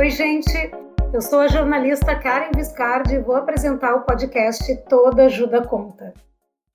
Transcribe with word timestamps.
Oi, 0.00 0.08
gente. 0.08 0.50
Eu 1.12 1.20
sou 1.20 1.40
a 1.40 1.48
jornalista 1.48 2.18
Karen 2.18 2.52
Viscardi 2.56 3.16
e 3.16 3.18
vou 3.18 3.36
apresentar 3.36 3.94
o 3.94 4.02
podcast 4.02 4.74
Toda 4.88 5.26
Ajuda 5.26 5.62
Conta. 5.68 6.14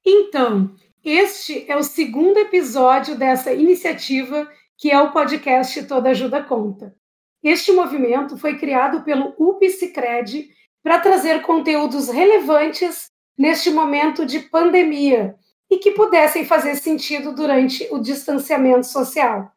Então, 0.05 0.75
este 1.03 1.65
é 1.67 1.75
o 1.75 1.81
segundo 1.81 2.38
episódio 2.38 3.17
dessa 3.17 3.51
iniciativa 3.51 4.47
que 4.78 4.92
é 4.92 5.01
o 5.01 5.11
podcast 5.11 5.88
Toda 5.88 6.11
Ajuda 6.11 6.43
Conta. 6.43 6.96
Este 7.42 7.71
movimento 7.71 8.38
foi 8.38 8.60
criado 8.60 9.01
pelo 9.01 9.33
UPSicred 9.39 10.47
para 10.83 10.99
trazer 10.99 11.42
conteúdos 11.42 12.10
relevantes 12.10 13.10
neste 13.35 13.71
momento 13.71 14.23
de 14.23 14.37
pandemia 14.37 15.35
e 15.67 15.79
que 15.79 15.89
pudessem 15.94 16.45
fazer 16.45 16.76
sentido 16.76 17.34
durante 17.34 17.87
o 17.89 17.98
distanciamento 17.98 18.85
social. 18.85 19.51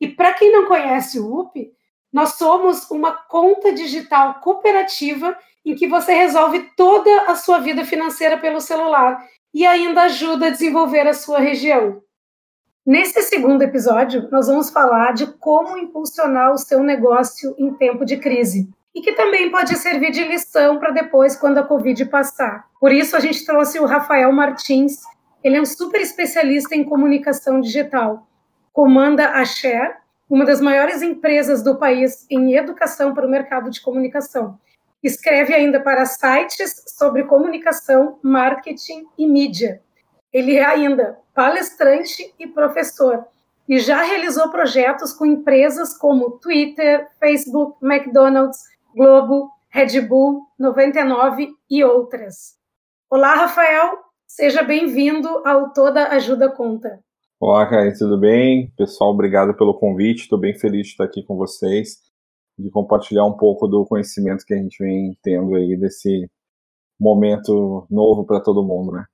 E 0.00 0.06
para 0.06 0.32
quem 0.32 0.52
não 0.52 0.66
conhece 0.66 1.18
o 1.18 1.40
UP, 1.40 1.72
nós 2.12 2.34
somos 2.34 2.90
uma 2.90 3.12
conta 3.12 3.72
digital 3.72 4.40
cooperativa 4.40 5.36
em 5.64 5.74
que 5.74 5.86
você 5.86 6.12
resolve 6.12 6.70
toda 6.76 7.22
a 7.22 7.34
sua 7.34 7.58
vida 7.58 7.84
financeira 7.84 8.38
pelo 8.38 8.60
celular 8.60 9.24
e 9.52 9.66
ainda 9.66 10.02
ajuda 10.02 10.46
a 10.46 10.50
desenvolver 10.50 11.06
a 11.06 11.14
sua 11.14 11.38
região. 11.38 12.02
Nesse 12.84 13.20
segundo 13.22 13.62
episódio, 13.62 14.28
nós 14.30 14.46
vamos 14.46 14.70
falar 14.70 15.12
de 15.12 15.26
como 15.34 15.78
impulsionar 15.78 16.52
o 16.52 16.58
seu 16.58 16.82
negócio 16.82 17.54
em 17.58 17.72
tempo 17.74 18.04
de 18.04 18.16
crise 18.16 18.68
e 18.94 19.00
que 19.00 19.12
também 19.12 19.50
pode 19.50 19.76
servir 19.76 20.10
de 20.10 20.24
lição 20.24 20.78
para 20.78 20.90
depois, 20.90 21.36
quando 21.36 21.58
a 21.58 21.62
Covid 21.62 22.06
passar. 22.06 22.66
Por 22.80 22.90
isso, 22.90 23.16
a 23.16 23.20
gente 23.20 23.44
trouxe 23.44 23.78
o 23.78 23.86
Rafael 23.86 24.32
Martins. 24.32 25.02
Ele 25.44 25.56
é 25.56 25.60
um 25.60 25.66
super 25.66 26.00
especialista 26.00 26.74
em 26.74 26.82
comunicação 26.82 27.60
digital. 27.60 28.26
Comanda 28.72 29.30
a 29.30 29.44
Share, 29.44 29.94
uma 30.30 30.44
das 30.44 30.60
maiores 30.60 31.02
empresas 31.02 31.60
do 31.60 31.76
país 31.76 32.24
em 32.30 32.54
educação 32.54 33.12
para 33.12 33.26
o 33.26 33.30
mercado 33.30 33.68
de 33.68 33.80
comunicação. 33.80 34.56
Escreve 35.02 35.52
ainda 35.52 35.80
para 35.80 36.06
sites 36.06 36.84
sobre 36.86 37.24
comunicação, 37.24 38.20
marketing 38.22 39.06
e 39.18 39.26
mídia. 39.26 39.82
Ele 40.32 40.54
é 40.54 40.64
ainda 40.64 41.18
palestrante 41.34 42.32
e 42.38 42.46
professor 42.46 43.26
e 43.68 43.80
já 43.80 44.02
realizou 44.02 44.50
projetos 44.50 45.12
com 45.12 45.26
empresas 45.26 45.96
como 45.96 46.38
Twitter, 46.38 47.08
Facebook, 47.18 47.84
McDonald's, 47.84 48.60
Globo, 48.94 49.50
Red 49.68 50.00
Bull, 50.02 50.46
99 50.56 51.52
e 51.68 51.82
outras. 51.82 52.56
Olá, 53.08 53.34
Rafael, 53.34 53.98
seja 54.28 54.62
bem-vindo 54.62 55.42
ao 55.44 55.72
Toda 55.72 56.08
Ajuda 56.08 56.48
Conta. 56.50 57.00
Olá, 57.42 57.66
Caio, 57.66 57.96
tudo 57.96 58.18
bem? 58.18 58.70
Pessoal, 58.76 59.12
obrigado 59.12 59.54
pelo 59.54 59.72
convite, 59.72 60.24
estou 60.24 60.38
bem 60.38 60.52
feliz 60.52 60.88
de 60.88 60.92
estar 60.92 61.04
aqui 61.04 61.22
com 61.22 61.38
vocês, 61.38 61.96
de 62.58 62.68
compartilhar 62.68 63.24
um 63.24 63.32
pouco 63.32 63.66
do 63.66 63.86
conhecimento 63.86 64.44
que 64.44 64.52
a 64.52 64.58
gente 64.58 64.76
vem 64.78 65.16
tendo 65.22 65.54
aí 65.54 65.74
desse 65.74 66.30
momento 67.00 67.86
novo 67.90 68.26
para 68.26 68.42
todo 68.42 68.62
mundo, 68.62 68.92
né? 68.92 69.06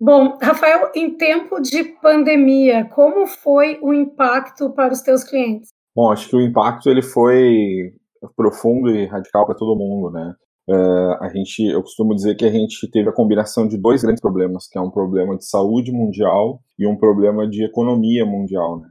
Bom, 0.00 0.36
Rafael, 0.42 0.90
em 0.92 1.16
tempo 1.16 1.60
de 1.60 1.84
pandemia, 1.84 2.84
como 2.86 3.28
foi 3.28 3.78
o 3.80 3.94
impacto 3.94 4.70
para 4.72 4.92
os 4.92 5.00
teus 5.00 5.22
clientes? 5.22 5.68
Bom, 5.94 6.10
acho 6.10 6.28
que 6.28 6.34
o 6.34 6.42
impacto 6.42 6.90
ele 6.90 7.02
foi 7.02 7.94
profundo 8.34 8.90
e 8.90 9.06
radical 9.06 9.46
para 9.46 9.54
todo 9.54 9.78
mundo, 9.78 10.10
né? 10.10 10.34
Uh, 10.68 11.16
a 11.20 11.30
gente, 11.30 11.64
eu 11.64 11.82
costumo 11.82 12.14
dizer 12.14 12.34
que 12.34 12.44
a 12.44 12.50
gente 12.50 12.86
teve 12.90 13.08
a 13.08 13.12
combinação 13.12 13.66
de 13.66 13.78
dois 13.78 14.02
grandes 14.02 14.20
problemas, 14.20 14.68
que 14.68 14.76
é 14.76 14.80
um 14.80 14.90
problema 14.90 15.34
de 15.34 15.46
saúde 15.46 15.90
mundial 15.90 16.60
e 16.78 16.86
um 16.86 16.94
problema 16.94 17.48
de 17.48 17.64
economia 17.64 18.26
mundial, 18.26 18.78
né? 18.78 18.88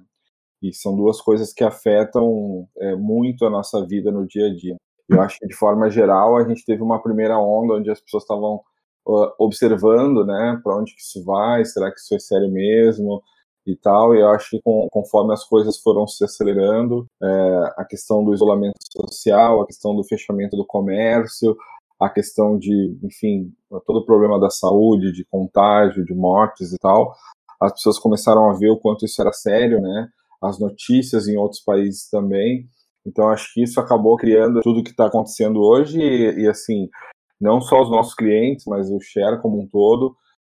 E 0.60 0.74
são 0.74 0.96
duas 0.96 1.22
coisas 1.22 1.54
que 1.54 1.64
afetam 1.64 2.68
é, 2.80 2.96
muito 2.96 3.46
a 3.46 3.50
nossa 3.50 3.86
vida 3.86 4.12
no 4.12 4.26
dia 4.26 4.48
a 4.48 4.56
dia. 4.56 4.76
Eu 5.08 5.22
acho 5.22 5.38
que 5.38 5.46
de 5.46 5.54
forma 5.54 5.88
geral 5.88 6.36
a 6.36 6.48
gente 6.48 6.66
teve 6.66 6.82
uma 6.82 7.00
primeira 7.00 7.38
onda 7.38 7.76
onde 7.76 7.92
as 7.92 8.02
pessoas 8.02 8.24
estavam 8.24 8.56
uh, 9.08 9.32
observando, 9.38 10.26
né, 10.26 10.60
para 10.64 10.76
onde 10.76 10.96
que 10.96 11.02
isso 11.02 11.24
vai, 11.24 11.64
será 11.64 11.92
que 11.92 12.00
isso 12.00 12.16
é 12.16 12.20
sério 12.20 12.52
mesmo? 12.52 13.22
e 13.68 13.76
tal, 13.76 14.16
e 14.16 14.22
eu 14.22 14.30
acho 14.30 14.52
que 14.52 14.62
com, 14.62 14.88
conforme 14.90 15.34
as 15.34 15.44
coisas 15.44 15.78
foram 15.80 16.08
se 16.08 16.24
acelerando, 16.24 17.06
é, 17.22 17.28
a 17.76 17.84
questão 17.84 18.24
do 18.24 18.34
isolamento 18.34 18.78
social, 18.90 19.62
a 19.62 19.66
questão 19.68 19.94
do 19.94 20.06
fechamento 20.06 20.56
do 20.56 20.66
comércio, 20.66 21.56
a 22.00 22.10
questão 22.10 22.58
de, 22.58 22.98
enfim, 23.04 23.52
todo 23.86 24.00
o 24.00 24.06
problema 24.06 24.40
da 24.40 24.50
saúde, 24.50 25.12
de 25.12 25.26
contágio, 25.26 26.06
de 26.06 26.14
mortes 26.14 26.72
e 26.72 26.78
tal, 26.78 27.14
as 27.62 27.74
pessoas 27.74 27.98
começaram 27.98 28.50
a 28.50 28.54
ver 28.54 28.70
o 28.70 28.80
quanto 28.80 29.06
isso 29.06 29.20
era 29.22 29.34
sério, 29.34 29.82
né? 29.82 30.08
As 30.42 30.60
notícias 30.60 31.28
em 31.28 31.38
outros 31.38 31.62
países 31.62 32.08
também. 32.10 32.68
Então, 33.06 33.30
acho 33.30 33.52
que 33.54 33.64
isso 33.64 33.80
acabou 33.80 34.16
criando 34.16 34.62
tudo 34.62 34.84
que 34.84 34.92
está 34.92 35.08
acontecendo 35.08 35.60
hoje 35.60 36.00
e, 36.00 36.44
e, 36.44 36.48
assim, 36.48 36.88
não 37.42 37.62
só 37.62 37.82
os 37.82 37.90
nossos 37.90 38.14
clientes, 38.14 38.66
mas 38.68 38.92
o 38.92 39.00
share 39.00 39.42
como 39.42 39.62
um 39.62 39.68
todo, 39.68 40.16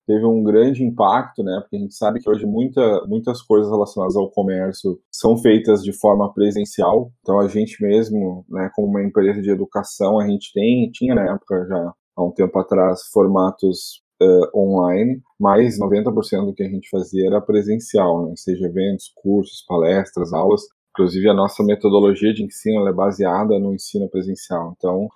teve 0.08 0.24
um 0.24 0.42
grande 0.42 0.82
impacto, 0.82 1.44
né? 1.44 1.58
Porque 1.60 1.76
a 1.76 1.78
gente 1.78 1.94
sabe 1.94 2.18
que 2.18 2.30
hoje 2.30 2.46
muita, 2.46 3.04
muitas 3.06 3.42
coisas 3.42 3.70
relacionadas 3.70 4.16
ao 4.16 4.30
comércio 4.30 4.98
são 5.12 5.36
feitas 5.36 5.84
de 5.84 5.92
forma 5.92 6.32
presencial. 6.32 7.12
Então 7.20 7.38
a 7.38 7.46
gente 7.46 7.82
mesmo, 7.82 8.42
né, 8.48 8.70
como 8.74 8.88
uma 8.88 9.04
empresa 9.04 9.42
de 9.42 9.50
educação, 9.50 10.18
a 10.18 10.26
gente 10.26 10.50
tem, 10.54 10.90
tinha 10.90 11.14
na 11.14 11.34
época 11.34 11.66
já 11.68 11.92
há 12.16 12.24
um 12.24 12.32
tempo 12.32 12.58
atrás 12.58 13.02
formatos 13.12 14.02
uh, 14.22 14.58
online, 14.58 15.20
mas 15.38 15.78
90% 15.78 16.46
do 16.46 16.54
que 16.54 16.62
a 16.62 16.70
gente 16.70 16.88
fazia 16.88 17.26
era 17.26 17.40
presencial, 17.42 18.26
né? 18.26 18.32
Seja 18.34 18.64
eventos, 18.64 19.12
cursos, 19.14 19.62
palestras, 19.68 20.32
aulas. 20.32 20.62
Inclusive 20.92 21.28
a 21.28 21.34
nossa 21.34 21.62
metodologia 21.62 22.32
de 22.32 22.42
ensino 22.42 22.88
é 22.88 22.92
baseada 22.94 23.58
no 23.58 23.74
ensino 23.74 24.08
presencial. 24.08 24.72
Então 24.74 25.06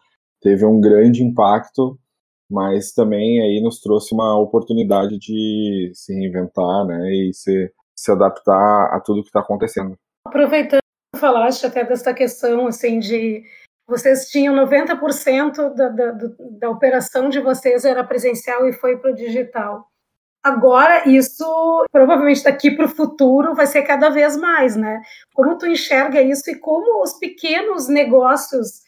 teve 0.42 0.66
um 0.66 0.78
grande 0.82 1.22
impacto 1.22 1.98
mas 2.52 2.92
também 2.92 3.40
aí 3.40 3.60
nos 3.62 3.80
trouxe 3.80 4.14
uma 4.14 4.38
oportunidade 4.38 5.18
de 5.18 5.90
se 5.94 6.12
reinventar, 6.12 6.84
né, 6.86 7.10
e 7.10 7.32
se, 7.32 7.72
se 7.96 8.12
adaptar 8.12 8.94
a 8.94 9.00
tudo 9.00 9.22
que 9.22 9.28
está 9.28 9.40
acontecendo. 9.40 9.96
Aproveitando, 10.26 10.80
falaste 11.16 11.64
até 11.64 11.82
dessa 11.82 12.12
questão, 12.12 12.66
assim, 12.66 12.98
de 12.98 13.42
vocês 13.88 14.28
tinham 14.28 14.54
90% 14.54 15.74
da, 15.74 15.88
da, 15.88 16.12
da 16.58 16.70
operação 16.70 17.28
de 17.28 17.40
vocês 17.40 17.84
era 17.84 18.04
presencial 18.04 18.68
e 18.68 18.72
foi 18.72 18.98
para 18.98 19.10
o 19.10 19.14
digital. 19.14 19.88
Agora, 20.44 21.08
isso 21.08 21.86
provavelmente 21.92 22.42
daqui 22.42 22.72
para 22.72 22.86
o 22.86 22.88
futuro 22.88 23.54
vai 23.54 23.66
ser 23.66 23.82
cada 23.82 24.10
vez 24.10 24.36
mais, 24.36 24.76
né? 24.76 25.00
Como 25.34 25.56
tu 25.56 25.66
enxerga 25.66 26.20
isso 26.20 26.50
e 26.50 26.58
como 26.58 27.02
os 27.02 27.14
pequenos 27.14 27.88
negócios 27.88 28.81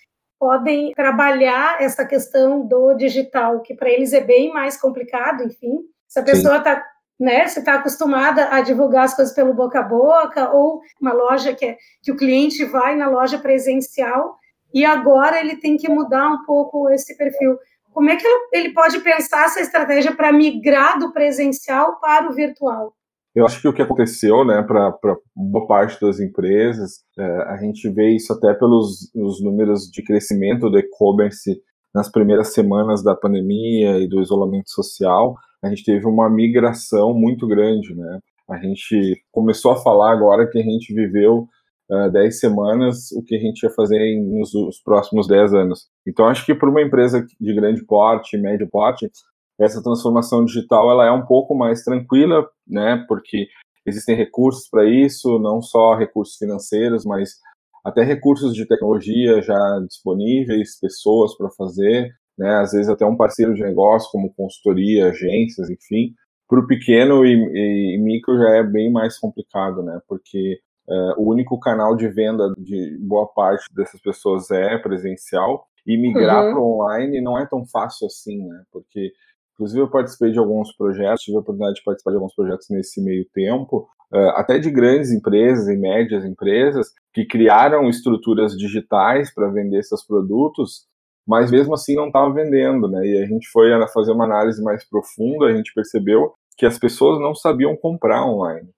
podem 0.45 0.93
trabalhar 0.93 1.81
essa 1.81 2.05
questão 2.05 2.67
do 2.67 2.93
digital, 2.93 3.63
que 3.63 3.73
para 3.73 3.89
eles 3.89 4.13
é 4.13 4.21
bem 4.21 4.53
mais 4.53 4.77
complicado, 4.77 5.43
enfim. 5.43 5.79
Se 6.07 6.21
a 6.21 6.23
pessoa 6.23 6.59
está 6.59 6.85
né, 7.19 7.47
se 7.47 7.61
está 7.61 7.77
acostumada 7.77 8.51
a 8.51 8.61
divulgar 8.61 9.05
as 9.05 9.15
coisas 9.15 9.35
pelo 9.35 9.55
boca 9.55 9.79
a 9.79 9.83
boca, 9.83 10.51
ou 10.51 10.83
uma 11.01 11.15
loja 11.15 11.55
que, 11.55 11.65
é, 11.65 11.79
que 12.03 12.13
o 12.13 12.17
cliente 12.17 12.63
vai 12.67 12.95
na 12.95 13.09
loja 13.09 13.39
presencial, 13.39 14.37
e 14.75 14.85
agora 14.85 15.41
ele 15.41 15.57
tem 15.57 15.79
que 15.79 15.89
mudar 15.89 16.29
um 16.29 16.45
pouco 16.45 16.91
esse 16.91 17.17
perfil. 17.17 17.57
Como 17.91 18.11
é 18.11 18.17
que 18.17 18.27
ele 18.53 18.75
pode 18.75 19.01
pensar 19.01 19.47
essa 19.47 19.61
estratégia 19.63 20.15
para 20.15 20.31
migrar 20.31 20.99
do 20.99 21.11
presencial 21.11 21.99
para 22.01 22.29
o 22.29 22.35
virtual? 22.35 22.93
Eu 23.35 23.45
acho 23.45 23.61
que 23.61 23.67
o 23.67 23.73
que 23.73 23.83
aconteceu, 23.83 24.45
né, 24.45 24.63
para 24.63 24.97
boa 25.35 25.67
parte 25.67 26.01
das 26.01 26.21
empresas, 26.21 27.03
é, 27.19 27.25
a 27.49 27.57
gente 27.57 27.89
vê 27.91 28.15
isso 28.15 28.33
até 28.33 28.55
pelos 28.55 29.11
números 29.43 29.91
de 29.91 30.05
crescimento 30.05 30.71
do 30.71 30.79
e-commerce 30.79 31.61
nas 31.95 32.11
primeiras 32.11 32.53
semanas 32.53 33.03
da 33.03 33.15
pandemia 33.15 33.99
e 33.99 34.09
do 34.09 34.21
isolamento 34.21 34.71
social, 34.71 35.35
a 35.63 35.69
gente 35.69 35.85
teve 35.85 36.07
uma 36.07 36.29
migração 36.29 37.15
muito 37.15 37.47
grande, 37.47 37.95
né? 37.95 38.19
A 38.51 38.59
gente 38.59 39.23
começou 39.33 39.73
a 39.73 39.77
falar 39.77 40.13
agora 40.13 40.49
que 40.51 40.59
a 40.59 40.63
gente 40.63 40.93
viveu 40.93 41.49
uh, 41.91 42.11
10 42.11 42.39
semanas 42.39 43.11
o 43.13 43.23
que 43.23 43.37
a 43.37 43.39
gente 43.39 43.63
ia 43.63 43.71
fazer 43.71 43.99
em, 43.99 44.23
nos, 44.23 44.53
nos 44.53 44.83
próximos 44.83 45.27
10 45.27 45.55
anos. 45.55 45.87
Então, 46.07 46.27
acho 46.27 46.45
que 46.45 46.55
para 46.55 46.69
uma 46.69 46.83
empresa 46.83 47.25
de 47.41 47.55
grande 47.55 47.85
porte, 47.87 48.37
médio 48.37 48.69
porte, 48.69 49.11
essa 49.59 49.83
transformação 49.83 50.45
digital 50.45 50.91
ela 50.91 51.07
é 51.07 51.11
um 51.11 51.25
pouco 51.25 51.55
mais 51.55 51.83
tranquila, 51.83 52.47
né? 52.67 53.05
Porque 53.09 53.49
existem 53.87 54.17
recursos 54.17 54.69
para 54.69 54.85
isso, 54.85 55.39
não 55.39 55.63
só 55.63 55.95
recursos 55.95 56.37
financeiros, 56.37 57.05
mas 57.05 57.37
até 57.85 58.03
recursos 58.03 58.55
de 58.55 58.67
tecnologia 58.67 59.43
já 59.43 59.59
disponíveis, 59.87 60.81
pessoas 60.81 61.37
para 61.37 61.51
fazer, 61.51 62.11
né? 62.37 62.57
Às 62.57 62.73
vezes 62.73 62.89
até 62.89 63.05
um 63.05 63.17
parceiro 63.17 63.55
de 63.55 63.63
negócio 63.63 64.11
como 64.11 64.33
consultoria, 64.35 65.11
agências, 65.11 65.71
enfim. 65.71 66.15
Para 66.49 66.61
o 66.61 66.67
pequeno 66.67 67.25
e, 67.25 67.33
e, 67.33 67.99
micro 67.99 68.39
já 68.39 68.57
é 68.57 68.63
bem 68.63 68.91
mais 68.91 69.19
complicado, 69.19 69.83
né? 69.83 70.01
Porque 70.09 70.59
é, 70.89 70.95
o 71.17 71.31
único 71.31 71.59
canal 71.59 71.97
de 71.97 72.09
venda 72.09 72.53
de 72.59 72.99
boa 73.01 73.27
parte 73.27 73.65
dessas 73.75 74.01
pessoas 74.01 74.51
é 74.51 74.77
presencial 74.79 75.67
e 75.87 75.97
migrar 75.97 76.45
uhum. 76.45 76.53
para 76.53 76.63
online 76.63 77.21
não 77.21 77.39
é 77.39 77.47
tão 77.47 77.65
fácil 77.67 78.07
assim, 78.07 78.47
né? 78.47 78.63
Porque 78.73 79.13
Inclusive, 79.55 79.81
eu 79.81 79.91
participei 79.91 80.33
de 80.33 80.39
alguns 80.39 80.75
projetos, 80.77 81.23
tive 81.23 81.37
a 81.37 81.41
oportunidade 81.41 81.77
de 81.77 81.85
participar 81.85 82.11
de 82.11 82.17
alguns 82.17 82.35
projetos 82.35 82.67
nesse 82.71 83.03
meio 83.03 83.25
tempo, 83.33 83.89
uh, 84.13 84.31
até 84.35 84.59
de 84.59 84.71
grandes 84.71 85.13
empresas 85.13 85.69
e 85.69 85.77
médias 85.77 86.25
empresas, 86.25 86.89
que 87.13 87.25
criaram 87.25 87.89
estruturas 87.89 88.57
digitais 88.57 89.33
para 89.33 89.49
vender 89.49 89.83
seus 89.85 90.05
produtos, 90.05 90.87
mas 91.27 91.51
mesmo 91.51 91.73
assim 91.73 91.95
não 91.95 92.09
estava 92.09 92.33
vendendo, 92.35 92.89
né? 92.89 93.07
E 93.07 93.23
a 93.23 93.27
gente 93.27 93.49
foi 93.49 93.71
fazer 93.93 94.13
uma 94.13 94.25
análise 94.25 94.63
mais 94.63 94.87
profunda, 94.89 95.47
a 95.47 95.55
gente 95.55 95.73
percebeu 95.73 96.33
que 96.59 96.67
as 96.67 96.79
pessoas 96.79 97.21
não 97.21 97.35
sabiam 97.35 97.77
comprar 97.77 98.27
online. 98.27 98.69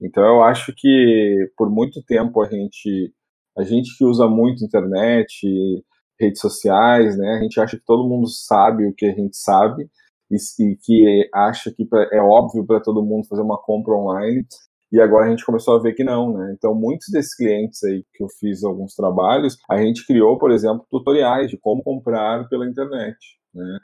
Então 0.00 0.22
eu 0.22 0.42
acho 0.42 0.72
que 0.76 1.50
por 1.56 1.70
muito 1.70 2.02
tempo 2.04 2.42
a 2.42 2.48
gente 2.48 3.12
a 3.58 3.64
gente 3.64 3.96
que 3.98 4.04
usa 4.04 4.28
muito 4.28 4.64
internet, 4.64 5.46
redes 6.18 6.40
sociais, 6.40 7.16
né? 7.18 7.38
A 7.38 7.42
gente 7.42 7.60
acha 7.60 7.76
que 7.76 7.84
todo 7.84 8.08
mundo 8.08 8.28
sabe 8.28 8.86
o 8.86 8.94
que 8.94 9.06
a 9.06 9.12
gente 9.12 9.36
sabe 9.36 9.90
e, 10.30 10.36
e 10.62 10.76
que 10.76 11.28
acha 11.34 11.72
que 11.72 11.88
é 12.12 12.20
óbvio 12.20 12.64
para 12.64 12.80
todo 12.80 13.04
mundo 13.04 13.26
fazer 13.26 13.42
uma 13.42 13.58
compra 13.58 13.94
online. 13.94 14.46
E 14.92 15.00
agora 15.00 15.26
a 15.26 15.30
gente 15.30 15.44
começou 15.44 15.76
a 15.76 15.82
ver 15.82 15.92
que 15.94 16.02
não, 16.02 16.36
né? 16.36 16.52
Então, 16.56 16.74
muitos 16.74 17.08
desses 17.12 17.34
clientes 17.34 17.82
aí 17.84 18.04
que 18.12 18.24
eu 18.24 18.28
fiz 18.40 18.64
alguns 18.64 18.94
trabalhos, 18.94 19.56
a 19.70 19.76
gente 19.78 20.04
criou, 20.04 20.36
por 20.36 20.50
exemplo, 20.50 20.84
tutoriais 20.90 21.48
de 21.48 21.56
como 21.56 21.82
comprar 21.82 22.48
pela 22.48 22.66
internet, 22.66 23.16
né? 23.54 23.78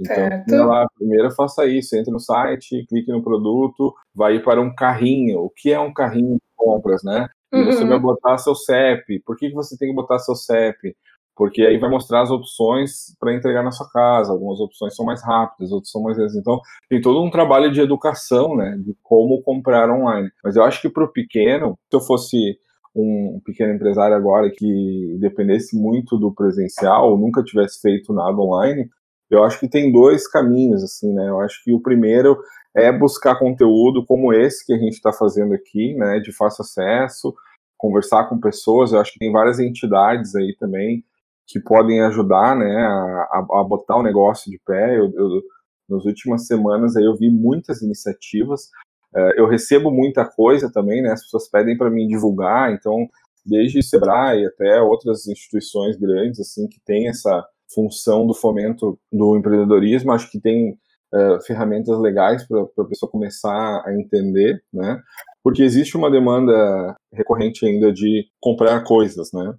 Então, 0.00 0.66
lá, 0.66 0.86
primeiro 0.96 1.30
faça 1.30 1.64
isso, 1.66 1.96
entre 1.96 2.10
no 2.10 2.18
site, 2.18 2.84
clique 2.88 3.10
no 3.10 3.22
produto, 3.22 3.94
vai 4.14 4.40
para 4.40 4.60
um 4.60 4.74
carrinho. 4.74 5.40
O 5.40 5.50
que 5.50 5.72
é 5.72 5.78
um 5.78 5.92
carrinho 5.92 6.34
de 6.34 6.42
compras, 6.56 7.02
né? 7.04 7.28
E 7.52 7.56
uhum. 7.56 7.66
você 7.66 7.84
vai 7.84 7.98
botar 7.98 8.38
seu 8.38 8.54
CEP. 8.54 9.20
Por 9.20 9.36
que 9.36 9.50
você 9.52 9.76
tem 9.76 9.88
que 9.88 9.94
botar 9.94 10.18
seu 10.18 10.34
CEP? 10.34 10.96
Porque 11.42 11.62
aí 11.62 11.76
vai 11.76 11.90
mostrar 11.90 12.22
as 12.22 12.30
opções 12.30 13.16
para 13.18 13.34
entregar 13.34 13.64
na 13.64 13.72
sua 13.72 13.90
casa. 13.90 14.30
Algumas 14.30 14.60
opções 14.60 14.94
são 14.94 15.04
mais 15.04 15.24
rápidas, 15.24 15.72
outras 15.72 15.90
são 15.90 16.00
mais 16.00 16.16
lentas. 16.16 16.36
Então, 16.36 16.60
tem 16.88 17.00
todo 17.00 17.20
um 17.20 17.32
trabalho 17.32 17.72
de 17.72 17.80
educação, 17.80 18.54
né? 18.54 18.78
De 18.78 18.96
como 19.02 19.42
comprar 19.42 19.90
online. 19.90 20.30
Mas 20.44 20.54
eu 20.54 20.62
acho 20.62 20.80
que 20.80 20.88
para 20.88 21.02
o 21.02 21.12
pequeno, 21.12 21.76
se 21.90 21.96
eu 21.96 22.00
fosse 22.00 22.56
um 22.94 23.40
pequeno 23.44 23.74
empresário 23.74 24.14
agora 24.14 24.52
que 24.52 25.16
dependesse 25.18 25.76
muito 25.76 26.16
do 26.16 26.32
presencial, 26.32 27.10
ou 27.10 27.18
nunca 27.18 27.42
tivesse 27.42 27.80
feito 27.80 28.12
nada 28.12 28.36
online, 28.36 28.88
eu 29.28 29.42
acho 29.42 29.58
que 29.58 29.68
tem 29.68 29.90
dois 29.90 30.28
caminhos, 30.28 30.84
assim, 30.84 31.12
né? 31.12 31.28
Eu 31.28 31.40
acho 31.40 31.60
que 31.64 31.72
o 31.72 31.82
primeiro 31.82 32.38
é 32.72 32.92
buscar 32.92 33.36
conteúdo 33.36 34.06
como 34.06 34.32
esse 34.32 34.64
que 34.64 34.72
a 34.72 34.78
gente 34.78 34.92
está 34.92 35.12
fazendo 35.12 35.54
aqui, 35.54 35.92
né? 35.94 36.20
De 36.20 36.30
fácil 36.30 36.62
acesso, 36.62 37.34
conversar 37.76 38.28
com 38.28 38.38
pessoas. 38.38 38.92
Eu 38.92 39.00
acho 39.00 39.12
que 39.12 39.18
tem 39.18 39.32
várias 39.32 39.58
entidades 39.58 40.36
aí 40.36 40.54
também 40.56 41.02
que 41.46 41.60
podem 41.60 42.00
ajudar, 42.02 42.56
né? 42.56 42.76
A, 42.76 43.46
a 43.60 43.64
botar 43.64 43.96
o 43.96 44.02
negócio 44.02 44.50
de 44.50 44.60
pé. 44.64 44.98
Eu, 44.98 45.12
eu, 45.14 45.42
nas 45.88 46.04
últimas 46.04 46.46
semanas 46.46 46.96
aí 46.96 47.04
eu 47.04 47.16
vi 47.16 47.30
muitas 47.30 47.82
iniciativas. 47.82 48.70
Uh, 49.14 49.32
eu 49.36 49.46
recebo 49.46 49.90
muita 49.90 50.24
coisa 50.24 50.70
também, 50.72 51.02
né? 51.02 51.12
As 51.12 51.22
pessoas 51.22 51.48
pedem 51.50 51.76
para 51.76 51.90
mim 51.90 52.06
divulgar, 52.06 52.72
então 52.72 53.08
desde 53.44 53.82
Sebrae 53.82 54.46
até 54.46 54.80
outras 54.80 55.26
instituições 55.26 55.96
grandes 55.96 56.40
assim 56.40 56.68
que 56.68 56.80
têm 56.84 57.08
essa 57.08 57.44
função 57.74 58.26
do 58.26 58.34
fomento 58.34 58.98
do 59.12 59.36
empreendedorismo. 59.36 60.12
Acho 60.12 60.30
que 60.30 60.40
tem 60.40 60.70
uh, 60.70 61.42
ferramentas 61.46 61.98
legais 61.98 62.46
para 62.46 62.62
a 62.62 62.84
pessoa 62.84 63.10
começar 63.10 63.82
a 63.84 63.94
entender, 63.94 64.62
né? 64.72 65.00
Porque 65.42 65.62
existe 65.62 65.96
uma 65.96 66.10
demanda 66.10 66.94
recorrente 67.12 67.66
ainda 67.66 67.92
de 67.92 68.26
comprar 68.40 68.82
coisas, 68.84 69.30
né? 69.32 69.54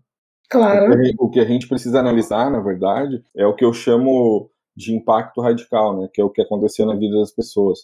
Claro. 0.49 0.93
O 0.93 1.01
que, 1.01 1.15
o 1.19 1.29
que 1.29 1.39
a 1.39 1.45
gente 1.45 1.67
precisa 1.67 1.99
analisar, 1.99 2.51
na 2.51 2.59
verdade, 2.59 3.23
é 3.35 3.45
o 3.45 3.55
que 3.55 3.65
eu 3.65 3.73
chamo 3.73 4.49
de 4.75 4.93
impacto 4.95 5.41
radical, 5.41 5.99
né? 5.99 6.09
Que 6.13 6.21
é 6.21 6.23
o 6.23 6.29
que 6.29 6.41
aconteceu 6.41 6.85
na 6.85 6.95
vida 6.95 7.17
das 7.17 7.31
pessoas. 7.31 7.79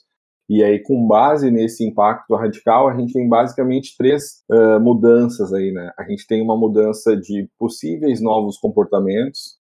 E 0.49 0.63
aí, 0.63 0.81
com 0.81 1.07
base 1.07 1.51
nesse 1.51 1.85
impacto 1.85 2.35
radical, 2.35 2.89
a 2.89 2.97
gente 2.97 3.13
tem 3.13 3.29
basicamente 3.29 3.95
três 3.95 4.43
uh, 4.49 4.79
mudanças 4.79 5.53
aí, 5.53 5.71
né? 5.71 5.91
A 5.97 6.03
gente 6.03 6.25
tem 6.25 6.41
uma 6.41 6.57
mudança 6.57 7.15
de 7.15 7.47
possíveis 7.57 8.19
novos 8.19 8.57
comportamentos, 8.57 9.59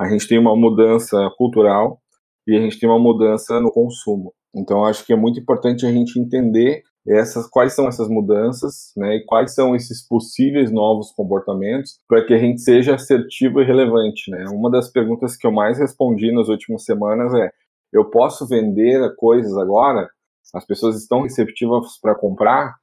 a 0.00 0.08
gente 0.08 0.26
tem 0.26 0.38
uma 0.38 0.56
mudança 0.56 1.30
cultural 1.36 2.00
e 2.46 2.56
a 2.56 2.60
gente 2.60 2.80
tem 2.80 2.88
uma 2.88 2.98
mudança 2.98 3.60
no 3.60 3.70
consumo. 3.70 4.32
Então, 4.54 4.84
acho 4.86 5.04
que 5.04 5.12
é 5.12 5.16
muito 5.16 5.38
importante 5.38 5.84
a 5.84 5.92
gente 5.92 6.18
entender 6.18 6.82
essas 7.06 7.48
quais 7.48 7.74
são 7.74 7.88
essas 7.88 8.08
mudanças, 8.08 8.92
né, 8.96 9.16
e 9.16 9.24
quais 9.24 9.54
são 9.54 9.74
esses 9.74 10.06
possíveis 10.06 10.70
novos 10.70 11.10
comportamentos 11.12 11.98
para 12.08 12.24
que 12.24 12.32
a 12.32 12.38
gente 12.38 12.60
seja 12.60 12.94
assertivo 12.94 13.60
e 13.60 13.64
relevante, 13.64 14.30
né? 14.30 14.44
Uma 14.48 14.70
das 14.70 14.90
perguntas 14.90 15.36
que 15.36 15.46
eu 15.46 15.52
mais 15.52 15.78
respondi 15.78 16.30
nas 16.32 16.48
últimas 16.48 16.84
semanas 16.84 17.34
é: 17.34 17.50
eu 17.92 18.08
posso 18.08 18.46
vender 18.46 19.14
coisas 19.16 19.56
agora? 19.56 20.08
As 20.54 20.64
pessoas 20.66 20.96
estão 20.96 21.22
receptivas 21.22 21.98
para 22.00 22.14
comprar? 22.14 22.74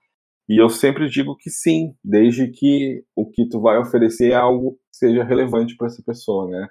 E 0.50 0.62
eu 0.62 0.69
sempre 0.69 1.07
digo 1.07 1.36
que 1.38 1.50
sim, 1.50 1.94
desde 2.04 2.48
que 2.48 3.04
o 3.16 3.30
que 3.30 3.48
tu 3.48 3.62
vai 3.62 3.77
oferecer 3.77 4.31
é 4.31 4.36
algo 4.36 4.71
que 4.92 4.98
seja 4.98 5.24
relevante 5.24 5.77
para 5.77 5.88
essa 5.88 6.01
pessoa, 6.04 6.50
né? 6.50 6.68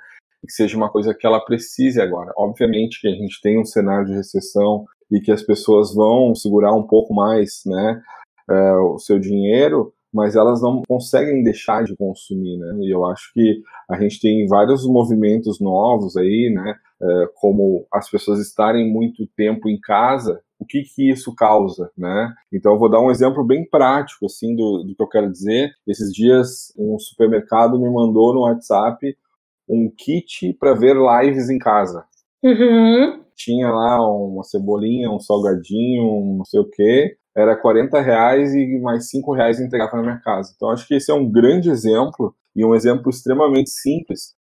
que 0.47 0.53
seja 0.53 0.77
uma 0.77 0.91
coisa 0.91 1.15
que 1.15 1.27
ela 1.27 1.45
precise 1.45 2.01
agora. 2.01 2.33
Obviamente 2.37 3.01
que 3.01 3.09
a 3.09 3.13
gente 3.13 3.41
tem 3.41 3.61
um 3.61 3.65
cenário 3.65 4.07
de 4.07 4.15
recessão 4.15 4.85
e 5.11 5.21
que 5.21 5.33
as 5.33 5.43
pessoas 5.43 5.95
vão 5.95 6.35
segurar 6.35 6.75
um 6.75 6.83
pouco 6.83 7.15
mais, 7.15 7.63
né, 7.67 8.03
uh, 8.51 8.95
o 8.95 8.99
seu 8.99 9.19
dinheiro, 9.19 9.93
mas 10.13 10.37
elas 10.37 10.63
não 10.63 10.83
conseguem 10.89 11.43
deixar 11.43 11.85
de 11.85 11.95
consumir, 11.95 12.57
né? 12.57 12.79
E 12.81 12.91
eu 12.91 13.05
acho 13.07 13.31
que 13.35 13.63
a 13.91 14.01
gente 14.01 14.21
tem 14.21 14.47
vários 14.47 14.87
movimentos 14.87 15.61
novos 15.61 16.17
aí, 16.17 16.51
né? 16.53 16.75
Uh, 17.01 17.29
como 17.35 17.87
as 17.93 18.11
pessoas 18.11 18.41
estarem 18.41 18.91
muito 18.91 19.27
tempo 19.37 19.69
em 19.69 19.79
casa, 19.79 20.41
o 20.59 20.65
que 20.65 20.83
que 20.83 21.11
isso 21.11 21.35
causa, 21.35 21.91
né? 21.97 22.33
Então 22.53 22.73
eu 22.73 22.79
vou 22.79 22.91
dar 22.91 23.01
um 23.01 23.11
exemplo 23.11 23.45
bem 23.45 23.69
prático, 23.69 24.27
assim, 24.27 24.57
do, 24.57 24.83
do 24.83 24.95
que 24.95 25.03
eu 25.03 25.09
quero 25.09 25.31
dizer. 25.31 25.73
Esses 25.87 26.13
dias 26.13 26.73
um 26.77 26.99
supermercado 26.99 27.79
me 27.79 27.91
mandou 27.91 28.35
no 28.35 28.41
WhatsApp 28.41 29.17
um 29.69 29.91
kit 29.95 30.55
para 30.55 30.75
ver 30.75 30.97
lives 30.97 31.51
em 31.51 31.59
casa. 31.59 32.05
Uhum. 32.43 33.21
Tinha 33.39 33.71
lá 33.71 34.01
uma 34.05 34.43
cebolinha, 34.43 35.11
um 35.11 35.21
salgadinho, 35.21 36.03
um 36.05 36.39
não 36.39 36.45
sei 36.45 36.61
o 36.61 36.69
quê. 36.69 37.17
Era 37.37 37.57
40 37.57 38.01
reais 38.01 38.53
e 38.53 38.81
mais 38.81 39.09
5 39.11 39.33
reais 39.33 39.61
entregava 39.61 39.97
na 39.97 40.03
minha 40.03 40.21
casa. 40.21 40.53
Então 40.57 40.71
acho 40.71 40.87
que 40.89 40.95
esse 40.95 41.11
é 41.11 41.15
um 41.15 41.31
grande 41.31 41.71
exemplo 41.71 42.35
e 42.57 42.65
um 42.65 42.75
exemplo 42.75 43.11
extremamente 43.11 43.71
simples 43.71 44.35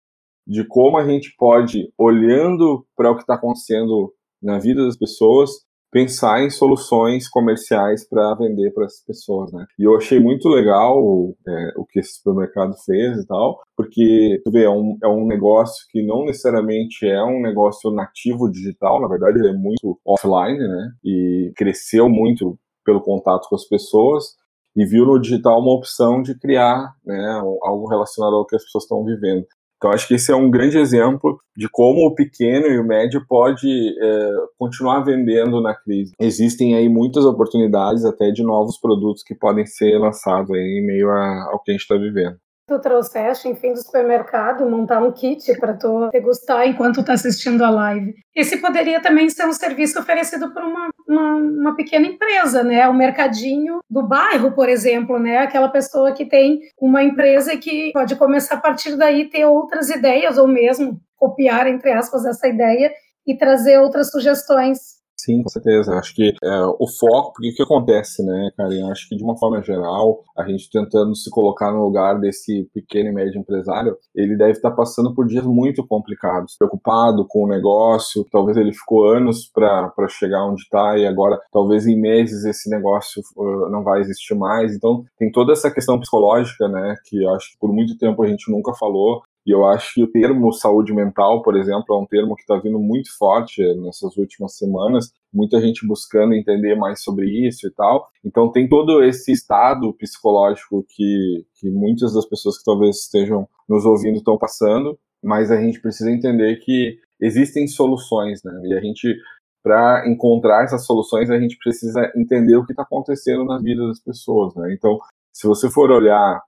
de 0.47 0.63
como 0.65 0.97
a 0.97 1.05
gente 1.05 1.35
pode, 1.37 1.91
olhando 1.97 2.85
para 2.95 3.11
o 3.11 3.15
que 3.15 3.21
está 3.21 3.35
acontecendo 3.35 4.13
na 4.41 4.59
vida 4.59 4.85
das 4.85 4.97
pessoas, 4.97 5.51
pensar 5.91 6.43
em 6.43 6.49
soluções 6.49 7.27
comerciais 7.29 8.07
para 8.07 8.35
vender 8.35 8.71
para 8.73 8.85
as 8.85 9.03
pessoas, 9.05 9.51
né? 9.51 9.65
E 9.79 9.83
eu 9.83 9.95
achei 9.95 10.19
muito 10.19 10.49
legal 10.49 10.99
é, 11.47 11.73
o 11.77 11.85
que 11.85 11.99
esse 11.99 12.15
supermercado 12.15 12.73
fez 12.85 13.17
e 13.17 13.25
tal, 13.25 13.61
porque, 13.77 14.41
tu 14.43 14.51
vê, 14.51 14.63
é 14.63 14.69
um, 14.69 14.97
é 15.03 15.07
um 15.07 15.25
negócio 15.25 15.85
que 15.89 16.05
não 16.05 16.25
necessariamente 16.25 17.07
é 17.07 17.23
um 17.23 17.41
negócio 17.41 17.91
nativo 17.91 18.49
digital, 18.51 19.01
na 19.01 19.07
verdade 19.07 19.39
ele 19.39 19.49
é 19.49 19.53
muito 19.53 19.99
offline, 20.05 20.57
né? 20.57 20.91
E 21.03 21.51
cresceu 21.55 22.09
muito 22.09 22.57
pelo 22.85 23.01
contato 23.01 23.47
com 23.49 23.55
as 23.55 23.67
pessoas, 23.67 24.35
e 24.75 24.85
viu 24.85 25.05
no 25.05 25.19
digital 25.19 25.59
uma 25.59 25.73
opção 25.73 26.21
de 26.21 26.37
criar 26.37 26.93
né, 27.05 27.41
algo 27.63 27.87
relacionado 27.87 28.35
ao 28.35 28.45
que 28.45 28.55
as 28.55 28.63
pessoas 28.63 28.83
estão 28.83 29.03
vivendo. 29.05 29.45
Então, 29.85 29.93
acho 29.93 30.07
que 30.07 30.15
esse 30.15 30.31
é 30.31 30.35
um 30.35 30.49
grande 30.49 30.79
exemplo 30.79 31.37
de 31.55 31.69
como 31.69 32.07
o 32.07 32.15
pequeno 32.15 32.65
e 32.65 32.79
o 32.79 32.83
médio 32.83 33.23
pode 33.29 33.67
é, 33.69 34.29
continuar 34.57 35.01
vendendo 35.01 35.61
na 35.61 35.75
crise. 35.75 36.11
Existem 36.19 36.73
aí 36.73 36.89
muitas 36.89 37.23
oportunidades 37.23 38.03
até 38.03 38.31
de 38.31 38.41
novos 38.41 38.79
produtos 38.79 39.21
que 39.21 39.35
podem 39.35 39.63
ser 39.63 39.99
lançados 39.99 40.49
aí 40.49 40.79
em 40.79 40.87
meio 40.87 41.11
a, 41.11 41.51
ao 41.51 41.61
que 41.61 41.69
a 41.69 41.73
gente 41.73 41.83
está 41.83 41.95
vivendo 41.95 42.35
tu 42.67 42.79
trouxeste, 42.79 43.47
enfim, 43.47 43.73
do 43.73 43.81
supermercado, 43.81 44.69
montar 44.69 45.01
um 45.01 45.11
kit 45.11 45.57
para 45.59 45.73
tu 45.73 46.09
degustar 46.11 46.67
enquanto 46.67 47.03
tá 47.03 47.13
assistindo 47.13 47.63
a 47.63 47.69
live. 47.69 48.15
Esse 48.35 48.57
poderia 48.57 48.99
também 49.01 49.29
ser 49.29 49.45
um 49.45 49.53
serviço 49.53 49.99
oferecido 49.99 50.51
por 50.51 50.63
uma, 50.63 50.89
uma, 51.07 51.35
uma, 51.35 51.75
pequena 51.75 52.07
empresa, 52.07 52.63
né? 52.63 52.87
O 52.89 52.93
mercadinho 52.93 53.79
do 53.89 54.01
bairro, 54.01 54.51
por 54.53 54.67
exemplo, 54.67 55.19
né? 55.19 55.37
Aquela 55.37 55.69
pessoa 55.69 56.11
que 56.11 56.25
tem 56.25 56.59
uma 56.79 57.03
empresa 57.03 57.55
que 57.55 57.91
pode 57.93 58.15
começar 58.15 58.55
a 58.55 58.61
partir 58.61 58.95
daí 58.95 59.29
ter 59.29 59.45
outras 59.45 59.89
ideias 59.89 60.37
ou 60.37 60.47
mesmo 60.47 60.99
copiar, 61.17 61.67
entre 61.67 61.91
aspas, 61.91 62.25
essa 62.25 62.47
ideia 62.47 62.91
e 63.27 63.35
trazer 63.37 63.79
outras 63.79 64.11
sugestões 64.11 64.94
Sim, 65.17 65.41
com 65.41 65.49
certeza. 65.49 65.93
Acho 65.95 66.13
que 66.13 66.33
é, 66.43 66.61
o 66.77 66.87
foco, 66.87 67.33
porque 67.33 67.49
o 67.49 67.55
que 67.55 67.63
acontece, 67.63 68.23
né, 68.23 68.51
Karen? 68.57 68.91
Acho 68.91 69.07
que 69.07 69.15
de 69.15 69.23
uma 69.23 69.37
forma 69.37 69.61
geral, 69.63 70.23
a 70.37 70.45
gente 70.45 70.69
tentando 70.69 71.15
se 71.15 71.29
colocar 71.29 71.71
no 71.71 71.83
lugar 71.83 72.19
desse 72.19 72.69
pequeno 72.73 73.09
e 73.09 73.13
médio 73.13 73.39
empresário, 73.39 73.97
ele 74.13 74.35
deve 74.35 74.51
estar 74.51 74.71
passando 74.71 75.15
por 75.15 75.25
dias 75.25 75.45
muito 75.45 75.85
complicados, 75.87 76.55
preocupado 76.57 77.25
com 77.27 77.45
o 77.45 77.47
negócio, 77.47 78.25
talvez 78.29 78.57
ele 78.57 78.73
ficou 78.73 79.07
anos 79.07 79.49
para 79.53 79.91
chegar 80.09 80.45
onde 80.45 80.61
está 80.61 80.97
e 80.97 81.07
agora, 81.07 81.39
talvez 81.51 81.87
em 81.87 81.99
meses, 81.99 82.43
esse 82.43 82.69
negócio 82.69 83.21
uh, 83.37 83.69
não 83.69 83.83
vai 83.83 84.01
existir 84.01 84.35
mais. 84.35 84.75
Então, 84.75 85.05
tem 85.17 85.31
toda 85.31 85.53
essa 85.53 85.71
questão 85.71 85.99
psicológica, 85.99 86.67
né, 86.67 86.95
que 87.05 87.25
acho 87.27 87.51
que 87.53 87.57
por 87.59 87.71
muito 87.73 87.97
tempo 87.97 88.21
a 88.21 88.27
gente 88.27 88.51
nunca 88.51 88.73
falou, 88.73 89.23
E 89.45 89.51
eu 89.51 89.65
acho 89.65 89.93
que 89.93 90.03
o 90.03 90.11
termo 90.11 90.51
saúde 90.51 90.91
mental, 90.91 91.43
por 91.43 91.55
exemplo, 91.55 91.95
é 91.95 91.99
um 91.99 92.05
termo 92.05 92.35
que 92.35 92.41
está 92.41 92.57
vindo 92.57 92.79
muito 92.79 93.15
forte 93.15 93.61
nessas 93.75 94.17
últimas 94.17 94.57
semanas, 94.57 95.11
muita 95.31 95.61
gente 95.61 95.85
buscando 95.85 96.33
entender 96.33 96.75
mais 96.75 97.03
sobre 97.03 97.27
isso 97.47 97.67
e 97.67 97.71
tal. 97.71 98.07
Então 98.23 98.51
tem 98.51 98.67
todo 98.67 99.03
esse 99.03 99.31
estado 99.31 99.93
psicológico 99.93 100.83
que, 100.89 101.45
que 101.59 101.69
muitas 101.69 102.13
das 102.13 102.25
pessoas 102.25 102.57
que 102.57 102.63
talvez 102.63 103.01
estejam 103.01 103.47
nos 103.69 103.85
ouvindo 103.85 104.17
estão 104.17 104.37
passando, 104.37 104.97
mas 105.23 105.51
a 105.51 105.61
gente 105.61 105.79
precisa 105.79 106.09
entender 106.09 106.55
que 106.57 106.97
existem 107.21 107.67
soluções, 107.67 108.43
né? 108.43 108.61
E 108.65 108.73
a 108.73 108.81
gente 108.81 109.15
para 109.63 110.07
encontrar 110.07 110.63
essas 110.63 110.85
soluções, 110.85 111.31
a 111.31 111.39
gente 111.39 111.57
precisa 111.57 112.11
entender 112.15 112.55
o 112.55 112.63
que 112.63 112.71
está 112.71 112.83
acontecendo 112.83 113.43
na 113.43 113.57
vida 113.57 113.87
das 113.87 113.99
pessoas, 113.99 114.53
né? 114.53 114.71
Então, 114.71 114.99
se 115.33 115.47
você 115.47 115.71
for 115.71 115.89
olhar, 115.89 116.39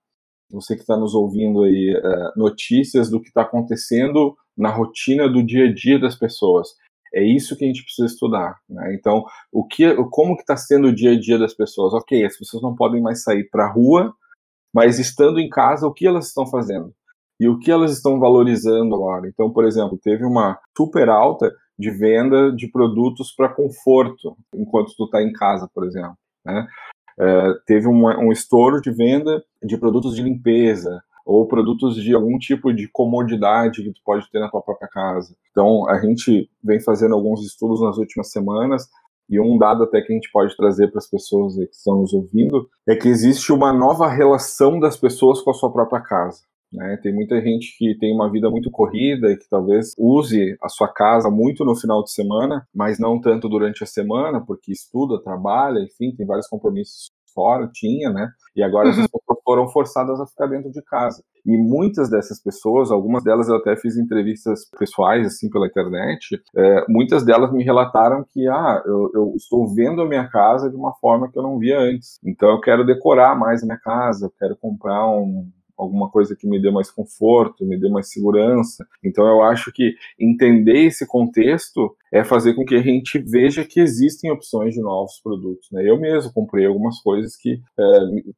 você 0.50 0.76
que 0.76 0.82
está 0.82 0.98
nos 0.98 1.14
ouvindo 1.14 1.64
aí, 1.64 1.96
é, 1.96 2.32
notícias 2.36 3.10
do 3.10 3.22
que 3.22 3.28
está 3.28 3.42
acontecendo 3.42 4.36
na 4.58 4.70
rotina 4.70 5.30
do 5.30 5.44
dia 5.44 5.66
a 5.66 5.74
dia 5.74 6.00
das 6.00 6.16
pessoas, 6.16 6.70
é 7.14 7.24
isso 7.24 7.56
que 7.58 7.64
a 7.64 7.68
gente 7.68 7.84
precisa 7.84 8.08
estudar, 8.08 8.58
né? 8.70 8.94
Então, 8.94 9.24
o 9.52 9.66
que, 9.66 9.96
como 10.10 10.36
que 10.36 10.42
está 10.42 10.58
sendo 10.58 10.88
o 10.88 10.96
dia 10.96 11.12
a 11.12 11.20
dia 11.20 11.38
das 11.38 11.54
pessoas? 11.54 11.94
Ok, 11.94 12.26
as 12.26 12.38
pessoas 12.38 12.62
não 12.62 12.76
podem 12.76 13.02
mais 13.02 13.24
sair 13.24 13.50
para 13.50 13.66
a 13.66 13.72
rua, 13.72 14.14
mas 14.74 15.00
estando 15.00 15.40
em 15.40 15.50
casa, 15.50 15.88
o 15.88 15.94
que 15.94 16.06
elas 16.06 16.28
estão 16.28 16.46
fazendo? 16.46 16.94
E 17.40 17.48
o 17.48 17.60
que 17.60 17.72
elas 17.72 17.92
estão 17.92 18.20
valorizando 18.20 18.96
agora? 18.96 19.28
Então, 19.28 19.52
por 19.52 19.66
exemplo, 19.66 19.98
teve 20.02 20.26
uma 20.26 20.60
super 20.76 21.10
alta 21.10 21.52
de 21.78 21.92
venda 21.92 22.52
de 22.52 22.68
produtos 22.68 23.32
para 23.32 23.54
conforto, 23.54 24.36
enquanto 24.54 24.94
tu 24.96 25.06
está 25.06 25.22
em 25.22 25.32
casa, 25.32 25.70
por 25.74 25.86
exemplo. 25.86 26.18
Né? 26.44 26.68
É, 27.20 27.54
teve 27.66 27.88
um, 27.88 28.06
um 28.06 28.32
estouro 28.32 28.82
de 28.82 28.92
venda 28.92 29.44
de 29.64 29.78
produtos 29.78 30.16
de 30.16 30.22
limpeza, 30.22 31.02
ou 31.28 31.46
produtos 31.46 31.96
de 31.96 32.16
algum 32.16 32.38
tipo 32.40 32.74
de 32.74 32.88
comodidade 32.88 33.84
que 33.84 33.92
tu 33.92 34.02
pode 34.06 34.32
ter 34.32 34.40
na 34.40 34.50
tua 34.50 34.62
própria 34.62 34.88
casa. 34.88 35.36
Então, 35.52 35.88
a 35.90 36.00
gente 36.00 36.50
vem 36.64 36.80
fazendo 36.80 37.14
alguns 37.14 37.46
estudos 37.46 37.82
nas 37.82 37.98
últimas 37.98 38.32
semanas 38.32 38.88
e 39.30 39.38
um 39.38 39.58
dado 39.58 39.84
até 39.84 40.00
que 40.02 40.14
a 40.14 40.16
gente 40.16 40.32
pode 40.32 40.56
trazer 40.56 40.88
para 40.88 41.00
as 41.00 41.10
pessoas 41.10 41.56
que 41.56 41.76
estão 41.76 41.98
nos 41.98 42.14
ouvindo 42.14 42.70
é 42.88 42.96
que 42.96 43.10
existe 43.10 43.52
uma 43.52 43.74
nova 43.74 44.08
relação 44.08 44.80
das 44.80 44.96
pessoas 44.96 45.42
com 45.42 45.52
a 45.52 45.54
sua 45.54 45.70
própria 45.70 46.00
casa. 46.00 46.44
Né? 46.72 46.98
Tem 47.02 47.14
muita 47.14 47.42
gente 47.42 47.76
que 47.78 47.98
tem 47.98 48.14
uma 48.14 48.32
vida 48.32 48.50
muito 48.50 48.70
corrida 48.70 49.32
e 49.32 49.38
que 49.38 49.48
talvez 49.50 49.94
use 49.98 50.58
a 50.62 50.70
sua 50.70 50.88
casa 50.88 51.30
muito 51.30 51.64
no 51.64 51.76
final 51.76 52.04
de 52.04 52.12
semana, 52.12 52.68
mas 52.74 53.00
não 53.00 53.20
tanto 53.20 53.48
durante 53.48 53.84
a 53.84 53.88
semana, 53.88 54.44
porque 54.46 54.72
estuda, 54.72 55.22
trabalha, 55.22 55.80
enfim, 55.80 56.14
tem 56.16 56.26
vários 56.26 56.48
compromissos 56.48 57.10
fora, 57.38 57.70
tinha, 57.72 58.10
né? 58.10 58.32
E 58.56 58.64
agora 58.64 58.88
uhum. 58.88 58.94
essas 58.94 59.06
pessoas 59.06 59.40
foram 59.46 59.68
forçadas 59.68 60.20
a 60.20 60.26
ficar 60.26 60.48
dentro 60.48 60.72
de 60.72 60.82
casa. 60.82 61.24
E 61.46 61.56
muitas 61.56 62.10
dessas 62.10 62.42
pessoas, 62.42 62.90
algumas 62.90 63.24
delas 63.24 63.48
eu 63.48 63.56
até 63.56 63.76
fiz 63.78 63.96
entrevistas 63.96 64.68
pessoais, 64.78 65.28
assim, 65.28 65.48
pela 65.48 65.68
internet, 65.68 66.42
é, 66.56 66.86
muitas 66.90 67.24
delas 67.24 67.54
me 67.54 67.64
relataram 67.64 68.26
que, 68.28 68.48
ah, 68.48 68.82
eu, 68.86 69.12
eu, 69.14 69.34
estou 69.36 69.72
vendo 69.74 70.02
a 70.02 70.06
minha 70.08 70.28
casa 70.28 70.68
de 70.68 70.76
uma 70.76 70.94
forma 70.96 71.32
que 71.32 71.38
eu 71.38 71.44
não 71.44 71.60
via 71.60 71.80
antes. 71.80 72.20
Então 72.26 72.50
eu 72.50 72.60
quero 72.60 72.84
decorar 72.84 73.38
mais 73.38 73.62
a 73.62 73.68
minha 73.68 73.80
casa, 73.80 74.26
eu 74.26 74.34
quero 74.38 74.58
comprar 74.58 75.08
um, 75.08 75.48
alguma 75.78 76.10
coisa 76.10 76.36
que 76.36 76.48
me 76.48 76.62
dê 76.62 76.72
mais 76.72 76.90
conforto, 76.90 77.66
me 77.66 77.80
dê 77.80 77.90
mais 77.90 78.10
segurança. 78.12 78.86
Então 79.04 79.26
eu 79.28 79.44
acho 79.44 79.72
que 79.72 79.96
entender 80.20 80.86
esse 80.86 81.06
contexto 81.06 81.96
é 82.12 82.24
fazer 82.24 82.54
com 82.54 82.66
que 82.66 82.76
a 82.76 82.82
gente 82.82 83.20
veja 83.20 83.66
que 83.66 83.80
existem 83.80 84.32
opções 84.32 84.74
de 84.74 84.82
novos 84.82 85.20
produtos. 85.22 85.68
Né? 85.72 85.84
Eu 85.88 86.00
mesmo 86.00 86.32
comprei 86.32 86.66
algumas 86.66 87.00
coisas 87.02 87.36
que 87.36 87.62
é, 87.78 87.84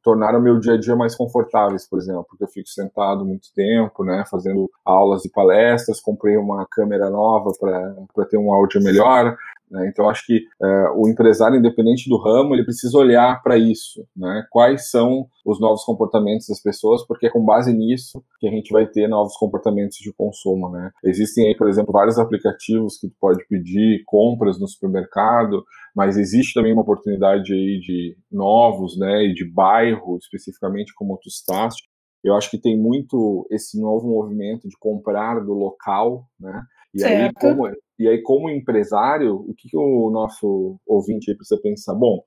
tornaram 0.02 0.40
meu 0.40 0.58
dia 0.58 0.74
a 0.74 0.76
dia 0.76 0.96
mais 0.96 1.14
confortáveis, 1.14 1.88
por 1.88 1.98
exemplo, 1.98 2.26
porque 2.28 2.44
eu 2.44 2.48
fico 2.48 2.68
sentado 2.68 3.24
muito 3.24 3.48
tempo, 3.54 4.04
né, 4.04 4.24
fazendo 4.28 4.68
aulas 4.84 5.24
e 5.24 5.30
palestras, 5.30 6.00
comprei 6.00 6.36
uma 6.36 6.66
câmera 6.70 7.08
nova 7.08 7.52
para 7.58 8.24
ter 8.26 8.38
um 8.38 8.52
áudio 8.52 8.82
melhor, 8.82 9.36
né? 9.70 9.88
Então, 9.88 10.08
acho 10.08 10.26
que 10.26 10.42
é, 10.62 10.90
o 10.96 11.08
empresário, 11.08 11.56
independente 11.56 12.08
do 12.08 12.18
ramo, 12.18 12.54
ele 12.54 12.64
precisa 12.64 12.98
olhar 12.98 13.40
para 13.42 13.56
isso. 13.56 14.04
Né? 14.16 14.44
Quais 14.50 14.90
são 14.90 15.28
os 15.44 15.60
novos 15.60 15.84
comportamentos 15.84 16.46
das 16.48 16.60
pessoas, 16.60 17.06
porque 17.06 17.26
é 17.26 17.30
com 17.30 17.44
base 17.44 17.72
nisso 17.72 18.22
que 18.38 18.48
a 18.48 18.50
gente 18.50 18.72
vai 18.72 18.86
ter 18.86 19.08
novos 19.08 19.36
comportamentos 19.36 19.98
de 19.98 20.12
consumo. 20.12 20.68
Né? 20.70 20.90
Existem 21.04 21.46
aí, 21.46 21.56
por 21.56 21.68
exemplo, 21.68 21.92
vários 21.92 22.18
aplicativos 22.18 22.98
que 22.98 23.08
tu 23.08 23.14
pode 23.20 23.46
pedir 23.46 24.02
compras 24.06 24.58
no 24.58 24.66
supermercado, 24.66 25.64
mas 25.94 26.16
existe 26.16 26.54
também 26.54 26.72
uma 26.72 26.82
oportunidade 26.82 27.52
aí 27.52 27.80
de 27.80 28.16
novos, 28.30 28.98
né, 28.98 29.24
e 29.24 29.34
de 29.34 29.44
bairro, 29.44 30.16
especificamente 30.18 30.94
como 30.94 31.18
tu 31.18 31.28
estás. 31.28 31.74
Eu 32.22 32.36
acho 32.36 32.50
que 32.50 32.60
tem 32.60 32.78
muito 32.78 33.46
esse 33.50 33.80
novo 33.80 34.06
movimento 34.06 34.68
de 34.68 34.76
comprar 34.78 35.40
do 35.40 35.54
local, 35.54 36.26
né? 36.38 36.62
E 36.94 37.00
certo. 37.00 37.14
aí, 37.22 37.32
como, 37.32 37.66
e 38.00 38.08
aí, 38.08 38.22
como 38.22 38.48
empresário, 38.48 39.36
o 39.36 39.52
que, 39.54 39.68
que 39.68 39.76
o 39.76 40.08
nosso 40.10 40.80
ouvinte 40.86 41.34
precisa 41.34 41.60
pensar? 41.60 41.94
Bom, 41.94 42.22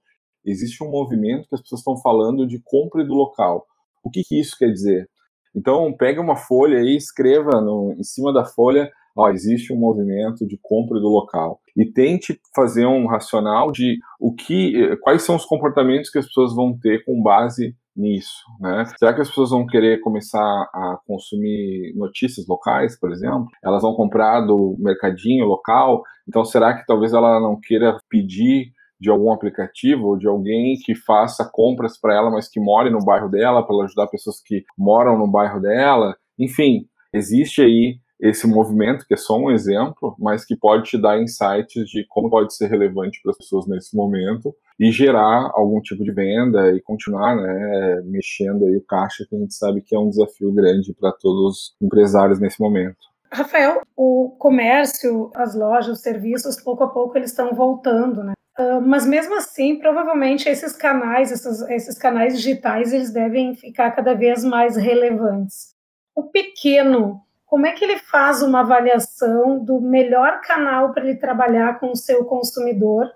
existe 0.45 0.83
um 0.83 0.91
movimento 0.91 1.49
que 1.49 1.55
as 1.55 1.61
pessoas 1.61 1.79
estão 1.79 1.97
falando 1.97 2.45
de 2.45 2.61
compra 2.63 3.03
do 3.03 3.15
local. 3.15 3.65
O 4.03 4.11
que, 4.11 4.21
que 4.23 4.39
isso 4.39 4.55
quer 4.55 4.69
dizer? 4.69 5.09
Então, 5.55 5.91
pega 5.91 6.21
uma 6.21 6.35
folha 6.35 6.79
e 6.79 6.95
escreva 6.95 7.59
no, 7.59 7.95
em 7.97 8.03
cima 8.03 8.31
da 8.31 8.45
folha, 8.45 8.87
ó, 9.17 9.31
existe 9.31 9.73
um 9.73 9.77
movimento 9.77 10.45
de 10.45 10.59
compra 10.61 10.99
do 10.99 11.09
local. 11.09 11.59
E 11.75 11.91
tente 11.91 12.39
fazer 12.55 12.85
um 12.85 13.07
racional 13.07 13.71
de 13.71 13.97
o 14.19 14.31
que, 14.31 14.95
quais 14.97 15.23
são 15.23 15.35
os 15.35 15.45
comportamentos 15.45 16.11
que 16.11 16.19
as 16.19 16.27
pessoas 16.27 16.53
vão 16.53 16.77
ter 16.77 17.03
com 17.03 17.19
base 17.19 17.75
nisso, 17.95 18.43
né? 18.59 18.85
Será 18.97 19.13
que 19.13 19.21
as 19.21 19.29
pessoas 19.29 19.51
vão 19.51 19.65
querer 19.65 19.99
começar 19.99 20.39
a 20.39 20.97
consumir 21.05 21.93
notícias 21.95 22.47
locais, 22.47 22.99
por 22.99 23.11
exemplo? 23.11 23.47
Elas 23.63 23.81
vão 23.81 23.93
comprar 23.93 24.41
do 24.41 24.75
mercadinho 24.79 25.45
local? 25.45 26.03
Então, 26.27 26.43
será 26.43 26.73
que 26.73 26.85
talvez 26.85 27.13
ela 27.13 27.39
não 27.39 27.59
queira 27.59 27.97
pedir 28.09 28.71
de 28.99 29.09
algum 29.09 29.31
aplicativo 29.31 30.07
ou 30.07 30.17
de 30.17 30.27
alguém 30.27 30.75
que 30.83 30.95
faça 30.95 31.47
compras 31.51 31.99
para 31.99 32.15
ela, 32.15 32.31
mas 32.31 32.47
que 32.47 32.59
more 32.59 32.89
no 32.89 33.03
bairro 33.03 33.29
dela, 33.29 33.65
para 33.65 33.75
ajudar 33.83 34.07
pessoas 34.07 34.41
que 34.41 34.63
moram 34.77 35.17
no 35.17 35.29
bairro 35.29 35.59
dela? 35.59 36.15
Enfim, 36.39 36.87
existe 37.13 37.61
aí 37.61 37.99
esse 38.23 38.47
movimento, 38.47 39.05
que 39.05 39.13
é 39.13 39.17
só 39.17 39.37
um 39.37 39.51
exemplo, 39.51 40.15
mas 40.17 40.45
que 40.45 40.55
pode 40.55 40.89
te 40.89 40.97
dar 40.97 41.21
insights 41.21 41.89
de 41.89 42.05
como 42.07 42.29
pode 42.29 42.55
ser 42.55 42.67
relevante 42.67 43.19
para 43.21 43.31
as 43.31 43.37
pessoas 43.37 43.67
nesse 43.67 43.93
momento 43.97 44.55
e 44.79 44.89
gerar 44.93 45.51
algum 45.53 45.81
tipo 45.81 46.05
de 46.05 46.11
venda 46.13 46.71
e 46.71 46.79
continuar 46.79 47.35
né, 47.35 48.01
mexendo 48.05 48.65
aí 48.65 48.77
o 48.77 48.85
caixa, 48.85 49.25
que 49.29 49.35
a 49.35 49.39
gente 49.39 49.53
sabe 49.53 49.81
que 49.81 49.93
é 49.93 49.99
um 49.99 50.09
desafio 50.09 50.53
grande 50.53 50.93
para 50.93 51.11
todos 51.11 51.41
os 51.41 51.75
empresários 51.81 52.39
nesse 52.39 52.61
momento. 52.61 52.95
Rafael, 53.29 53.81
o 53.93 54.33
comércio, 54.39 55.29
as 55.35 55.53
lojas, 55.53 55.97
os 55.97 56.01
serviços, 56.01 56.61
pouco 56.61 56.85
a 56.85 56.87
pouco 56.87 57.17
eles 57.17 57.31
estão 57.31 57.53
voltando, 57.53 58.23
né? 58.23 58.33
Uh, 58.57 58.79
mas 58.79 59.05
mesmo 59.05 59.35
assim, 59.35 59.77
provavelmente 59.79 60.47
esses 60.47 60.73
canais, 60.73 61.29
esses, 61.29 61.61
esses 61.63 61.97
canais 61.97 62.37
digitais, 62.37 62.93
eles 62.93 63.11
devem 63.11 63.53
ficar 63.53 63.91
cada 63.91 64.13
vez 64.13 64.45
mais 64.45 64.77
relevantes. 64.77 65.73
O 66.15 66.23
pequeno 66.23 67.19
como 67.53 67.67
é 67.67 67.71
que 67.71 67.85
ele 67.85 67.99
faz 67.99 68.41
uma 68.41 68.61
avaliação 68.61 69.63
do 69.63 69.79
melhor 69.79 70.41
canal 70.41 70.91
para 70.91 71.03
ele 71.03 71.19
trabalhar 71.19 71.79
com 71.79 71.91
o 71.91 71.95
seu 71.95 72.25
consumidor 72.25 73.07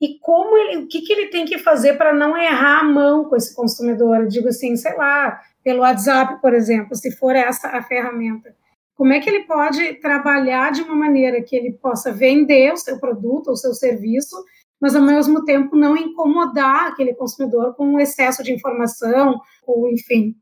e 0.00 0.18
como 0.18 0.56
ele, 0.56 0.78
o 0.78 0.88
que, 0.88 1.02
que 1.02 1.12
ele 1.12 1.26
tem 1.26 1.44
que 1.44 1.58
fazer 1.58 1.92
para 1.98 2.14
não 2.14 2.34
errar 2.38 2.80
a 2.80 2.84
mão 2.84 3.26
com 3.26 3.36
esse 3.36 3.54
consumidor? 3.54 4.20
Eu 4.20 4.28
digo 4.28 4.48
assim, 4.48 4.74
sei 4.76 4.96
lá, 4.96 5.42
pelo 5.62 5.80
WhatsApp, 5.80 6.40
por 6.40 6.54
exemplo, 6.54 6.96
se 6.96 7.14
for 7.18 7.36
essa 7.36 7.68
a 7.68 7.82
ferramenta. 7.82 8.56
Como 8.94 9.12
é 9.12 9.20
que 9.20 9.28
ele 9.28 9.44
pode 9.44 10.00
trabalhar 10.00 10.72
de 10.72 10.80
uma 10.80 10.94
maneira 10.94 11.42
que 11.42 11.54
ele 11.54 11.72
possa 11.72 12.10
vender 12.10 12.72
o 12.72 12.78
seu 12.78 12.98
produto 12.98 13.48
ou 13.48 13.56
seu 13.56 13.74
serviço, 13.74 14.42
mas 14.80 14.96
ao 14.96 15.02
mesmo 15.02 15.44
tempo 15.44 15.76
não 15.76 15.94
incomodar 15.94 16.86
aquele 16.86 17.12
consumidor 17.12 17.74
com 17.74 17.86
um 17.86 18.00
excesso 18.00 18.42
de 18.42 18.54
informação 18.54 19.38
ou 19.66 19.86
enfim. 19.92 20.34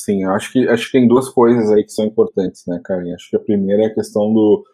Sim, 0.00 0.24
acho 0.24 0.52
que 0.52 0.68
acho 0.68 0.86
que 0.86 0.92
tem 0.92 1.08
duas 1.08 1.28
coisas 1.28 1.70
aí 1.72 1.82
que 1.84 1.92
são 1.92 2.04
importantes, 2.06 2.64
né, 2.66 2.80
Karen? 2.84 3.14
Acho 3.14 3.30
que 3.30 3.36
a 3.36 3.40
primeira 3.40 3.82
é 3.82 3.86
a 3.86 3.94
questão 3.94 4.32
do, 4.32 4.64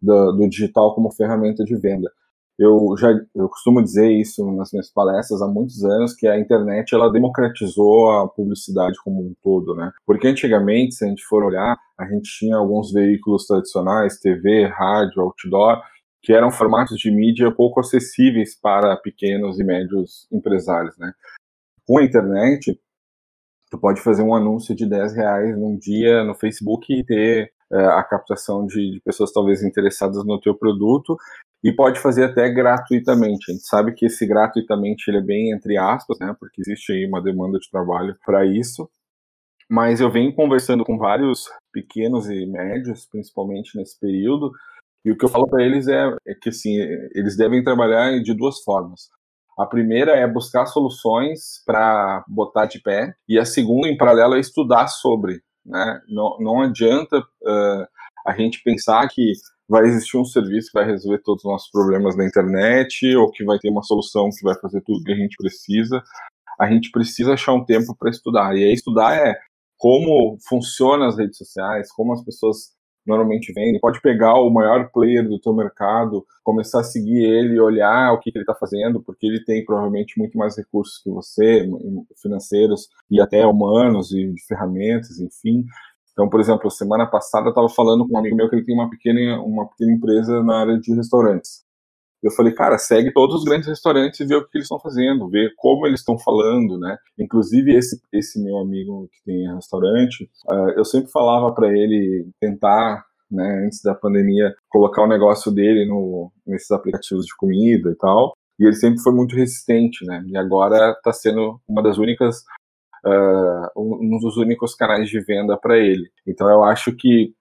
do, 0.00 0.32
do 0.32 0.48
digital 0.48 0.94
como 0.94 1.10
ferramenta 1.12 1.64
de 1.64 1.74
venda. 1.76 2.10
Eu 2.58 2.94
já 2.98 3.08
eu 3.34 3.48
costumo 3.48 3.82
dizer 3.82 4.12
isso 4.12 4.44
nas 4.52 4.70
minhas 4.72 4.92
palestras 4.92 5.42
há 5.42 5.48
muitos 5.48 5.82
anos 5.84 6.14
que 6.14 6.26
a 6.28 6.38
internet 6.38 6.94
ela 6.94 7.10
democratizou 7.10 8.10
a 8.10 8.28
publicidade 8.28 8.96
como 9.02 9.22
um 9.22 9.34
todo, 9.42 9.74
né? 9.74 9.90
Porque 10.06 10.28
antigamente, 10.28 10.94
se 10.94 11.04
a 11.04 11.08
gente 11.08 11.24
for 11.24 11.42
olhar, 11.42 11.76
a 11.98 12.04
gente 12.06 12.30
tinha 12.38 12.56
alguns 12.56 12.92
veículos 12.92 13.46
tradicionais, 13.46 14.20
TV, 14.20 14.66
rádio, 14.66 15.22
outdoor, 15.22 15.82
que 16.22 16.32
eram 16.32 16.50
formatos 16.50 16.96
de 16.98 17.10
mídia 17.10 17.50
pouco 17.50 17.80
acessíveis 17.80 18.54
para 18.60 18.96
pequenos 18.98 19.58
e 19.58 19.64
médios 19.64 20.28
empresários, 20.30 20.96
né? 20.98 21.12
Com 21.86 21.98
a 21.98 22.04
internet, 22.04 22.78
Tu 23.70 23.78
pode 23.78 24.00
fazer 24.00 24.22
um 24.22 24.34
anúncio 24.34 24.74
de 24.74 24.88
10 24.88 25.14
reais 25.14 25.58
num 25.58 25.76
dia 25.76 26.22
no 26.24 26.34
Facebook 26.34 26.92
e 26.92 27.04
ter 27.04 27.52
é, 27.72 27.84
a 27.86 28.04
captação 28.04 28.66
de, 28.66 28.92
de, 28.92 29.00
pessoas 29.00 29.32
talvez 29.32 29.62
interessadas 29.62 30.24
no 30.24 30.40
teu 30.40 30.54
produto 30.54 31.16
e 31.62 31.72
pode 31.72 31.98
fazer 31.98 32.24
até 32.24 32.48
gratuitamente. 32.48 33.50
A 33.50 33.54
gente 33.54 33.66
sabe 33.66 33.94
que 33.94 34.06
esse 34.06 34.26
gratuitamente 34.26 35.10
ele 35.10 35.18
é 35.18 35.22
bem 35.22 35.52
entre 35.52 35.76
aspas, 35.76 36.18
né? 36.20 36.34
Porque 36.38 36.60
existe 36.60 36.92
aí 36.92 37.06
uma 37.06 37.22
demanda 37.22 37.58
de 37.58 37.70
trabalho 37.70 38.14
para 38.24 38.44
isso. 38.46 38.88
mas 39.68 40.00
eu 40.00 40.10
venho 40.10 40.34
conversando 40.34 40.84
com 40.84 40.98
vários 40.98 41.50
pequenos 41.72 42.28
e 42.30 42.46
médios, 42.46 43.06
principalmente 43.10 43.76
nesse 43.76 43.98
período, 43.98 44.52
e 45.04 45.12
o 45.12 45.18
que 45.18 45.24
eu 45.24 45.28
falo 45.28 45.46
para 45.46 45.62
eles 45.62 45.86
é, 45.86 46.16
é, 46.26 46.34
que 46.34 46.48
assim, 46.48 46.76
eles 47.14 47.36
devem 47.36 47.62
trabalhar 47.62 48.18
de 48.22 48.34
duas 48.34 48.62
formas. 48.62 49.10
A 49.58 49.66
primeira 49.66 50.12
é 50.12 50.26
buscar 50.26 50.66
soluções 50.66 51.62
para 51.64 52.24
botar 52.28 52.66
de 52.66 52.80
pé, 52.80 53.14
e 53.28 53.38
a 53.38 53.44
segunda, 53.44 53.88
em 53.88 53.96
paralelo, 53.96 54.34
é 54.34 54.40
estudar 54.40 54.88
sobre. 54.88 55.40
Né? 55.64 56.00
Não, 56.08 56.36
não 56.40 56.60
adianta 56.60 57.18
uh, 57.18 57.86
a 58.26 58.32
gente 58.36 58.62
pensar 58.62 59.08
que 59.08 59.32
vai 59.68 59.84
existir 59.84 60.16
um 60.18 60.24
serviço 60.24 60.70
que 60.70 60.78
vai 60.78 60.86
resolver 60.86 61.22
todos 61.22 61.44
os 61.44 61.50
nossos 61.50 61.70
problemas 61.70 62.16
na 62.16 62.26
internet, 62.26 63.14
ou 63.16 63.30
que 63.30 63.44
vai 63.44 63.58
ter 63.58 63.70
uma 63.70 63.82
solução 63.82 64.28
que 64.30 64.42
vai 64.42 64.54
fazer 64.60 64.82
tudo 64.82 65.04
que 65.04 65.12
a 65.12 65.16
gente 65.16 65.36
precisa. 65.36 66.02
A 66.60 66.68
gente 66.68 66.90
precisa 66.90 67.34
achar 67.34 67.52
um 67.54 67.64
tempo 67.64 67.96
para 67.98 68.10
estudar. 68.10 68.56
E 68.56 68.64
aí, 68.64 68.72
estudar 68.72 69.16
é 69.16 69.36
como 69.78 70.36
funcionam 70.48 71.06
as 71.06 71.16
redes 71.16 71.38
sociais, 71.38 71.92
como 71.92 72.12
as 72.12 72.24
pessoas 72.24 72.74
normalmente 73.06 73.52
vendem. 73.52 73.80
Pode 73.80 74.00
pegar 74.00 74.34
o 74.34 74.50
maior 74.50 74.90
player 74.90 75.26
do 75.28 75.38
teu 75.38 75.52
mercado, 75.52 76.24
começar 76.42 76.80
a 76.80 76.84
seguir 76.84 77.24
ele, 77.24 77.60
olhar 77.60 78.12
o 78.12 78.18
que, 78.18 78.30
que 78.30 78.38
ele 78.38 78.42
está 78.42 78.54
fazendo, 78.54 79.02
porque 79.02 79.26
ele 79.26 79.44
tem 79.44 79.64
provavelmente 79.64 80.18
muito 80.18 80.38
mais 80.38 80.56
recursos 80.56 81.02
que 81.02 81.10
você, 81.10 81.68
financeiros 82.20 82.88
e 83.10 83.20
até 83.20 83.46
humanos 83.46 84.12
e 84.12 84.32
de 84.32 84.46
ferramentas, 84.46 85.18
enfim. 85.20 85.64
Então, 86.12 86.28
por 86.28 86.40
exemplo, 86.40 86.70
semana 86.70 87.06
passada 87.06 87.46
eu 87.46 87.50
estava 87.50 87.68
falando 87.68 88.06
com 88.06 88.14
um 88.14 88.18
amigo 88.18 88.36
meu 88.36 88.48
que 88.48 88.54
ele 88.54 88.64
tem 88.64 88.74
uma 88.74 88.88
pequena, 88.88 89.40
uma 89.42 89.68
pequena 89.68 89.92
empresa 89.92 90.42
na 90.42 90.60
área 90.60 90.78
de 90.78 90.94
restaurantes. 90.94 91.63
Eu 92.24 92.30
falei, 92.30 92.54
cara, 92.54 92.78
segue 92.78 93.12
todos 93.12 93.36
os 93.36 93.44
grandes 93.44 93.68
restaurantes 93.68 94.18
e 94.18 94.24
vê 94.24 94.34
o 94.34 94.42
que 94.48 94.56
eles 94.56 94.64
estão 94.64 94.80
fazendo, 94.80 95.28
vê 95.28 95.50
como 95.56 95.86
eles 95.86 96.00
estão 96.00 96.18
falando, 96.18 96.78
né? 96.78 96.96
Inclusive 97.18 97.76
esse 97.76 98.00
esse 98.12 98.42
meu 98.42 98.58
amigo 98.58 99.08
que 99.12 99.22
tem 99.24 99.54
restaurante, 99.54 100.24
uh, 100.50 100.70
eu 100.76 100.84
sempre 100.84 101.10
falava 101.10 101.52
para 101.54 101.68
ele 101.68 102.26
tentar, 102.40 103.04
né, 103.30 103.64
antes 103.66 103.82
da 103.82 103.94
pandemia, 103.94 104.54
colocar 104.70 105.02
o 105.02 105.08
negócio 105.08 105.52
dele 105.52 105.86
no 105.86 106.32
nesses 106.46 106.70
aplicativos 106.70 107.26
de 107.26 107.36
comida 107.36 107.90
e 107.90 107.96
tal. 107.96 108.32
E 108.58 108.64
ele 108.64 108.76
sempre 108.76 109.00
foi 109.00 109.12
muito 109.12 109.36
resistente, 109.36 110.06
né? 110.06 110.24
E 110.26 110.36
agora 110.36 110.92
está 110.92 111.12
sendo 111.12 111.60
uma 111.68 111.82
das 111.82 111.98
únicas 111.98 112.38
uh, 113.04 113.68
um 113.76 114.18
dos 114.18 114.36
únicos 114.36 114.74
canais 114.74 115.08
de 115.08 115.20
venda 115.20 115.58
para 115.58 115.76
ele. 115.76 116.08
Então 116.26 116.48
eu 116.48 116.64
acho 116.64 116.94
que 116.96 117.34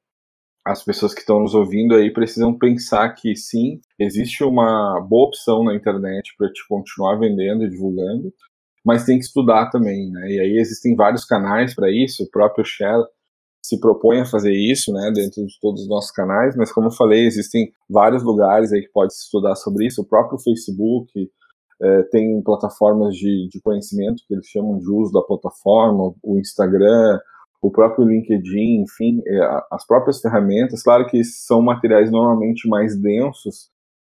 as 0.65 0.83
pessoas 0.83 1.13
que 1.13 1.19
estão 1.19 1.39
nos 1.39 1.53
ouvindo 1.53 1.93
aí 1.93 2.11
precisam 2.11 2.57
pensar 2.57 3.09
que 3.13 3.35
sim, 3.35 3.81
existe 3.99 4.43
uma 4.43 4.99
boa 5.01 5.27
opção 5.27 5.63
na 5.63 5.75
internet 5.75 6.33
para 6.37 6.51
te 6.51 6.65
continuar 6.67 7.17
vendendo 7.17 7.65
e 7.65 7.69
divulgando, 7.69 8.33
mas 8.85 9.05
tem 9.05 9.17
que 9.17 9.25
estudar 9.25 9.69
também, 9.69 10.09
né? 10.11 10.29
E 10.29 10.39
aí 10.39 10.57
existem 10.57 10.95
vários 10.95 11.25
canais 11.25 11.75
para 11.75 11.91
isso, 11.91 12.23
o 12.23 12.29
próprio 12.29 12.65
Share 12.65 13.03
se 13.65 13.79
propõe 13.79 14.19
a 14.19 14.25
fazer 14.25 14.51
isso, 14.51 14.91
né, 14.91 15.09
dentro 15.13 15.45
de 15.45 15.57
todos 15.61 15.83
os 15.83 15.87
nossos 15.87 16.11
canais, 16.11 16.53
mas 16.55 16.71
como 16.71 16.87
eu 16.87 16.91
falei, 16.91 17.25
existem 17.25 17.71
vários 17.89 18.21
lugares 18.21 18.73
aí 18.73 18.81
que 18.81 18.91
pode 18.91 19.15
se 19.15 19.23
estudar 19.23 19.55
sobre 19.55 19.87
isso, 19.87 20.01
o 20.01 20.05
próprio 20.05 20.37
Facebook 20.37 21.09
é, 21.81 22.03
tem 22.03 22.41
plataformas 22.41 23.15
de, 23.15 23.47
de 23.49 23.61
conhecimento 23.61 24.23
que 24.27 24.33
eles 24.33 24.47
chamam 24.47 24.77
de 24.79 24.89
uso 24.91 25.13
da 25.13 25.21
plataforma, 25.21 26.13
o 26.21 26.37
Instagram, 26.37 27.19
o 27.63 27.71
próprio 27.71 28.05
LinkedIn, 28.05 28.81
enfim, 28.81 29.21
é, 29.25 29.61
as 29.71 29.87
próprias 29.87 30.19
ferramentas, 30.19 30.83
claro 30.83 31.07
que 31.07 31.23
são 31.23 31.61
materiais 31.61 32.11
normalmente 32.11 32.67
mais 32.67 32.99
densos 32.99 33.69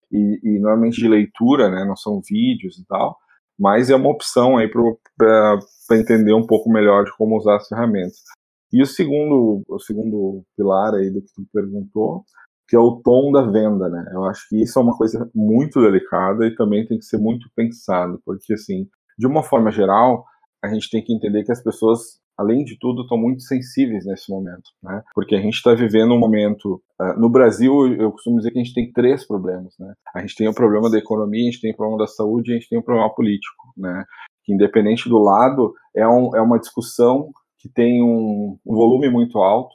e, 0.09 0.39
e 0.41 0.59
normalmente 0.59 1.01
de 1.01 1.07
leitura, 1.09 1.69
né, 1.69 1.83
não 1.83 1.97
são 1.97 2.21
vídeos 2.25 2.79
e 2.79 2.85
tal, 2.85 3.17
mas 3.59 3.89
é 3.89 3.95
uma 3.95 4.09
opção 4.09 4.57
aí 4.57 4.69
para 4.69 5.59
entender 5.91 6.33
um 6.33 6.47
pouco 6.47 6.71
melhor 6.71 7.03
de 7.03 7.11
como 7.17 7.35
usar 7.35 7.57
as 7.57 7.67
ferramentas. 7.67 8.23
E 8.71 8.81
o 8.81 8.85
segundo, 8.85 9.63
o 9.67 9.79
segundo 9.79 10.45
pilar 10.55 10.95
aí 10.95 11.09
do 11.09 11.21
que 11.21 11.33
tu 11.35 11.45
perguntou, 11.51 12.23
que 12.69 12.75
é 12.77 12.79
o 12.79 13.01
tom 13.03 13.33
da 13.33 13.41
venda, 13.41 13.89
né? 13.89 14.11
Eu 14.13 14.23
acho 14.23 14.47
que 14.47 14.61
isso 14.61 14.79
é 14.79 14.81
uma 14.81 14.97
coisa 14.97 15.29
muito 15.35 15.81
delicada 15.81 16.47
e 16.47 16.55
também 16.55 16.87
tem 16.87 16.97
que 16.97 17.03
ser 17.03 17.17
muito 17.17 17.49
pensado, 17.53 18.21
porque 18.25 18.53
assim, 18.53 18.87
de 19.19 19.27
uma 19.27 19.43
forma 19.43 19.69
geral, 19.71 20.23
a 20.63 20.69
gente 20.69 20.89
tem 20.89 21.03
que 21.03 21.13
entender 21.13 21.43
que 21.43 21.51
as 21.51 21.61
pessoas 21.61 22.21
além 22.41 22.63
de 22.63 22.77
tudo, 22.79 23.03
estão 23.03 23.17
muito 23.17 23.41
sensíveis 23.43 24.05
nesse 24.05 24.29
momento, 24.29 24.69
né? 24.83 25.01
Porque 25.13 25.35
a 25.35 25.41
gente 25.41 25.55
está 25.55 25.73
vivendo 25.73 26.13
um 26.13 26.19
momento. 26.19 26.81
Uh, 26.99 27.19
no 27.19 27.29
Brasil, 27.29 27.93
eu 27.93 28.11
costumo 28.11 28.37
dizer 28.37 28.51
que 28.51 28.59
a 28.59 28.63
gente 28.63 28.73
tem 28.73 28.91
três 28.91 29.25
problemas, 29.25 29.73
né? 29.79 29.93
A 30.13 30.21
gente 30.21 30.35
tem 30.35 30.47
o 30.47 30.53
problema 30.53 30.89
da 30.89 30.97
economia, 30.97 31.47
a 31.47 31.51
gente 31.51 31.61
tem 31.61 31.71
o 31.71 31.75
problema 31.75 31.99
da 31.99 32.07
saúde 32.07 32.51
a 32.51 32.55
gente 32.55 32.69
tem 32.69 32.79
o 32.79 32.83
problema 32.83 33.13
político, 33.13 33.73
né? 33.77 34.03
Que, 34.43 34.53
independente 34.53 35.07
do 35.07 35.19
lado, 35.19 35.73
é, 35.95 36.07
um, 36.07 36.35
é 36.35 36.41
uma 36.41 36.59
discussão 36.59 37.29
que 37.59 37.69
tem 37.69 38.03
um, 38.03 38.57
um 38.65 38.75
volume 38.75 39.09
muito 39.09 39.37
alto 39.37 39.73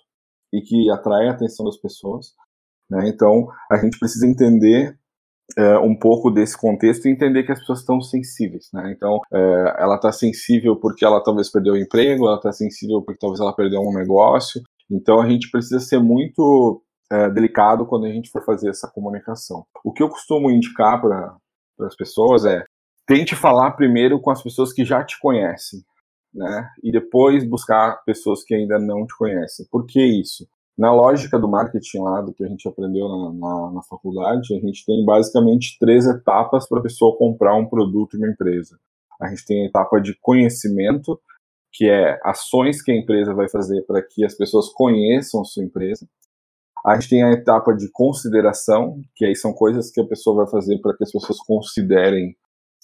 e 0.52 0.60
que 0.60 0.90
atrai 0.90 1.28
a 1.28 1.32
atenção 1.32 1.64
das 1.64 1.76
pessoas. 1.76 2.34
Né? 2.90 3.08
Então, 3.08 3.48
a 3.70 3.76
gente 3.76 3.98
precisa 3.98 4.26
entender 4.26 4.98
é, 5.56 5.78
um 5.78 5.94
pouco 5.94 6.30
desse 6.30 6.56
contexto 6.56 7.06
e 7.06 7.10
entender 7.10 7.44
que 7.44 7.52
as 7.52 7.60
pessoas 7.60 7.80
estão 7.80 8.00
sensíveis, 8.00 8.68
né? 8.72 8.92
Então, 8.94 9.20
é, 9.32 9.76
ela 9.78 9.96
está 9.96 10.10
sensível 10.10 10.76
porque 10.76 11.04
ela 11.04 11.22
talvez 11.22 11.50
perdeu 11.50 11.74
o 11.74 11.78
emprego, 11.78 12.26
ela 12.26 12.36
está 12.36 12.52
sensível 12.52 13.02
porque 13.02 13.20
talvez 13.20 13.40
ela 13.40 13.54
perdeu 13.54 13.80
um 13.80 13.94
negócio. 13.94 14.60
Então, 14.90 15.20
a 15.20 15.28
gente 15.28 15.50
precisa 15.50 15.80
ser 15.80 16.00
muito 16.00 16.82
é, 17.10 17.30
delicado 17.30 17.86
quando 17.86 18.06
a 18.06 18.10
gente 18.10 18.30
for 18.30 18.44
fazer 18.44 18.70
essa 18.70 18.88
comunicação. 18.88 19.64
O 19.84 19.92
que 19.92 20.02
eu 20.02 20.08
costumo 20.08 20.50
indicar 20.50 21.00
para 21.00 21.36
as 21.80 21.96
pessoas 21.96 22.44
é 22.44 22.64
tente 23.06 23.36
falar 23.36 23.72
primeiro 23.72 24.20
com 24.20 24.30
as 24.30 24.42
pessoas 24.42 24.72
que 24.72 24.84
já 24.84 25.04
te 25.04 25.18
conhecem, 25.20 25.80
né? 26.34 26.68
E 26.82 26.90
depois 26.90 27.48
buscar 27.48 28.02
pessoas 28.04 28.42
que 28.42 28.54
ainda 28.54 28.78
não 28.78 29.06
te 29.06 29.16
conhecem. 29.16 29.66
Por 29.70 29.86
que 29.86 30.02
isso? 30.02 30.46
Na 30.76 30.92
lógica 30.92 31.38
do 31.38 31.48
marketing 31.48 32.00
lá, 32.00 32.20
do 32.20 32.34
que 32.34 32.44
a 32.44 32.48
gente 32.48 32.68
aprendeu 32.68 33.08
na, 33.08 33.32
na, 33.32 33.72
na 33.72 33.82
faculdade, 33.82 34.54
a 34.54 34.60
gente 34.60 34.84
tem 34.84 35.04
basicamente 35.06 35.78
três 35.80 36.06
etapas 36.06 36.68
para 36.68 36.80
a 36.80 36.82
pessoa 36.82 37.16
comprar 37.16 37.54
um 37.56 37.66
produto 37.66 38.14
em 38.14 38.18
uma 38.18 38.28
empresa. 38.28 38.78
A 39.20 39.28
gente 39.28 39.46
tem 39.46 39.62
a 39.62 39.66
etapa 39.66 39.98
de 39.98 40.14
conhecimento, 40.20 41.18
que 41.72 41.88
é 41.88 42.18
ações 42.22 42.82
que 42.82 42.92
a 42.92 42.96
empresa 42.96 43.32
vai 43.32 43.48
fazer 43.48 43.82
para 43.86 44.02
que 44.02 44.24
as 44.24 44.34
pessoas 44.34 44.68
conheçam 44.68 45.44
sua 45.44 45.64
empresa. 45.64 46.06
A 46.84 46.94
gente 46.94 47.08
tem 47.08 47.22
a 47.22 47.32
etapa 47.32 47.74
de 47.74 47.90
consideração, 47.90 49.00
que 49.14 49.24
aí 49.24 49.34
são 49.34 49.52
coisas 49.52 49.90
que 49.90 50.00
a 50.00 50.06
pessoa 50.06 50.44
vai 50.44 50.46
fazer 50.46 50.78
para 50.80 50.94
que 50.96 51.04
as 51.04 51.10
pessoas 51.10 51.38
considerem 51.40 52.36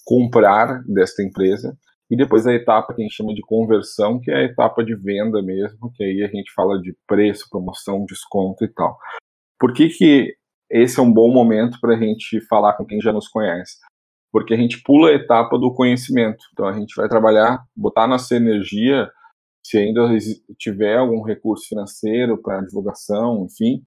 comprar 0.03 0.83
desta 0.83 1.23
empresa. 1.23 1.77
E 2.11 2.15
depois 2.15 2.45
a 2.45 2.53
etapa 2.53 2.93
que 2.93 3.01
a 3.01 3.03
gente 3.03 3.15
chama 3.15 3.33
de 3.33 3.41
conversão, 3.41 4.19
que 4.19 4.29
é 4.29 4.35
a 4.35 4.43
etapa 4.43 4.83
de 4.83 4.95
venda 4.95 5.41
mesmo, 5.41 5.91
que 5.93 6.03
aí 6.03 6.23
a 6.23 6.27
gente 6.27 6.51
fala 6.53 6.79
de 6.79 6.95
preço, 7.07 7.47
promoção, 7.49 8.05
desconto 8.05 8.63
e 8.63 8.67
tal. 8.67 8.97
Por 9.59 9.73
que, 9.73 9.89
que 9.89 10.35
esse 10.69 10.99
é 10.99 11.03
um 11.03 11.11
bom 11.11 11.31
momento 11.31 11.79
para 11.79 11.95
a 11.95 11.97
gente 11.97 12.41
falar 12.47 12.73
com 12.73 12.85
quem 12.85 12.99
já 12.99 13.13
nos 13.13 13.27
conhece? 13.27 13.77
Porque 14.31 14.53
a 14.53 14.57
gente 14.57 14.81
pula 14.83 15.09
a 15.09 15.13
etapa 15.13 15.57
do 15.57 15.73
conhecimento. 15.73 16.43
Então 16.51 16.67
a 16.67 16.73
gente 16.73 16.93
vai 16.95 17.07
trabalhar, 17.07 17.63
botar 17.75 18.07
nossa 18.07 18.35
energia, 18.35 19.09
se 19.65 19.77
ainda 19.77 20.01
tiver 20.57 20.97
algum 20.97 21.21
recurso 21.21 21.67
financeiro 21.69 22.41
para 22.41 22.61
divulgação, 22.61 23.45
enfim, 23.45 23.83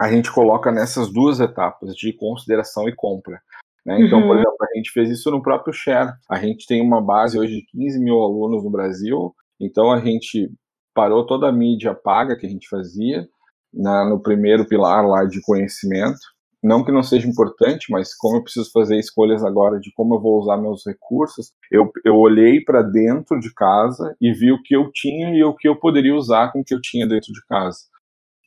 a 0.00 0.10
gente 0.10 0.32
coloca 0.32 0.70
nessas 0.70 1.12
duas 1.12 1.40
etapas 1.40 1.94
de 1.94 2.12
consideração 2.12 2.88
e 2.88 2.94
compra. 2.94 3.40
Né? 3.88 4.02
Então, 4.02 4.20
uhum. 4.20 4.26
por 4.26 4.36
exemplo, 4.36 4.56
a 4.60 4.76
gente 4.76 4.90
fez 4.90 5.08
isso 5.08 5.30
no 5.30 5.40
próprio 5.40 5.72
Share. 5.72 6.12
A 6.30 6.38
gente 6.38 6.66
tem 6.66 6.82
uma 6.82 7.00
base 7.00 7.38
hoje 7.38 7.54
de 7.54 7.66
15 7.68 7.98
mil 7.98 8.20
alunos 8.20 8.62
no 8.62 8.70
Brasil, 8.70 9.34
então 9.58 9.90
a 9.90 9.98
gente 9.98 10.52
parou 10.94 11.26
toda 11.26 11.48
a 11.48 11.52
mídia 11.52 11.94
paga 11.94 12.36
que 12.36 12.44
a 12.44 12.50
gente 12.50 12.68
fazia 12.68 13.26
na, 13.72 14.06
no 14.06 14.20
primeiro 14.20 14.66
pilar 14.66 15.06
lá 15.06 15.24
de 15.24 15.40
conhecimento. 15.40 16.18
Não 16.62 16.84
que 16.84 16.92
não 16.92 17.02
seja 17.02 17.26
importante, 17.26 17.86
mas 17.90 18.14
como 18.14 18.36
eu 18.36 18.42
preciso 18.42 18.70
fazer 18.72 18.98
escolhas 18.98 19.42
agora 19.42 19.80
de 19.80 19.90
como 19.94 20.16
eu 20.16 20.20
vou 20.20 20.38
usar 20.38 20.58
meus 20.58 20.84
recursos, 20.84 21.52
eu, 21.72 21.90
eu 22.04 22.16
olhei 22.16 22.60
para 22.60 22.82
dentro 22.82 23.40
de 23.40 23.54
casa 23.54 24.14
e 24.20 24.34
vi 24.34 24.52
o 24.52 24.60
que 24.60 24.76
eu 24.76 24.90
tinha 24.92 25.34
e 25.34 25.42
o 25.42 25.54
que 25.54 25.66
eu 25.66 25.76
poderia 25.76 26.14
usar 26.14 26.52
com 26.52 26.60
o 26.60 26.64
que 26.64 26.74
eu 26.74 26.80
tinha 26.82 27.06
dentro 27.06 27.32
de 27.32 27.40
casa. 27.48 27.78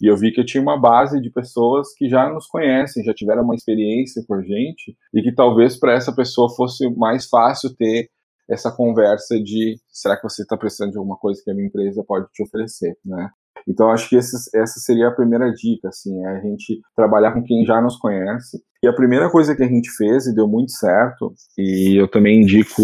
E 0.02 0.10
eu 0.10 0.18
vi 0.18 0.32
que 0.32 0.42
eu 0.42 0.46
tinha 0.46 0.62
uma 0.62 0.80
base 0.80 1.22
de 1.22 1.30
pessoas 1.30 1.94
que 1.96 2.10
já 2.10 2.28
nos 2.30 2.48
conhecem, 2.48 3.04
já 3.04 3.14
tiveram 3.14 3.44
uma 3.44 3.56
experiência 3.56 4.24
com 4.28 4.34
a 4.34 4.42
gente, 4.42 4.98
e 5.14 5.22
que 5.22 5.34
talvez 5.34 5.80
para 5.80 5.94
essa 5.94 6.14
pessoa 6.14 6.50
fosse 6.56 6.90
mais 6.96 7.28
fácil 7.30 7.76
ter 7.76 8.10
essa 8.50 8.72
conversa 8.72 9.40
de 9.40 9.78
será 9.88 10.18
que 10.18 10.24
você 10.24 10.42
está 10.42 10.58
precisando 10.58 10.92
de 10.92 10.98
alguma 10.98 11.18
coisa 11.18 11.42
que 11.44 11.52
a 11.52 11.54
minha 11.54 11.68
empresa 11.68 12.04
pode 12.06 12.28
te 12.34 12.44
oferecer, 12.44 12.98
né? 13.06 13.30
Então 13.68 13.92
acho 13.92 14.10
que 14.10 14.18
essa 14.18 14.80
seria 14.80 15.08
a 15.08 15.16
primeira 15.16 15.52
dica, 15.52 15.90
assim, 15.90 16.20
é 16.26 16.28
a 16.30 16.40
gente 16.40 16.82
trabalhar 16.96 17.32
com 17.32 17.44
quem 17.44 17.64
já 17.64 17.80
nos 17.80 17.96
conhece. 17.98 18.60
E 18.84 18.88
a 18.88 18.94
primeira 18.94 19.30
coisa 19.30 19.56
que 19.56 19.64
a 19.64 19.68
gente 19.68 19.90
fez 19.92 20.26
e 20.26 20.34
deu 20.34 20.48
muito 20.48 20.72
certo, 20.72 21.34
e 21.58 22.02
eu 22.02 22.10
também 22.10 22.42
indico 22.42 22.82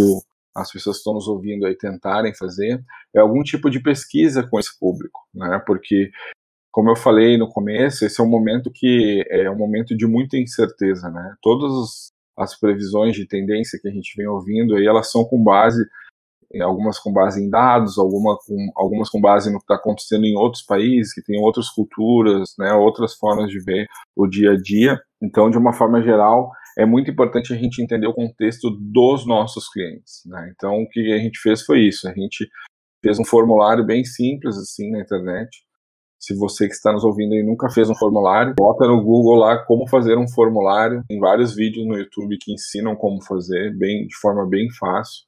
as 0.56 0.72
pessoas 0.72 0.98
que 0.98 1.00
estão 1.00 1.14
nos 1.14 1.28
ouvindo 1.28 1.66
aí 1.66 1.76
tentarem 1.76 2.34
fazer, 2.36 2.80
é 3.16 3.20
algum 3.20 3.42
tipo 3.44 3.70
de 3.70 3.82
pesquisa 3.82 4.48
com 4.48 4.60
esse 4.60 4.78
público, 4.80 5.20
né? 5.34 5.62
Porque 5.66 6.12
como 6.78 6.92
eu 6.92 6.96
falei 6.96 7.40
no 7.40 7.50
começo, 7.50 8.06
esse 8.06 8.22
é 8.22 8.24
um 8.24 8.30
momento 8.30 8.70
que 8.72 9.26
é 9.32 9.50
um 9.50 9.58
momento 9.58 9.98
de 9.98 10.06
muita 10.06 10.38
incerteza, 10.38 11.10
né? 11.10 11.34
Todas 11.42 12.12
as 12.38 12.56
previsões 12.60 13.16
de 13.16 13.26
tendência 13.28 13.80
que 13.82 13.88
a 13.88 13.92
gente 13.92 14.14
vem 14.16 14.28
ouvindo 14.28 14.76
aí, 14.76 14.86
elas 14.86 15.12
são 15.12 15.26
com 15.26 15.44
base 15.44 15.84
algumas 16.62 17.00
com 17.00 17.12
base 17.12 17.44
em 17.44 17.50
dados, 17.50 17.98
alguma 17.98 18.38
com, 18.38 18.72
algumas 18.76 19.10
com 19.10 19.20
base 19.20 19.52
no 19.52 19.58
que 19.58 19.64
está 19.64 19.74
acontecendo 19.74 20.24
em 20.26 20.38
outros 20.38 20.62
países, 20.62 21.16
que 21.16 21.24
têm 21.24 21.42
outras 21.42 21.68
culturas, 21.68 22.54
né, 22.60 22.72
outras 22.74 23.16
formas 23.16 23.50
de 23.50 23.60
ver 23.60 23.88
o 24.16 24.28
dia 24.28 24.52
a 24.52 24.56
dia. 24.56 25.00
Então, 25.20 25.50
de 25.50 25.58
uma 25.58 25.74
forma 25.74 26.00
geral, 26.04 26.52
é 26.78 26.86
muito 26.86 27.10
importante 27.10 27.52
a 27.52 27.58
gente 27.58 27.82
entender 27.82 28.06
o 28.06 28.14
contexto 28.14 28.70
dos 28.70 29.26
nossos 29.26 29.68
clientes. 29.68 30.22
Né? 30.28 30.54
Então, 30.56 30.76
o 30.84 30.88
que 30.88 31.12
a 31.12 31.18
gente 31.18 31.40
fez 31.40 31.64
foi 31.64 31.88
isso. 31.88 32.08
A 32.08 32.14
gente 32.14 32.48
fez 33.04 33.18
um 33.18 33.26
formulário 33.26 33.84
bem 33.84 34.06
simples 34.06 34.56
assim 34.58 34.92
na 34.92 35.02
internet. 35.02 35.66
Se 36.20 36.36
você 36.36 36.68
que 36.68 36.74
está 36.74 36.92
nos 36.92 37.04
ouvindo 37.04 37.34
aí 37.34 37.44
nunca 37.44 37.70
fez 37.70 37.90
um 37.90 37.96
formulário, 37.96 38.56
bota 38.58 38.88
no 38.88 39.02
Google 39.04 39.36
lá 39.36 39.58
como 39.66 39.88
fazer 39.88 40.18
um 40.18 40.28
formulário. 40.28 41.04
Tem 41.08 41.20
vários 41.20 41.56
vídeos 41.56 41.86
no 41.86 41.96
YouTube 41.98 42.38
que 42.40 42.54
ensinam 42.54 42.96
como 42.96 43.24
fazer, 43.24 43.76
bem 43.78 44.08
de 44.08 44.16
forma 44.18 44.48
bem 44.48 44.68
fácil. 44.72 45.28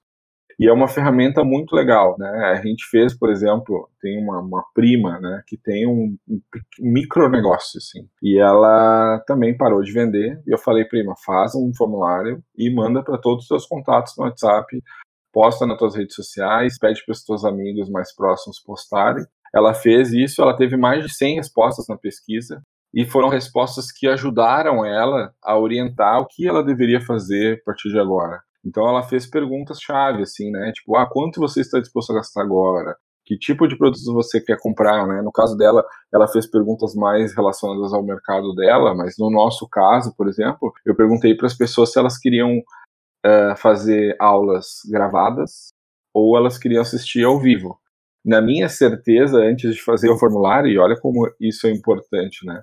E 0.60 0.68
é 0.68 0.74
uma 0.74 0.90
ferramenta 0.90 1.42
muito 1.42 1.74
legal, 1.74 2.18
né? 2.20 2.28
A 2.54 2.62
gente 2.62 2.84
fez, 2.90 3.18
por 3.18 3.30
exemplo, 3.30 3.90
tem 4.02 4.22
uma, 4.22 4.42
uma 4.42 4.62
prima, 4.74 5.18
né, 5.18 5.42
que 5.48 5.58
tem 5.58 5.88
um, 5.88 6.18
um 6.28 6.42
micro 6.82 7.30
negócio, 7.30 7.78
assim, 7.78 8.06
e 8.22 8.38
ela 8.38 9.24
também 9.26 9.56
parou 9.56 9.82
de 9.82 9.94
vender. 9.94 10.42
E 10.46 10.52
eu 10.52 10.58
falei, 10.58 10.84
prima, 10.84 11.16
faz 11.26 11.56
um 11.56 11.72
formulário 11.74 12.44
e 12.58 12.70
manda 12.70 13.02
para 13.02 13.18
todos 13.18 13.44
os 13.44 13.48
seus 13.48 13.66
contatos 13.66 14.14
no 14.18 14.26
WhatsApp, 14.26 14.84
posta 15.32 15.66
nas 15.66 15.78
tuas 15.78 15.96
redes 15.96 16.16
sociais, 16.16 16.78
pede 16.78 17.06
para 17.06 17.14
os 17.14 17.24
teus 17.24 17.46
amigos 17.46 17.90
mais 17.90 18.14
próximos 18.14 18.60
postarem. 18.60 19.24
Ela 19.54 19.74
fez 19.74 20.12
isso, 20.14 20.42
ela 20.42 20.56
teve 20.56 20.78
mais 20.78 21.04
de 21.04 21.14
100 21.14 21.38
respostas 21.38 21.86
na 21.88 21.98
pesquisa, 21.98 22.62
e 22.94 23.06
foram 23.06 23.30
respostas 23.30 23.92
que 23.92 24.08
ajudaram 24.08 24.86
ela 24.86 25.32
a 25.44 25.58
orientar 25.58 26.20
o 26.20 26.26
que 26.26 26.48
ela 26.48 26.64
deveria 26.64 27.02
fazer 27.02 27.60
a 27.62 27.66
partir 27.66 27.90
de 27.90 28.00
agora. 28.00 28.42
Então 28.66 28.88
ela 28.88 29.04
fez 29.04 29.28
perguntas-chave, 29.28 30.24
assim, 30.24 30.52
né? 30.52 30.72
Tipo, 30.74 30.98
ah, 30.98 31.08
quanto 31.10 31.40
você 31.40 31.62
está 31.62 31.80
disposto 31.80 32.12
a 32.12 32.16
gastar 32.16 32.42
agora? 32.42 32.96
Que 33.26 33.38
tipo 33.38 33.68
de 33.68 33.78
produtos 33.78 34.06
você 34.06 34.42
quer 34.42 34.58
comprar, 34.60 35.08
né? 35.08 35.22
No 35.22 35.32
caso 35.32 35.56
dela, 35.56 35.86
ela 36.14 36.28
fez 36.28 36.50
perguntas 36.50 36.96
mais 36.96 37.36
relacionadas 37.36 37.94
ao 37.94 38.04
mercado 38.04 38.54
dela, 38.56 38.96
mas 38.96 39.16
no 39.20 39.30
nosso 39.30 39.68
caso, 39.70 40.14
por 40.18 40.28
exemplo, 40.28 40.74
eu 40.86 40.96
perguntei 40.96 41.36
para 41.36 41.48
as 41.48 41.56
pessoas 41.56 41.92
se 41.92 42.00
elas 42.00 42.18
queriam 42.18 42.58
uh, 42.58 43.56
fazer 43.58 44.16
aulas 44.20 44.80
gravadas 44.90 45.70
ou 46.14 46.36
elas 46.36 46.58
queriam 46.58 46.82
assistir 46.82 47.24
ao 47.24 47.40
vivo. 47.40 47.80
Na 48.30 48.44
minha 48.44 48.70
certeza, 48.70 49.40
antes 49.40 49.74
de 49.74 49.82
fazer 49.82 50.08
o 50.08 50.16
formulário, 50.16 50.70
e 50.70 50.78
olha 50.78 50.96
como 50.96 51.28
isso 51.42 51.66
é 51.66 51.72
importante, 51.72 52.46
né? 52.46 52.62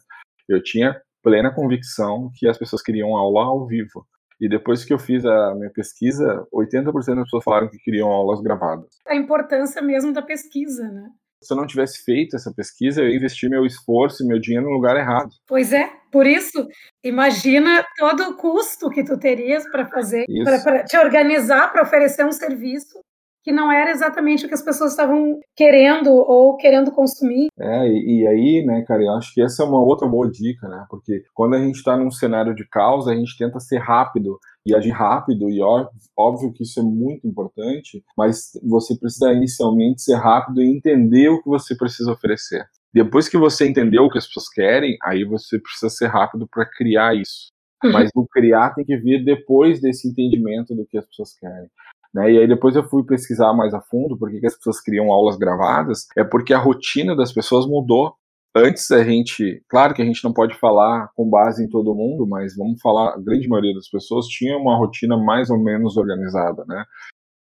Eu 0.49 0.63
tinha 0.63 0.97
plena 1.21 1.53
convicção 1.53 2.31
que 2.37 2.47
as 2.47 2.57
pessoas 2.57 2.81
queriam 2.81 3.17
aula 3.17 3.47
ao 3.47 3.67
vivo. 3.67 4.07
E 4.41 4.49
depois 4.49 4.85
que 4.85 4.93
eu 4.93 4.99
fiz 4.99 5.25
a 5.25 5.57
minha 5.57 5.73
pesquisa, 5.73 6.47
80% 6.55 6.93
das 6.93 7.25
pessoas 7.25 7.43
falaram 7.43 7.69
que 7.69 7.79
queriam 7.79 8.09
aulas 8.09 8.41
gravadas. 8.41 8.87
A 9.09 9.17
importância 9.17 9.83
mesmo 9.83 10.13
da 10.13 10.23
pesquisa, 10.23 10.85
né? 10.85 11.09
Se 11.43 11.53
eu 11.53 11.57
não 11.57 11.67
tivesse 11.67 12.05
feito 12.05 12.37
essa 12.37 12.53
pesquisa, 12.55 13.03
eu 13.03 13.09
ia 13.09 13.17
investir 13.17 13.51
meu 13.51 13.67
esforço 13.67 14.23
e 14.23 14.27
meu 14.29 14.39
dinheiro 14.39 14.69
no 14.69 14.73
lugar 14.73 14.97
errado. 14.97 15.31
Pois 15.49 15.73
é, 15.73 15.91
por 16.13 16.29
isso, 16.29 16.65
imagina 17.03 17.85
todo 17.99 18.23
o 18.29 18.37
custo 18.37 18.89
que 18.89 19.03
tu 19.03 19.19
terias 19.19 19.69
para 19.69 19.85
fazer, 19.89 20.27
para 20.63 20.85
te 20.85 20.97
organizar, 20.97 21.73
para 21.73 21.83
oferecer 21.83 22.25
um 22.25 22.31
serviço 22.31 23.01
que 23.47 23.53
não 23.53 23.71
era 23.71 23.93
exatamente 23.93 24.45
o 24.45 24.49
que 24.49 24.55
as 24.55 24.65
pessoas 24.65 24.91
estavam 24.91 25.39
querendo 25.55 26.11
ou 26.11 26.57
querendo 26.57 26.91
consumir. 26.91 27.47
É, 27.57 27.87
e, 27.87 28.23
e, 28.23 28.27
aí, 28.27 28.67
né, 28.67 28.83
cara, 28.83 29.05
eu 29.05 29.13
acho 29.13 29.33
que 29.33 29.41
essa 29.41 29.63
é 29.63 29.67
uma 29.67 29.81
outra 29.81 30.09
boa 30.09 30.29
dica, 30.29 30.67
né? 30.67 30.85
Porque 30.91 31.23
quando 31.33 31.55
a 31.55 31.61
gente 31.61 31.77
está 31.77 31.97
num 31.97 32.11
cenário 32.11 32.57
de 32.57 32.69
causa, 32.69 33.13
a 33.13 33.15
gente 33.15 33.39
tenta 33.39 33.61
ser 33.61 33.79
rápido 33.79 34.37
e 34.67 34.75
agir 34.75 34.91
rápido, 34.91 35.49
e 35.49 35.61
óbvio 35.63 36.53
que 36.53 36.65
isso 36.65 36.81
é 36.81 36.83
muito 36.83 37.25
importante, 37.25 38.03
mas 38.19 38.51
você 38.65 38.99
precisa 38.99 39.33
inicialmente 39.33 40.03
ser 40.03 40.17
rápido 40.17 40.61
e 40.61 40.77
entender 40.77 41.29
o 41.29 41.41
que 41.41 41.49
você 41.49 41.77
precisa 41.77 42.11
oferecer. 42.11 42.67
Depois 42.93 43.29
que 43.29 43.39
você 43.39 43.69
entendeu 43.69 44.07
o 44.07 44.11
que 44.11 44.19
as 44.19 44.27
pessoas 44.27 44.49
querem, 44.49 44.97
aí 45.05 45.25
você 45.25 45.57
precisa 45.61 45.89
ser 45.89 46.09
rápido 46.09 46.49
para 46.51 46.67
criar 46.67 47.15
isso. 47.15 47.53
Uhum. 47.85 47.93
Mas 47.93 48.11
o 48.13 48.27
criar 48.27 48.75
tem 48.75 48.85
que 48.85 48.97
vir 48.97 49.25
depois 49.25 49.81
desse 49.81 50.09
entendimento 50.09 50.75
do 50.75 50.85
que 50.85 50.99
as 50.99 51.07
pessoas 51.07 51.39
querem. 51.39 51.69
Né? 52.17 52.33
E 52.33 52.39
aí 52.39 52.49
depois 52.49 52.75
eu 52.75 52.83
fui 52.83 53.05
pesquisar 53.05 53.53
mais 53.53 53.75
a 53.75 53.81
fundo 53.83 54.17
por 54.17 54.31
que 54.31 54.47
as 54.47 54.57
pessoas 54.57 54.81
criam 54.81 55.13
aulas 55.13 55.37
gravadas. 55.37 56.07
É 56.17 56.25
porque 56.25 56.55
a 56.55 56.59
rotina 56.59 57.15
das 57.15 57.31
pessoas 57.31 57.67
mudou. 57.67 58.15
Antes 58.57 58.91
a 58.91 59.05
gente, 59.05 59.63
claro 59.69 59.93
que 59.93 60.01
a 60.01 60.05
gente 60.05 60.25
não 60.25 60.33
pode 60.33 60.55
falar 60.59 61.11
com 61.15 61.29
base 61.29 61.63
em 61.63 61.69
todo 61.69 61.95
mundo, 61.95 62.27
mas 62.27 62.57
vamos 62.57 62.81
falar, 62.81 63.13
a 63.13 63.21
grande 63.21 63.47
maioria 63.47 63.75
das 63.75 63.91
pessoas 63.91 64.27
tinha 64.29 64.57
uma 64.57 64.79
rotina 64.79 65.15
mais 65.19 65.51
ou 65.51 65.63
menos 65.63 65.99
organizada, 65.99 66.65
né? 66.67 66.83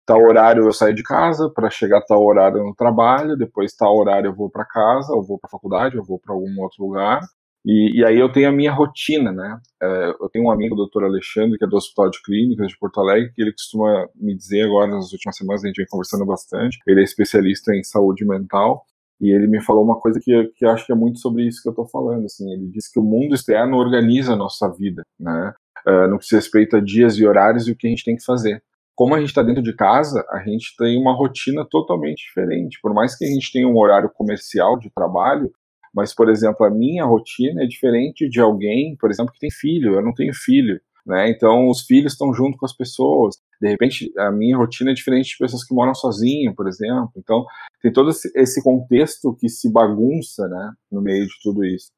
Tal 0.04 0.20
horário 0.20 0.64
eu 0.64 0.72
saio 0.72 0.92
de 0.92 1.04
casa 1.04 1.48
para 1.48 1.70
chegar 1.70 2.02
tal 2.02 2.20
horário 2.24 2.64
no 2.64 2.74
trabalho, 2.74 3.36
depois 3.36 3.76
tal 3.76 3.96
horário 3.96 4.28
eu 4.30 4.34
vou 4.34 4.50
para 4.50 4.64
casa, 4.64 5.14
ou 5.14 5.22
vou 5.22 5.38
para 5.38 5.48
faculdade, 5.48 5.96
ou 5.96 6.04
vou 6.04 6.18
para 6.18 6.34
algum 6.34 6.60
outro 6.60 6.84
lugar. 6.84 7.20
E, 7.64 8.00
e, 8.00 8.04
aí 8.04 8.18
eu 8.18 8.30
tenho 8.30 8.48
a 8.48 8.52
minha 8.52 8.70
rotina, 8.70 9.32
né? 9.32 9.58
É, 9.82 10.10
eu 10.20 10.28
tenho 10.30 10.44
um 10.44 10.50
amigo, 10.50 10.74
o 10.74 10.76
doutor 10.76 11.04
Alexandre, 11.04 11.56
que 11.56 11.64
é 11.64 11.68
do 11.68 11.76
Hospital 11.76 12.10
de 12.10 12.20
Clínicas 12.22 12.68
de 12.68 12.78
Porto 12.78 13.00
Alegre, 13.00 13.32
que 13.32 13.40
ele 13.40 13.52
costuma 13.52 14.06
me 14.14 14.36
dizer 14.36 14.62
agora, 14.64 14.88
nas 14.88 15.12
últimas 15.12 15.36
semanas, 15.36 15.64
a 15.64 15.68
gente 15.68 15.78
vem 15.78 15.86
conversando 15.88 16.26
bastante. 16.26 16.78
Ele 16.86 17.00
é 17.00 17.04
especialista 17.04 17.74
em 17.74 17.82
saúde 17.82 18.24
mental. 18.26 18.84
E 19.20 19.30
ele 19.30 19.46
me 19.46 19.62
falou 19.62 19.82
uma 19.82 19.98
coisa 19.98 20.20
que, 20.22 20.52
que 20.56 20.66
acho 20.66 20.84
que 20.84 20.92
é 20.92 20.94
muito 20.94 21.18
sobre 21.18 21.46
isso 21.46 21.62
que 21.62 21.68
eu 21.68 21.72
estou 21.72 21.88
falando. 21.88 22.26
Assim, 22.26 22.52
ele 22.52 22.68
disse 22.68 22.92
que 22.92 23.00
o 23.00 23.02
mundo 23.02 23.34
externo 23.34 23.78
organiza 23.78 24.34
a 24.34 24.36
nossa 24.36 24.70
vida, 24.70 25.02
né? 25.18 25.54
Uh, 25.86 26.08
no 26.08 26.18
que 26.18 26.26
se 26.26 26.34
respeita 26.34 26.78
a 26.78 26.80
dias 26.80 27.16
e 27.16 27.26
horários 27.26 27.66
e 27.66 27.72
o 27.72 27.76
que 27.76 27.86
a 27.86 27.90
gente 27.90 28.04
tem 28.04 28.16
que 28.16 28.24
fazer. 28.24 28.62
Como 28.94 29.14
a 29.14 29.18
gente 29.18 29.30
está 29.30 29.42
dentro 29.42 29.62
de 29.62 29.74
casa, 29.74 30.24
a 30.30 30.40
gente 30.40 30.74
tem 30.76 31.00
uma 31.00 31.14
rotina 31.14 31.66
totalmente 31.68 32.26
diferente. 32.26 32.78
Por 32.82 32.92
mais 32.94 33.16
que 33.16 33.24
a 33.24 33.28
gente 33.28 33.52
tenha 33.52 33.66
um 33.66 33.78
horário 33.78 34.10
comercial 34.14 34.78
de 34.78 34.90
trabalho, 34.90 35.50
mas, 35.94 36.12
por 36.12 36.28
exemplo, 36.28 36.66
a 36.66 36.70
minha 36.70 37.04
rotina 37.04 37.62
é 37.62 37.66
diferente 37.66 38.28
de 38.28 38.40
alguém, 38.40 38.96
por 38.96 39.10
exemplo, 39.10 39.32
que 39.32 39.38
tem 39.38 39.50
filho. 39.50 39.94
Eu 39.94 40.02
não 40.02 40.12
tenho 40.12 40.34
filho. 40.34 40.80
Né? 41.06 41.30
Então, 41.30 41.68
os 41.68 41.82
filhos 41.82 42.12
estão 42.12 42.34
junto 42.34 42.58
com 42.58 42.66
as 42.66 42.76
pessoas. 42.76 43.36
De 43.60 43.68
repente, 43.68 44.10
a 44.18 44.32
minha 44.32 44.56
rotina 44.56 44.90
é 44.90 44.94
diferente 44.94 45.28
de 45.28 45.38
pessoas 45.38 45.62
que 45.64 45.72
moram 45.72 45.94
sozinhas, 45.94 46.54
por 46.56 46.66
exemplo. 46.66 47.12
Então, 47.16 47.44
tem 47.80 47.92
todo 47.92 48.10
esse 48.10 48.62
contexto 48.62 49.36
que 49.38 49.48
se 49.48 49.70
bagunça 49.70 50.48
né, 50.48 50.72
no 50.90 51.00
meio 51.00 51.26
de 51.26 51.34
tudo 51.40 51.64
isso. 51.64 51.92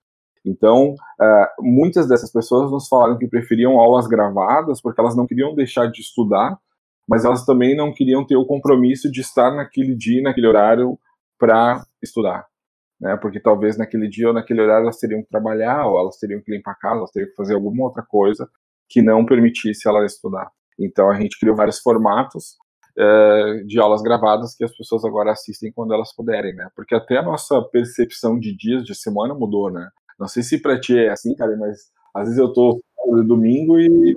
Então, 0.45 0.91
uh, 0.93 1.63
muitas 1.63 2.07
dessas 2.07 2.31
pessoas 2.31 2.71
nos 2.71 2.87
falaram 2.89 3.19
que 3.19 3.27
preferiam 3.27 3.81
aulas 3.81 4.07
gravadas 4.07 4.81
porque 4.81 5.01
elas 5.01 5.17
não 5.17 5.27
queriam 5.27 5.55
deixar 5.55 5.91
de 5.91 6.01
estudar, 6.03 6.57
mas 7.09 7.25
elas 7.25 7.45
também 7.47 7.75
não 7.75 7.93
queriam 7.93 8.25
ter 8.25 8.37
o 8.37 8.47
compromisso 8.47 9.11
de 9.11 9.23
estar 9.23 9.53
naquele 9.53 9.97
dia, 9.97 10.23
naquele 10.23 10.47
horário, 10.47 10.99
para 11.39 11.85
estudar 12.03 12.47
né? 13.01 13.17
Porque 13.17 13.41
talvez 13.41 13.77
naquele 13.77 14.09
dia 14.09 14.29
ou 14.29 14.35
naquele 14.35 14.61
horário 14.61 14.85
elas 14.85 14.99
teriam 14.99 15.23
que 15.23 15.29
trabalhar, 15.29 15.87
ou 15.87 15.99
elas 15.99 16.17
teriam 16.17 16.41
que 16.41 16.53
limpar 16.53 16.73
a 16.73 16.77
casa, 16.77 16.97
elas 16.99 17.11
teriam 17.11 17.31
que 17.31 17.37
fazer 17.37 17.55
alguma 17.55 17.85
outra 17.85 18.03
coisa 18.03 18.49
que 18.89 19.03
não 19.03 19.25
permitisse 19.25 19.89
ela 19.89 20.05
estudar. 20.05 20.51
Então 20.79 21.11
a 21.11 21.21
gente 21.21 21.39
criou 21.39 21.57
vários 21.57 21.81
formatos 21.81 22.57
é, 22.99 23.63
de 23.67 23.79
aulas 23.79 24.03
gravadas 24.03 24.55
que 24.55 24.65
as 24.65 24.75
pessoas 24.77 25.05
agora 25.05 25.33
assistem 25.33 25.73
quando 25.73 25.93
elas 25.93 26.15
puderem, 26.15 26.55
né? 26.55 26.69
Porque 26.75 26.95
até 26.95 27.19
a 27.19 27.23
nossa 27.23 27.61
percepção 27.71 28.39
de 28.39 28.57
dias 28.57 28.85
de 28.85 28.95
semana 28.95 29.35
mudou, 29.35 29.71
né? 29.71 29.89
Não 30.19 30.29
sei 30.29 30.43
se 30.43 30.61
para 30.61 30.81
ti 30.81 30.97
é 30.99 31.11
assim, 31.11 31.35
cara, 31.35 31.57
mas 31.57 31.91
às 32.15 32.25
vezes 32.25 32.39
eu 32.39 32.53
tô 32.53 32.81
domingo 33.27 33.79
e 33.79 34.17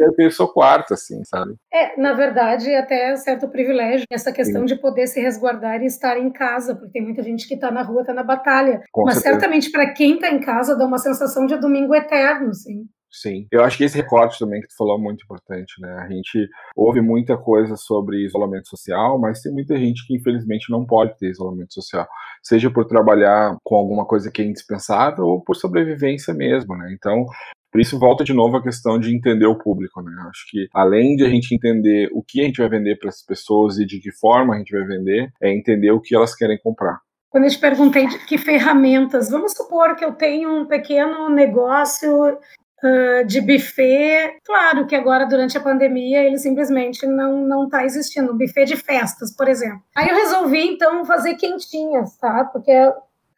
é 0.00 0.10
terça 0.12 0.42
ou 0.42 0.52
quarta, 0.52 0.94
assim, 0.94 1.22
sabe? 1.24 1.54
É, 1.72 2.00
na 2.00 2.12
verdade, 2.12 2.74
até 2.74 3.14
certo 3.16 3.48
privilégio 3.48 4.06
essa 4.10 4.32
questão 4.32 4.62
Sim. 4.62 4.74
de 4.74 4.80
poder 4.80 5.06
se 5.06 5.20
resguardar 5.20 5.82
e 5.82 5.86
estar 5.86 6.18
em 6.18 6.30
casa, 6.30 6.74
porque 6.74 6.92
tem 6.92 7.02
muita 7.02 7.22
gente 7.22 7.46
que 7.46 7.54
está 7.54 7.70
na 7.70 7.82
rua, 7.82 8.02
está 8.02 8.14
na 8.14 8.22
batalha. 8.22 8.82
Com 8.92 9.04
Mas 9.04 9.14
certeza. 9.14 9.34
certamente 9.34 9.70
para 9.70 9.92
quem 9.92 10.14
está 10.14 10.30
em 10.30 10.40
casa 10.40 10.76
dá 10.76 10.86
uma 10.86 10.98
sensação 10.98 11.46
de 11.46 11.56
domingo 11.56 11.94
eterno, 11.94 12.54
sim. 12.54 12.86
Sim, 13.12 13.48
eu 13.50 13.64
acho 13.64 13.76
que 13.76 13.82
esse 13.82 13.96
recorte 13.96 14.38
também 14.38 14.60
que 14.60 14.68
tu 14.68 14.76
falou 14.76 14.96
é 14.96 15.02
muito 15.02 15.24
importante, 15.24 15.80
né? 15.80 15.92
A 15.94 16.08
gente 16.08 16.48
ouve 16.76 17.00
muita 17.00 17.36
coisa 17.36 17.74
sobre 17.74 18.24
isolamento 18.24 18.68
social, 18.68 19.18
mas 19.18 19.40
tem 19.40 19.52
muita 19.52 19.76
gente 19.76 20.06
que 20.06 20.14
infelizmente 20.14 20.70
não 20.70 20.86
pode 20.86 21.18
ter 21.18 21.28
isolamento 21.28 21.74
social, 21.74 22.06
seja 22.40 22.70
por 22.70 22.84
trabalhar 22.84 23.56
com 23.64 23.74
alguma 23.74 24.06
coisa 24.06 24.30
que 24.30 24.40
é 24.40 24.44
indispensável 24.44 25.24
ou 25.24 25.42
por 25.42 25.56
sobrevivência 25.56 26.32
mesmo, 26.32 26.76
né? 26.76 26.92
Então, 26.92 27.26
por 27.70 27.80
isso 27.80 27.98
volta 27.98 28.24
de 28.24 28.32
novo 28.32 28.56
a 28.56 28.62
questão 28.62 28.98
de 28.98 29.14
entender 29.14 29.46
o 29.46 29.58
público, 29.58 30.02
né? 30.02 30.12
Acho 30.28 30.44
que 30.50 30.68
além 30.74 31.16
de 31.16 31.24
a 31.24 31.28
gente 31.28 31.54
entender 31.54 32.08
o 32.12 32.22
que 32.22 32.40
a 32.40 32.44
gente 32.44 32.58
vai 32.58 32.68
vender 32.68 32.98
para 32.98 33.08
as 33.08 33.22
pessoas 33.22 33.78
e 33.78 33.86
de 33.86 34.00
que 34.00 34.10
forma 34.12 34.54
a 34.54 34.58
gente 34.58 34.72
vai 34.72 34.84
vender, 34.86 35.32
é 35.40 35.52
entender 35.52 35.90
o 35.90 36.00
que 36.00 36.14
elas 36.14 36.34
querem 36.34 36.58
comprar. 36.58 36.98
Quando 37.30 37.44
eu 37.44 37.50
te 37.50 37.58
perguntei 37.58 38.08
de 38.08 38.18
que 38.26 38.36
ferramentas, 38.36 39.30
vamos 39.30 39.52
supor 39.52 39.94
que 39.94 40.04
eu 40.04 40.12
tenho 40.12 40.50
um 40.50 40.66
pequeno 40.66 41.28
negócio 41.28 42.26
uh, 42.26 43.24
de 43.24 43.40
buffet, 43.40 44.36
claro 44.44 44.84
que 44.86 44.96
agora 44.96 45.26
durante 45.26 45.56
a 45.56 45.60
pandemia 45.60 46.24
ele 46.24 46.38
simplesmente 46.38 47.06
não 47.06 47.46
não 47.46 47.64
está 47.64 47.84
existindo, 47.84 48.32
um 48.32 48.36
buffet 48.36 48.64
de 48.64 48.76
festas, 48.76 49.34
por 49.34 49.46
exemplo. 49.46 49.80
Aí 49.96 50.08
eu 50.08 50.16
resolvi 50.16 50.66
então 50.66 51.04
fazer 51.04 51.34
quentinhas, 51.34 52.16
tá? 52.16 52.44
Porque 52.44 52.72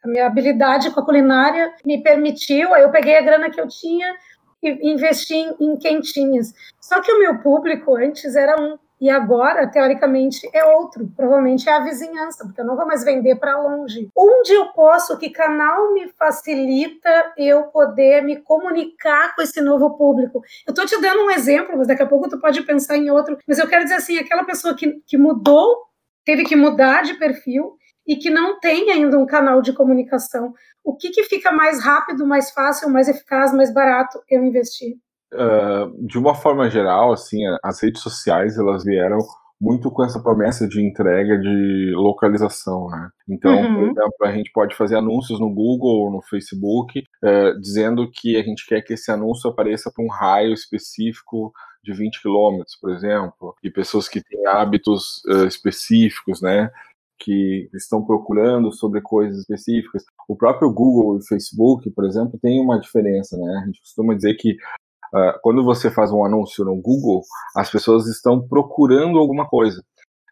a 0.03 0.07
minha 0.07 0.25
habilidade 0.25 0.91
com 0.91 0.99
a 0.99 1.05
culinária 1.05 1.73
me 1.85 2.03
permitiu, 2.03 2.73
aí 2.73 2.83
eu 2.83 2.91
peguei 2.91 3.17
a 3.17 3.21
grana 3.21 3.49
que 3.49 3.59
eu 3.59 3.67
tinha 3.67 4.13
e 4.61 4.91
investi 4.91 5.35
em, 5.35 5.55
em 5.59 5.77
quentinhas. 5.77 6.53
Só 6.79 7.01
que 7.01 7.11
o 7.11 7.19
meu 7.19 7.39
público 7.39 7.95
antes 7.95 8.35
era 8.35 8.59
um 8.61 8.77
E 9.01 9.09
agora, 9.09 9.67
teoricamente, 9.67 10.49
é 10.53 10.63
outro. 10.63 11.11
Provavelmente 11.13 11.67
é 11.67 11.73
a 11.73 11.81
vizinhança, 11.81 12.45
porque 12.45 12.61
eu 12.61 12.65
não 12.65 12.77
vou 12.77 12.85
mais 12.85 13.03
vender 13.03 13.35
para 13.35 13.59
longe. 13.59 14.07
Onde 14.15 14.53
eu 14.53 14.67
posso, 14.67 15.17
que 15.17 15.29
canal 15.29 15.93
me 15.93 16.07
facilita 16.17 17.33
eu 17.37 17.63
poder 17.63 18.21
me 18.23 18.37
comunicar 18.37 19.35
com 19.35 19.41
esse 19.41 19.59
novo 19.59 19.97
público? 19.97 20.41
Eu 20.65 20.71
estou 20.71 20.85
te 20.85 21.01
dando 21.01 21.25
um 21.25 21.31
exemplo, 21.31 21.77
mas 21.77 21.87
daqui 21.87 22.01
a 22.01 22.05
pouco 22.07 22.29
tu 22.29 22.39
pode 22.39 22.61
pensar 22.63 22.95
em 22.95 23.09
outro. 23.09 23.37
Mas 23.45 23.59
eu 23.59 23.67
quero 23.67 23.83
dizer 23.83 23.95
assim, 23.95 24.17
aquela 24.17 24.45
pessoa 24.45 24.73
que, 24.73 25.01
que 25.05 25.17
mudou, 25.17 25.83
teve 26.23 26.45
que 26.45 26.55
mudar 26.55 27.03
de 27.03 27.15
perfil 27.15 27.77
e 28.07 28.15
que 28.15 28.29
não 28.29 28.59
tem 28.59 28.91
ainda 28.91 29.17
um 29.17 29.25
canal 29.25 29.61
de 29.61 29.73
comunicação. 29.73 30.53
O 30.83 30.95
que, 30.95 31.09
que 31.09 31.23
fica 31.23 31.51
mais 31.51 31.83
rápido, 31.83 32.27
mais 32.27 32.51
fácil, 32.51 32.89
mais 32.89 33.07
eficaz, 33.07 33.53
mais 33.53 33.73
barato 33.73 34.19
eu 34.29 34.43
investir? 34.43 34.95
Uh, 35.33 36.05
de 36.05 36.17
uma 36.17 36.35
forma 36.35 36.69
geral, 36.69 37.11
assim, 37.11 37.39
as 37.63 37.81
redes 37.81 38.01
sociais 38.01 38.57
elas 38.57 38.83
vieram 38.83 39.19
muito 39.63 39.89
com 39.89 40.03
essa 40.03 40.21
promessa 40.21 40.67
de 40.67 40.85
entrega 40.85 41.39
de 41.39 41.93
localização, 41.95 42.89
né? 42.89 43.09
Então, 43.29 43.55
uhum. 43.55 43.75
por 43.75 43.83
exemplo, 43.83 44.17
a 44.23 44.31
gente 44.33 44.51
pode 44.51 44.75
fazer 44.75 44.97
anúncios 44.97 45.39
no 45.39 45.49
Google 45.49 46.01
ou 46.01 46.11
no 46.11 46.21
Facebook 46.21 46.99
uh, 46.99 47.59
dizendo 47.61 48.11
que 48.11 48.35
a 48.35 48.43
gente 48.43 48.67
quer 48.67 48.81
que 48.81 48.93
esse 48.93 49.09
anúncio 49.09 49.49
apareça 49.49 49.89
para 49.89 50.03
um 50.03 50.09
raio 50.09 50.53
específico 50.53 51.53
de 51.81 51.93
20 51.93 52.21
quilômetros, 52.21 52.75
por 52.75 52.91
exemplo, 52.91 53.55
e 53.63 53.69
pessoas 53.69 54.09
que 54.09 54.21
têm 54.21 54.45
hábitos 54.47 55.23
uh, 55.25 55.45
específicos, 55.45 56.41
né? 56.41 56.69
Que 57.19 57.69
estão 57.73 58.03
procurando 58.03 58.71
sobre 58.71 59.01
coisas 59.01 59.39
específicas. 59.39 60.03
O 60.27 60.35
próprio 60.35 60.71
Google 60.71 61.17
e 61.17 61.27
Facebook, 61.27 61.89
por 61.91 62.05
exemplo, 62.05 62.39
tem 62.41 62.59
uma 62.61 62.79
diferença, 62.79 63.37
né? 63.37 63.61
A 63.63 63.65
gente 63.65 63.79
costuma 63.79 64.13
dizer 64.13 64.35
que 64.35 64.53
uh, 64.53 65.39
quando 65.41 65.63
você 65.63 65.89
faz 65.89 66.11
um 66.11 66.25
anúncio 66.25 66.65
no 66.65 66.75
Google, 66.75 67.21
as 67.55 67.71
pessoas 67.71 68.07
estão 68.07 68.45
procurando 68.47 69.17
alguma 69.17 69.47
coisa. 69.47 69.83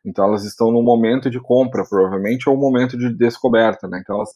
Então 0.05 0.25
elas 0.25 0.43
estão 0.43 0.71
no 0.71 0.81
momento 0.81 1.29
de 1.29 1.39
compra, 1.39 1.85
provavelmente, 1.87 2.49
ou 2.49 2.57
momento 2.57 2.97
de 2.97 3.13
descoberta, 3.15 3.87
né? 3.87 3.99
Então 4.01 4.15
elas 4.17 4.33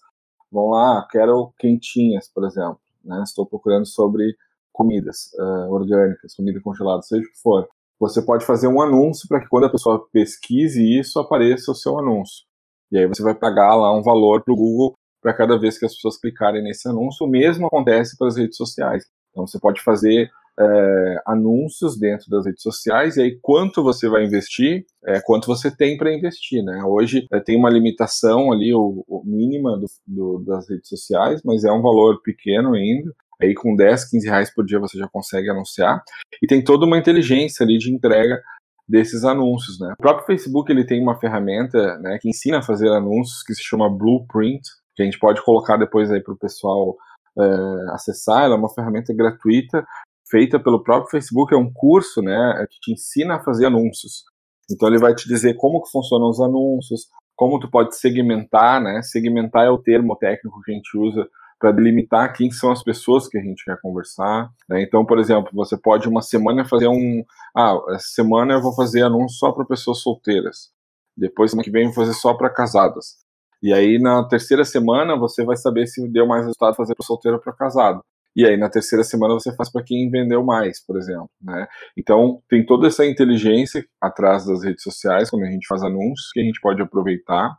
vão 0.52 0.70
lá, 0.70 1.06
quero 1.12 1.54
quentinhas, 1.58 2.30
por 2.30 2.46
exemplo, 2.46 2.80
né? 3.04 3.22
Estou 3.24 3.46
procurando 3.46 3.86
sobre 3.86 4.36
comidas 4.72 5.32
uh, 5.40 5.72
orgânicas, 5.72 6.36
comida 6.36 6.60
congelada, 6.62 7.02
seja 7.02 7.26
o 7.26 7.32
que 7.32 7.42
for. 7.42 7.68
Você 8.00 8.22
pode 8.22 8.46
fazer 8.46 8.68
um 8.68 8.82
anúncio 8.82 9.28
para 9.28 9.40
que 9.40 9.48
quando 9.48 9.66
a 9.66 9.72
pessoa 9.72 10.06
pesquise 10.12 10.82
isso, 11.00 11.20
apareça 11.20 11.72
o 11.72 11.76
seu 11.76 11.98
anúncio. 11.98 12.44
E 12.92 12.98
aí 12.98 13.08
você 13.08 13.24
vai 13.24 13.34
pagar 13.34 13.76
lá 13.76 13.96
um 13.96 14.04
valor 14.04 14.44
para 14.44 14.54
o 14.54 14.58
Google 14.58 14.94
para 15.22 15.34
cada 15.34 15.58
vez 15.58 15.78
que 15.78 15.86
as 15.86 15.96
pessoas 15.96 16.20
clicarem 16.20 16.62
nesse 16.62 16.88
anúncio. 16.88 17.26
O 17.26 17.30
mesmo 17.30 17.68
acontece 17.68 18.18
para 18.18 18.28
as 18.28 18.38
redes 18.38 18.58
sociais. 18.58 19.04
Então 19.32 19.48
você 19.48 19.60
pode 19.60 19.82
fazer 19.82 20.30
é, 20.58 21.16
anúncios 21.26 21.98
dentro 22.00 22.30
das 22.30 22.46
redes 22.46 22.62
sociais 22.62 23.18
e 23.18 23.22
aí 23.22 23.40
quanto 23.42 23.84
você 23.84 24.08
vai 24.08 24.24
investir, 24.24 24.86
é, 25.06 25.20
quanto 25.20 25.48
você 25.48 25.76
tem 25.76 25.98
para 25.98 26.14
investir, 26.14 26.64
né? 26.64 26.82
Hoje 26.86 27.28
é, 27.32 27.40
tem 27.40 27.58
uma 27.58 27.70
limitação 27.70 28.52
ali, 28.52 28.74
o, 28.74 29.04
o 29.08 29.24
mínima 29.26 29.78
do, 29.78 29.86
do, 30.08 30.44
das 30.46 30.70
redes 30.70 30.88
sociais, 30.88 31.42
mas 31.44 31.64
é 31.64 31.72
um 31.72 31.82
valor 31.82 32.22
pequeno 32.22 32.74
ainda. 32.74 33.12
Aí 33.42 33.54
com 33.54 33.76
10, 33.76 34.10
15 34.10 34.28
reais 34.28 34.54
por 34.54 34.66
dia 34.66 34.80
você 34.80 34.98
já 34.98 35.08
consegue 35.08 35.50
anunciar. 35.50 36.04
E 36.42 36.48
tem 36.48 36.64
toda 36.64 36.86
uma 36.86 36.98
inteligência 36.98 37.64
ali 37.64 37.78
de 37.78 37.94
entrega 37.94 38.42
desses 38.88 39.24
anúncios, 39.24 39.80
né? 39.80 39.94
O 39.94 40.02
próprio 40.02 40.26
Facebook 40.26 40.72
ele 40.72 40.86
tem 40.86 41.02
uma 41.02 41.20
ferramenta, 41.20 41.98
né, 42.00 42.20
que 42.22 42.30
ensina 42.30 42.60
a 42.60 42.64
fazer 42.64 42.88
anúncios 42.90 43.42
que 43.42 43.54
se 43.54 43.64
chama 43.64 43.90
Blueprint, 43.90 44.62
que 44.96 45.02
a 45.02 45.06
gente 45.06 45.18
pode 45.18 45.44
colocar 45.44 45.76
depois 45.78 46.12
aí 46.12 46.22
para 46.22 46.34
o 46.34 46.38
pessoal 46.38 46.96
é, 47.38 47.94
acessar. 47.94 48.44
Ela 48.44 48.56
é 48.56 48.58
uma 48.58 48.74
ferramenta 48.74 49.14
gratuita 49.14 49.86
feita 50.30 50.60
pelo 50.60 50.84
próprio 50.84 51.12
Facebook, 51.12 51.54
é 51.54 51.58
um 51.58 51.72
curso, 51.72 52.22
né, 52.22 52.66
que 52.70 52.80
te 52.80 52.94
ensina 52.94 53.36
a 53.36 53.44
fazer 53.44 53.68
anúncios. 53.68 54.24
Então 54.72 54.88
ele 54.88 54.98
vai 54.98 55.14
te 55.14 55.28
dizer 55.28 55.56
como 55.56 55.82
que 55.82 55.92
funcionam 55.92 56.30
os 56.30 56.40
anúncios, 56.40 57.08
como 57.36 57.60
tu 57.60 57.70
pode 57.70 57.96
segmentar, 57.96 58.82
né? 58.82 59.02
Segmentar 59.04 59.66
é 59.66 59.70
o 59.70 59.78
termo 59.78 60.16
técnico 60.16 60.62
que 60.64 60.72
a 60.72 60.76
gente 60.76 60.98
usa 60.98 61.28
para 61.60 61.72
delimitar 61.72 62.34
quem 62.34 62.52
são 62.52 62.72
as 62.72 62.84
pessoas 62.84 63.28
que 63.28 63.38
a 63.38 63.42
gente 63.42 63.64
quer 63.64 63.80
conversar. 63.82 64.50
Né? 64.70 64.82
Então, 64.82 65.06
por 65.06 65.20
exemplo, 65.20 65.50
você 65.54 65.78
pode 65.78 66.08
uma 66.08 66.22
semana 66.22 66.66
fazer 66.66 66.88
um, 66.88 67.24
ah, 67.56 67.78
essa 67.90 68.08
semana 68.08 68.54
eu 68.54 68.62
vou 68.62 68.74
fazer 68.76 69.04
anúncio 69.04 69.38
só 69.38 69.52
para 69.52 69.66
pessoas 69.66 70.00
solteiras. 70.00 70.72
Depois 71.18 71.52
semana 71.52 71.64
que 71.64 71.72
vem 71.72 71.84
eu 71.84 71.94
vou 71.94 71.96
fazer 71.96 72.14
só 72.14 72.34
para 72.34 72.50
casadas. 72.50 73.18
E 73.64 73.74
aí 73.74 73.98
na 73.98 74.24
terceira 74.28 74.66
semana 74.66 75.16
você 75.16 75.44
vai 75.44 75.56
saber 75.56 75.88
se 75.88 76.06
deu 76.10 76.28
mais 76.28 76.44
resultado 76.44 76.76
fazer 76.76 76.94
para 76.94 77.06
solteiro 77.06 77.38
ou 77.38 77.44
para 77.44 77.54
casado. 77.54 78.02
E 78.36 78.46
aí 78.46 78.58
na 78.58 78.70
terceira 78.70 79.04
semana 79.04 79.34
você 79.34 79.56
faz 79.56 79.72
para 79.72 79.82
quem 79.82 80.10
vendeu 80.10 80.44
mais, 80.44 80.86
por 80.86 80.98
exemplo, 80.98 81.30
né? 81.42 81.68
Então 81.98 82.44
tem 82.50 82.66
toda 82.66 82.88
essa 82.88 83.06
inteligência 83.06 83.86
atrás 84.02 84.46
das 84.46 84.62
redes 84.62 84.84
sociais 84.84 85.30
quando 85.30 85.44
a 85.44 85.50
gente 85.50 85.66
faz 85.68 85.82
anúncios 85.84 86.32
que 86.34 86.42
a 86.42 86.44
gente 86.44 86.60
pode 86.60 86.82
aproveitar 86.82 87.58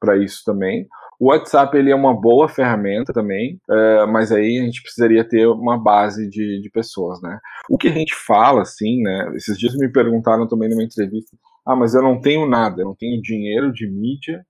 para 0.00 0.16
isso 0.16 0.42
também. 0.44 0.86
O 1.20 1.30
WhatsApp 1.30 1.76
ele 1.76 1.90
é 1.90 1.94
uma 1.94 2.18
boa 2.18 2.48
ferramenta 2.48 3.12
também, 3.12 3.60
uh, 3.68 4.06
mas 4.06 4.30
aí 4.30 4.60
a 4.60 4.64
gente 4.64 4.82
precisaria 4.82 5.26
ter 5.26 5.46
uma 5.48 5.76
base 5.76 6.28
de, 6.28 6.60
de 6.62 6.70
pessoas, 6.70 7.20
né? 7.20 7.40
O 7.68 7.76
que 7.76 7.88
a 7.88 7.92
gente 7.92 8.14
fala, 8.14 8.62
assim, 8.62 9.02
né? 9.02 9.32
Esses 9.34 9.58
dias 9.58 9.74
me 9.76 9.90
perguntaram 9.90 10.46
também 10.46 10.68
numa 10.68 10.84
entrevista, 10.84 11.36
ah, 11.66 11.74
mas 11.74 11.94
eu 11.94 12.02
não 12.02 12.20
tenho 12.20 12.48
nada, 12.48 12.82
eu 12.82 12.86
não 12.86 12.94
tenho 12.94 13.20
dinheiro 13.20 13.72
de 13.72 13.90
mídia, 13.90 14.44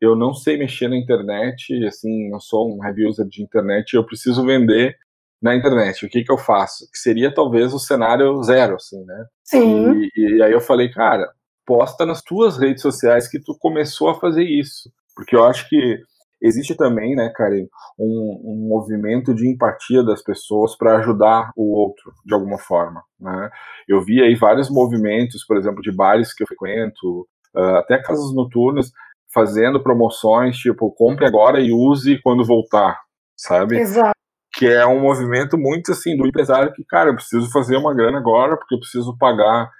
eu 0.00 0.14
não 0.14 0.34
sei 0.34 0.58
mexer 0.58 0.88
na 0.88 0.96
internet, 0.96 1.72
assim, 1.86 2.28
não 2.28 2.40
sou 2.40 2.76
um 2.76 2.84
heavy 2.84 3.06
user 3.06 3.26
de 3.26 3.42
internet, 3.42 3.94
eu 3.94 4.04
preciso 4.04 4.44
vender 4.44 4.96
na 5.40 5.56
internet, 5.56 6.04
o 6.04 6.08
que 6.08 6.22
que 6.22 6.30
eu 6.30 6.38
faço? 6.38 6.88
Que 6.92 6.98
seria 6.98 7.32
talvez 7.34 7.72
o 7.72 7.78
cenário 7.78 8.40
zero, 8.42 8.76
assim, 8.76 9.02
né? 9.04 9.24
Sim. 9.44 10.02
E, 10.16 10.36
e 10.36 10.42
aí 10.42 10.52
eu 10.52 10.60
falei, 10.60 10.88
cara, 10.90 11.28
posta 11.66 12.04
nas 12.04 12.22
tuas 12.22 12.58
redes 12.58 12.82
sociais 12.82 13.28
que 13.28 13.40
tu 13.40 13.56
começou 13.58 14.10
a 14.10 14.18
fazer 14.18 14.44
isso. 14.44 14.90
Porque 15.14 15.36
eu 15.36 15.44
acho 15.44 15.68
que 15.68 15.98
existe 16.42 16.74
também, 16.74 17.14
né, 17.14 17.30
Karen, 17.34 17.66
um, 17.98 18.40
um 18.44 18.68
movimento 18.68 19.32
de 19.34 19.48
empatia 19.48 20.02
das 20.02 20.22
pessoas 20.22 20.76
para 20.76 20.98
ajudar 20.98 21.52
o 21.56 21.78
outro 21.78 22.12
de 22.24 22.34
alguma 22.34 22.58
forma. 22.58 23.02
Né? 23.20 23.50
Eu 23.88 24.02
vi 24.02 24.20
aí 24.20 24.34
vários 24.34 24.68
movimentos, 24.68 25.44
por 25.46 25.56
exemplo, 25.56 25.80
de 25.80 25.92
bares 25.92 26.34
que 26.34 26.42
eu 26.42 26.46
frequento, 26.46 27.28
uh, 27.54 27.76
até 27.76 28.02
casas 28.02 28.34
noturnas, 28.34 28.90
fazendo 29.32 29.82
promoções 29.82 30.56
tipo 30.56 30.90
compre 30.90 31.24
agora 31.24 31.60
e 31.60 31.72
use 31.72 32.20
quando 32.22 32.44
voltar, 32.44 33.00
sabe? 33.36 33.78
Exato. 33.78 34.12
Que 34.52 34.66
é 34.66 34.86
um 34.86 35.00
movimento 35.00 35.56
muito 35.56 35.92
assim 35.92 36.16
do 36.16 36.26
empresário 36.26 36.72
que, 36.74 36.84
cara, 36.84 37.08
eu 37.08 37.14
preciso 37.14 37.50
fazer 37.50 37.76
uma 37.76 37.94
grana 37.94 38.18
agora 38.18 38.56
porque 38.56 38.74
eu 38.74 38.78
preciso 38.78 39.16
pagar 39.16 39.70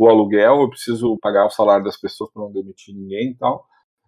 o 0.00 0.08
aluguel, 0.08 0.62
eu 0.62 0.70
preciso 0.70 1.18
pagar 1.20 1.44
o 1.44 1.50
salário 1.50 1.84
das 1.84 2.00
pessoas 2.00 2.30
para 2.32 2.42
não 2.42 2.50
demitir 2.50 2.94
ninguém 2.94 3.32
e 3.32 3.34
tal. 3.34 3.66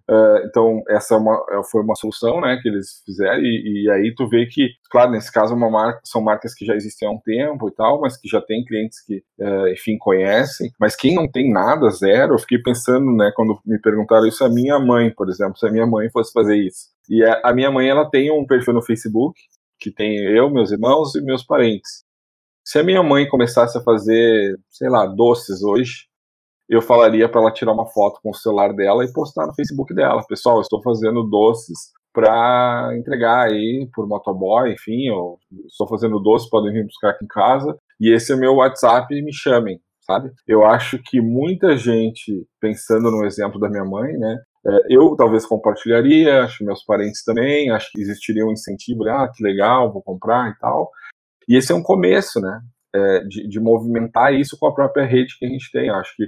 Uh, 0.08 0.46
então, 0.46 0.82
essa 0.88 1.14
é 1.14 1.18
uma, 1.18 1.44
é, 1.50 1.62
foi 1.70 1.82
uma 1.82 1.94
solução 1.94 2.40
né, 2.40 2.58
que 2.60 2.68
eles 2.68 3.02
fizeram, 3.04 3.40
e, 3.40 3.84
e, 3.84 3.90
aí 3.90 4.12
tu 4.14 4.26
vê 4.26 4.46
que, 4.46 4.70
claro, 4.90 5.12
nesse 5.12 5.30
caso 5.30 5.54
uma 5.54 5.70
marca, 5.70 6.00
são 6.02 6.22
marcas 6.22 6.54
que 6.54 6.64
já 6.64 6.74
existem 6.74 7.06
há 7.06 7.10
um 7.10 7.20
tempo 7.20 7.68
e 7.68 7.72
tal, 7.72 8.00
mas 8.00 8.16
que 8.16 8.26
já 8.26 8.40
tem 8.40 8.64
clientes 8.64 9.04
que, 9.04 9.22
uh, 9.38 9.68
enfim, 9.68 9.98
conhecem. 9.98 10.72
Mas 10.80 10.96
quem 10.96 11.14
não 11.14 11.30
tem 11.30 11.52
nada, 11.52 11.90
zero, 11.90 12.34
eu 12.34 12.38
fiquei 12.38 12.58
pensando, 12.58 13.14
né, 13.14 13.30
quando 13.36 13.60
me 13.64 13.78
perguntaram 13.78 14.26
isso, 14.26 14.42
a 14.44 14.48
minha 14.48 14.78
mãe, 14.78 15.10
por 15.10 15.28
exemplo, 15.28 15.58
se 15.58 15.66
a 15.66 15.70
minha 15.70 15.86
mãe 15.86 16.10
fosse 16.10 16.32
fazer 16.32 16.56
isso. 16.56 16.88
E 17.08 17.22
a, 17.22 17.40
a 17.44 17.52
minha 17.52 17.70
mãe, 17.70 17.86
ela 17.86 18.08
tem 18.08 18.30
um 18.32 18.46
perfil 18.46 18.72
no 18.72 18.82
Facebook, 18.82 19.38
que 19.78 19.90
tem 19.90 20.16
eu, 20.16 20.50
meus 20.50 20.72
irmãos 20.72 21.14
e 21.14 21.20
meus 21.20 21.44
parentes. 21.44 22.02
Se 22.64 22.78
a 22.78 22.84
minha 22.84 23.02
mãe 23.02 23.28
começasse 23.28 23.76
a 23.76 23.82
fazer, 23.82 24.56
sei 24.70 24.88
lá, 24.88 25.04
doces 25.06 25.62
hoje, 25.62 26.06
eu 26.68 26.80
falaria 26.80 27.28
para 27.28 27.40
ela 27.40 27.52
tirar 27.52 27.72
uma 27.72 27.86
foto 27.86 28.20
com 28.22 28.30
o 28.30 28.34
celular 28.34 28.72
dela 28.72 29.04
e 29.04 29.12
postar 29.12 29.46
no 29.46 29.54
Facebook 29.54 29.92
dela. 29.92 30.24
Pessoal, 30.28 30.60
estou 30.60 30.80
fazendo 30.82 31.22
doces 31.24 31.90
para 32.12 32.92
entregar 32.96 33.48
aí 33.48 33.88
por 33.92 34.06
motoboy, 34.06 34.72
enfim, 34.72 35.08
eu 35.08 35.38
estou 35.66 35.88
fazendo 35.88 36.20
doces, 36.20 36.48
podem 36.48 36.72
vir 36.72 36.84
buscar 36.84 37.10
aqui 37.10 37.24
em 37.24 37.28
casa. 37.28 37.76
E 38.00 38.12
esse 38.12 38.32
é 38.32 38.36
meu 38.36 38.54
WhatsApp, 38.54 39.12
me 39.22 39.32
chamem, 39.32 39.80
sabe? 40.00 40.30
Eu 40.46 40.64
acho 40.64 40.98
que 41.02 41.20
muita 41.20 41.76
gente, 41.76 42.46
pensando 42.60 43.10
no 43.10 43.24
exemplo 43.24 43.58
da 43.58 43.68
minha 43.68 43.84
mãe, 43.84 44.12
né? 44.12 44.38
É, 44.64 44.78
eu 44.90 45.16
talvez 45.16 45.44
compartilharia, 45.44 46.44
acho 46.44 46.58
que 46.58 46.64
meus 46.64 46.84
parentes 46.84 47.24
também, 47.24 47.70
acho 47.70 47.90
que 47.90 48.00
existiria 48.00 48.46
um 48.46 48.52
incentivo, 48.52 49.08
ah, 49.08 49.28
que 49.34 49.42
legal, 49.42 49.92
vou 49.92 50.02
comprar 50.02 50.50
e 50.50 50.58
tal. 50.60 50.88
E 51.48 51.56
esse 51.56 51.72
é 51.72 51.74
um 51.74 51.82
começo, 51.82 52.40
né? 52.40 52.60
É, 52.94 53.20
de, 53.24 53.48
de, 53.48 53.58
movimentar 53.58 54.34
isso 54.34 54.56
com 54.58 54.66
a 54.66 54.74
própria 54.74 55.06
rede 55.06 55.38
que 55.38 55.46
a 55.46 55.48
gente 55.48 55.70
tem. 55.72 55.88
Acho 55.88 56.14
que 56.14 56.26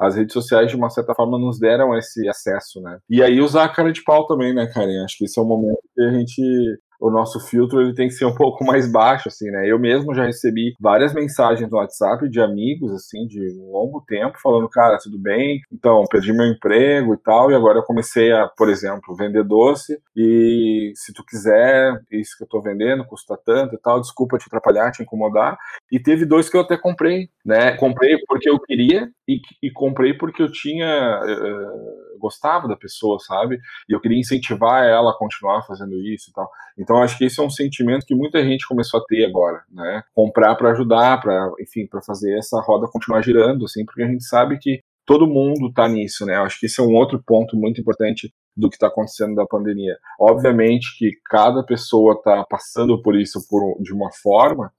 as 0.00 0.16
redes 0.16 0.32
sociais, 0.32 0.70
de 0.70 0.76
uma 0.76 0.88
certa 0.88 1.14
forma, 1.14 1.38
nos 1.38 1.58
deram 1.58 1.96
esse 1.96 2.26
acesso, 2.28 2.80
né? 2.80 2.98
E 3.10 3.22
aí 3.22 3.40
usar 3.40 3.64
a 3.64 3.68
cara 3.68 3.92
de 3.92 4.02
pau 4.02 4.26
também, 4.26 4.54
né, 4.54 4.66
Karen? 4.72 5.04
Acho 5.04 5.18
que 5.18 5.24
esse 5.24 5.38
é 5.38 5.42
o 5.42 5.46
momento 5.46 5.80
que 5.94 6.02
a 6.02 6.10
gente 6.12 6.78
o 6.98 7.10
nosso 7.10 7.38
filtro 7.40 7.80
ele 7.80 7.94
tem 7.94 8.08
que 8.08 8.14
ser 8.14 8.24
um 8.24 8.34
pouco 8.36 8.64
mais 8.64 8.90
baixo, 8.90 9.28
assim, 9.28 9.50
né? 9.50 9.70
Eu 9.70 9.78
mesmo 9.78 10.14
já 10.14 10.24
recebi 10.24 10.74
várias 10.80 11.14
mensagens 11.14 11.70
no 11.70 11.78
WhatsApp 11.78 12.28
de 12.28 12.40
amigos, 12.40 12.92
assim, 12.92 13.26
de 13.26 13.40
um 13.60 13.70
longo 13.70 14.02
tempo, 14.06 14.38
falando, 14.42 14.68
cara, 14.68 14.98
tudo 14.98 15.18
bem, 15.18 15.60
então, 15.72 16.04
perdi 16.10 16.32
meu 16.32 16.46
emprego 16.46 17.14
e 17.14 17.18
tal, 17.18 17.50
e 17.50 17.54
agora 17.54 17.78
eu 17.78 17.84
comecei 17.84 18.32
a, 18.32 18.48
por 18.48 18.68
exemplo, 18.68 19.14
vender 19.14 19.44
doce, 19.44 19.98
e 20.16 20.92
se 20.94 21.12
tu 21.12 21.24
quiser, 21.24 22.00
isso 22.10 22.36
que 22.36 22.44
eu 22.44 22.48
tô 22.48 22.60
vendendo 22.60 23.04
custa 23.04 23.38
tanto 23.44 23.74
e 23.74 23.78
tal, 23.78 24.00
desculpa 24.00 24.38
te 24.38 24.46
atrapalhar, 24.46 24.90
te 24.90 25.02
incomodar, 25.02 25.56
e 25.90 26.00
teve 26.00 26.24
dois 26.24 26.48
que 26.48 26.56
eu 26.56 26.62
até 26.62 26.76
comprei, 26.76 27.28
né? 27.44 27.76
Comprei 27.76 28.16
porque 28.26 28.48
eu 28.48 28.58
queria, 28.58 29.08
e, 29.26 29.40
e 29.62 29.70
comprei 29.70 30.14
porque 30.14 30.42
eu 30.42 30.50
tinha... 30.50 31.20
Uh, 31.22 32.08
gostava 32.18 32.68
da 32.68 32.76
pessoa, 32.76 33.18
sabe? 33.20 33.58
E 33.88 33.92
eu 33.92 34.00
queria 34.00 34.18
incentivar 34.18 34.84
ela 34.84 35.12
a 35.12 35.16
continuar 35.16 35.62
fazendo 35.62 35.94
isso 36.02 36.30
e 36.30 36.32
tal. 36.32 36.50
Então 36.76 36.87
acho 36.96 37.18
que 37.18 37.24
esse 37.24 37.40
é 37.40 37.42
um 37.42 37.50
sentimento 37.50 38.06
que 38.06 38.14
muita 38.14 38.42
gente 38.42 38.66
começou 38.66 39.00
a 39.00 39.04
ter 39.04 39.24
agora, 39.24 39.62
né? 39.70 40.02
Comprar 40.14 40.54
para 40.56 40.70
ajudar, 40.70 41.20
para, 41.20 41.52
enfim, 41.60 41.86
para 41.86 42.00
fazer 42.02 42.36
essa 42.38 42.60
roda 42.60 42.88
continuar 42.90 43.22
girando, 43.22 43.64
assim, 43.64 43.84
porque 43.84 44.02
a 44.02 44.06
gente 44.06 44.24
sabe 44.24 44.58
que 44.58 44.80
todo 45.04 45.26
mundo 45.26 45.68
está 45.68 45.88
nisso, 45.88 46.26
né? 46.26 46.36
Acho 46.36 46.60
que 46.60 46.66
esse 46.66 46.80
é 46.80 46.84
um 46.84 46.94
outro 46.94 47.22
ponto 47.24 47.56
muito 47.56 47.80
importante 47.80 48.32
do 48.56 48.68
que 48.68 48.76
está 48.76 48.88
acontecendo 48.88 49.34
da 49.34 49.46
pandemia. 49.46 49.96
Obviamente 50.20 50.98
que 50.98 51.12
cada 51.24 51.62
pessoa 51.62 52.14
está 52.14 52.44
passando 52.44 53.00
por 53.00 53.18
isso 53.18 53.46
por, 53.48 53.80
de 53.82 53.92
uma 53.92 54.10
forma, 54.12 54.72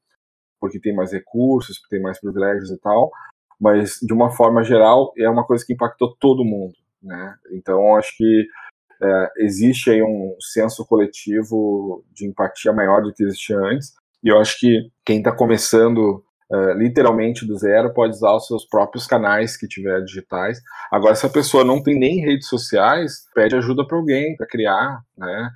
porque 0.59 0.79
tem 0.79 0.93
mais 0.93 1.11
recursos, 1.11 1.81
tem 1.89 2.01
mais 2.01 2.19
privilégios 2.19 2.69
e 2.69 2.77
tal, 2.79 3.09
mas 3.59 3.97
de 4.01 4.13
uma 4.13 4.29
forma 4.29 4.63
geral 4.63 5.11
é 5.17 5.29
uma 5.29 5.45
coisa 5.45 5.65
que 5.65 5.73
impactou 5.73 6.15
todo 6.19 6.45
mundo, 6.45 6.73
né? 7.01 7.35
Então 7.51 7.95
acho 7.95 8.15
que 8.15 8.47
é, 9.01 9.31
existe 9.37 9.89
aí 9.89 10.03
um 10.03 10.35
senso 10.39 10.85
coletivo 10.85 12.03
de 12.13 12.27
empatia 12.27 12.73
maior 12.73 13.01
do 13.01 13.13
que 13.13 13.23
existia 13.23 13.57
antes. 13.57 13.93
E 14.23 14.27
eu 14.27 14.39
acho 14.39 14.59
que 14.59 14.89
quem 15.05 15.19
está 15.19 15.31
começando 15.31 16.23
uh, 16.51 16.73
literalmente 16.73 17.45
do 17.45 17.55
zero 17.55 17.93
pode 17.93 18.15
usar 18.15 18.35
os 18.35 18.47
seus 18.47 18.67
próprios 18.67 19.07
canais 19.07 19.55
que 19.55 19.67
tiver 19.67 20.01
digitais. 20.03 20.59
Agora, 20.91 21.15
se 21.15 21.25
a 21.25 21.29
pessoa 21.29 21.63
não 21.63 21.81
tem 21.81 21.97
nem 21.97 22.19
redes 22.19 22.49
sociais, 22.49 23.25
pede 23.33 23.55
ajuda 23.55 23.87
para 23.87 23.97
alguém 23.97 24.35
para 24.35 24.47
criar, 24.47 24.99
né? 25.17 25.49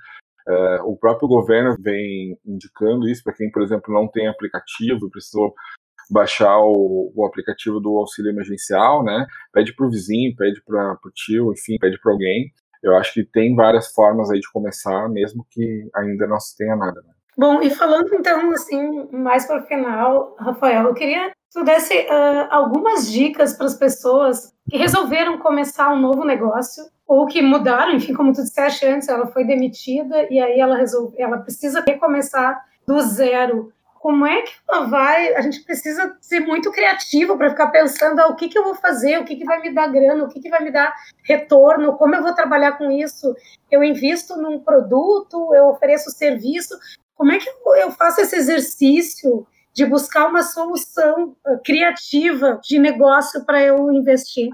Uh, 0.48 0.92
o 0.92 0.98
próprio 0.98 1.28
governo 1.28 1.76
vem 1.80 2.38
indicando 2.46 3.08
isso 3.08 3.24
para 3.24 3.34
quem, 3.34 3.50
por 3.50 3.62
exemplo, 3.62 3.94
não 3.94 4.10
tem 4.10 4.28
aplicativo, 4.28 5.10
precisou 5.10 5.54
baixar 6.10 6.58
o, 6.60 7.14
o, 7.16 7.26
aplicativo 7.26 7.80
do 7.80 7.98
auxílio 7.98 8.30
emergencial, 8.30 9.04
né? 9.04 9.26
Pede 9.54 9.74
para 9.74 9.86
o 9.86 9.90
vizinho, 9.90 10.36
pede 10.36 10.62
para 10.66 10.94
o 10.94 11.12
tio, 11.14 11.54
enfim, 11.54 11.78
pede 11.80 12.00
para 12.02 12.12
alguém 12.12 12.52
eu 12.84 12.96
acho 12.98 13.14
que 13.14 13.24
tem 13.24 13.56
várias 13.56 13.88
formas 13.94 14.30
aí 14.30 14.40
de 14.40 14.52
começar, 14.52 15.08
mesmo 15.10 15.46
que 15.50 15.90
ainda 15.96 16.28
não 16.28 16.40
se 16.40 16.56
tenha 16.58 16.76
nada. 16.76 17.02
Né? 17.02 17.14
Bom, 17.38 17.62
e 17.62 17.70
falando 17.70 18.14
então 18.14 18.52
assim 18.52 19.08
mais 19.12 19.46
para 19.48 19.64
o 19.64 19.66
final, 19.66 20.36
Rafael, 20.38 20.88
eu 20.88 20.94
queria 20.94 21.30
que 21.30 21.36
tu 21.52 21.64
desse 21.64 21.98
uh, 22.02 22.48
algumas 22.52 23.12
dicas 23.12 23.54
para 23.54 23.66
as 23.66 23.76
pessoas 23.76 24.54
que 24.70 24.78
resolveram 24.78 25.40
começar 25.40 25.92
um 25.92 26.00
novo 26.00 26.24
negócio 26.26 26.84
ou 27.08 27.26
que 27.26 27.42
mudaram, 27.42 27.94
enfim, 27.94 28.14
como 28.14 28.34
tu 28.34 28.42
disseste 28.42 28.86
antes, 28.86 29.08
ela 29.08 29.28
foi 29.28 29.46
demitida 29.46 30.28
e 30.30 30.40
aí 30.40 30.60
ela 30.60 30.76
resolve, 30.76 31.20
ela 31.20 31.38
precisa 31.38 31.84
recomeçar 31.86 32.62
do 32.86 33.02
zero 33.02 33.72
como 34.04 34.26
é 34.26 34.42
que 34.42 34.52
ela 34.68 34.86
vai? 34.88 35.34
A 35.34 35.40
gente 35.40 35.62
precisa 35.62 36.18
ser 36.20 36.42
muito 36.42 36.70
criativo 36.74 37.38
para 37.38 37.52
ficar 37.52 37.72
pensando 37.72 38.20
ah, 38.20 38.28
o 38.28 38.36
que, 38.36 38.50
que 38.50 38.60
eu 38.60 38.66
vou 38.66 38.76
fazer, 38.76 39.18
o 39.18 39.24
que, 39.24 39.38
que 39.38 39.46
vai 39.46 39.62
me 39.62 39.74
dar 39.74 39.88
grana, 39.88 40.26
o 40.26 40.28
que, 40.28 40.42
que 40.42 40.50
vai 40.50 40.62
me 40.62 40.72
dar 40.72 40.94
retorno, 41.24 41.96
como 41.96 42.14
eu 42.14 42.22
vou 42.22 42.36
trabalhar 42.36 42.74
com 42.74 42.92
isso. 42.92 43.34
Eu 43.72 43.82
invisto 43.82 44.36
num 44.36 44.60
produto, 44.60 45.56
eu 45.56 45.70
ofereço 45.70 46.12
serviço. 46.12 46.78
Como 47.16 47.32
é 47.32 47.40
que 47.40 47.50
eu 47.78 47.92
faço 47.92 48.20
esse 48.20 48.36
exercício 48.36 49.48
de 49.74 49.86
buscar 49.86 50.28
uma 50.28 50.44
solução 50.44 51.34
ah, 51.46 51.58
criativa 51.64 52.60
de 52.62 52.80
negócio 52.80 53.46
para 53.46 53.64
eu 53.64 53.90
investir? 53.90 54.50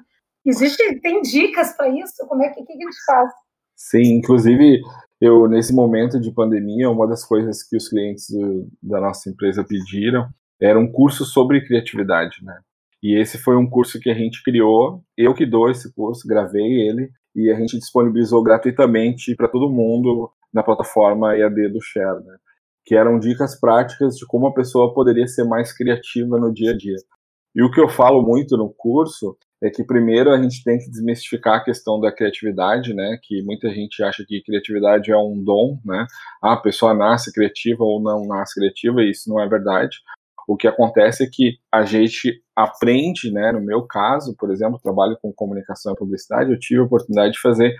Existe, 0.45 1.01
tem 1.01 1.23
dicas 1.23 1.73
para 1.73 1.89
isso? 1.89 2.23
Como 2.27 2.43
é 2.43 2.49
que, 2.49 2.63
que 2.63 2.73
a 2.73 2.75
gente 2.75 3.03
faz? 3.03 3.31
Sim, 3.75 4.19
inclusive 4.19 4.79
eu 5.21 5.47
nesse 5.47 5.73
momento 5.73 6.19
de 6.19 6.32
pandemia, 6.32 6.89
uma 6.89 7.08
das 7.08 7.25
coisas 7.25 7.62
que 7.63 7.75
os 7.75 7.89
clientes 7.89 8.29
do, 8.29 8.69
da 8.82 9.01
nossa 9.01 9.29
empresa 9.29 9.63
pediram 9.63 10.29
era 10.62 10.79
um 10.79 10.91
curso 10.91 11.25
sobre 11.25 11.65
criatividade, 11.65 12.38
né? 12.43 12.60
E 13.01 13.19
esse 13.19 13.38
foi 13.38 13.55
um 13.55 13.69
curso 13.69 13.99
que 13.99 14.10
a 14.10 14.13
gente 14.13 14.43
criou, 14.43 15.01
eu 15.17 15.34
que 15.34 15.45
dou 15.45 15.69
esse 15.69 15.93
curso, 15.93 16.27
gravei 16.27 16.82
ele 16.82 17.10
e 17.36 17.49
a 17.49 17.55
gente 17.55 17.77
disponibilizou 17.77 18.43
gratuitamente 18.43 19.36
para 19.36 19.47
todo 19.47 19.71
mundo 19.71 20.29
na 20.53 20.63
plataforma 20.63 21.36
EAD 21.38 21.69
do 21.69 21.82
Share, 21.82 22.23
né? 22.23 22.38
Que 22.86 22.95
eram 22.95 23.19
dicas 23.19 23.60
práticas 23.60 24.15
de 24.15 24.25
como 24.25 24.47
a 24.47 24.53
pessoa 24.53 24.93
poderia 24.93 25.27
ser 25.27 25.43
mais 25.45 25.71
criativa 25.71 26.38
no 26.38 26.51
dia 26.51 26.71
a 26.71 26.77
dia. 26.77 26.97
E 27.55 27.63
o 27.63 27.71
que 27.71 27.79
eu 27.79 27.89
falo 27.89 28.21
muito 28.21 28.58
no 28.58 28.69
curso 28.69 29.38
é 29.62 29.69
que 29.69 29.84
primeiro 29.84 30.32
a 30.32 30.41
gente 30.41 30.63
tem 30.63 30.78
que 30.78 30.89
desmistificar 30.89 31.56
a 31.56 31.63
questão 31.63 32.00
da 32.00 32.12
criatividade, 32.12 32.93
né? 32.93 33.19
Que 33.22 33.41
muita 33.43 33.69
gente 33.69 34.02
acha 34.02 34.24
que 34.26 34.41
criatividade 34.41 35.12
é 35.12 35.17
um 35.17 35.43
dom, 35.43 35.78
né? 35.84 36.06
Ah, 36.41 36.54
a 36.54 36.58
pessoa 36.58 36.93
nasce 36.93 37.32
criativa 37.34 37.84
ou 37.84 38.02
não 38.02 38.26
nasce 38.26 38.56
criativa, 38.56 39.02
e 39.02 39.12
isso 39.12 39.30
não 39.30 39.41
é 39.41 39.48
verdade. 39.48 39.98
O 40.48 40.56
que 40.56 40.67
acontece 40.67 41.24
é 41.24 41.30
que 41.32 41.58
a 41.72 41.84
gente 41.84 42.41
aprende, 42.56 43.32
né? 43.32 43.52
No 43.52 43.62
meu 43.62 43.84
caso, 43.84 44.36
por 44.38 44.50
exemplo, 44.52 44.80
trabalho 44.82 45.17
com 45.22 45.34
comunicação 45.34 45.93
e 45.93 45.98
publicidade, 45.98 46.52
eu 46.52 46.60
tive 46.60 46.80
a 46.80 46.86
oportunidade 46.86 47.34
de 47.34 47.41
fazer 47.41 47.76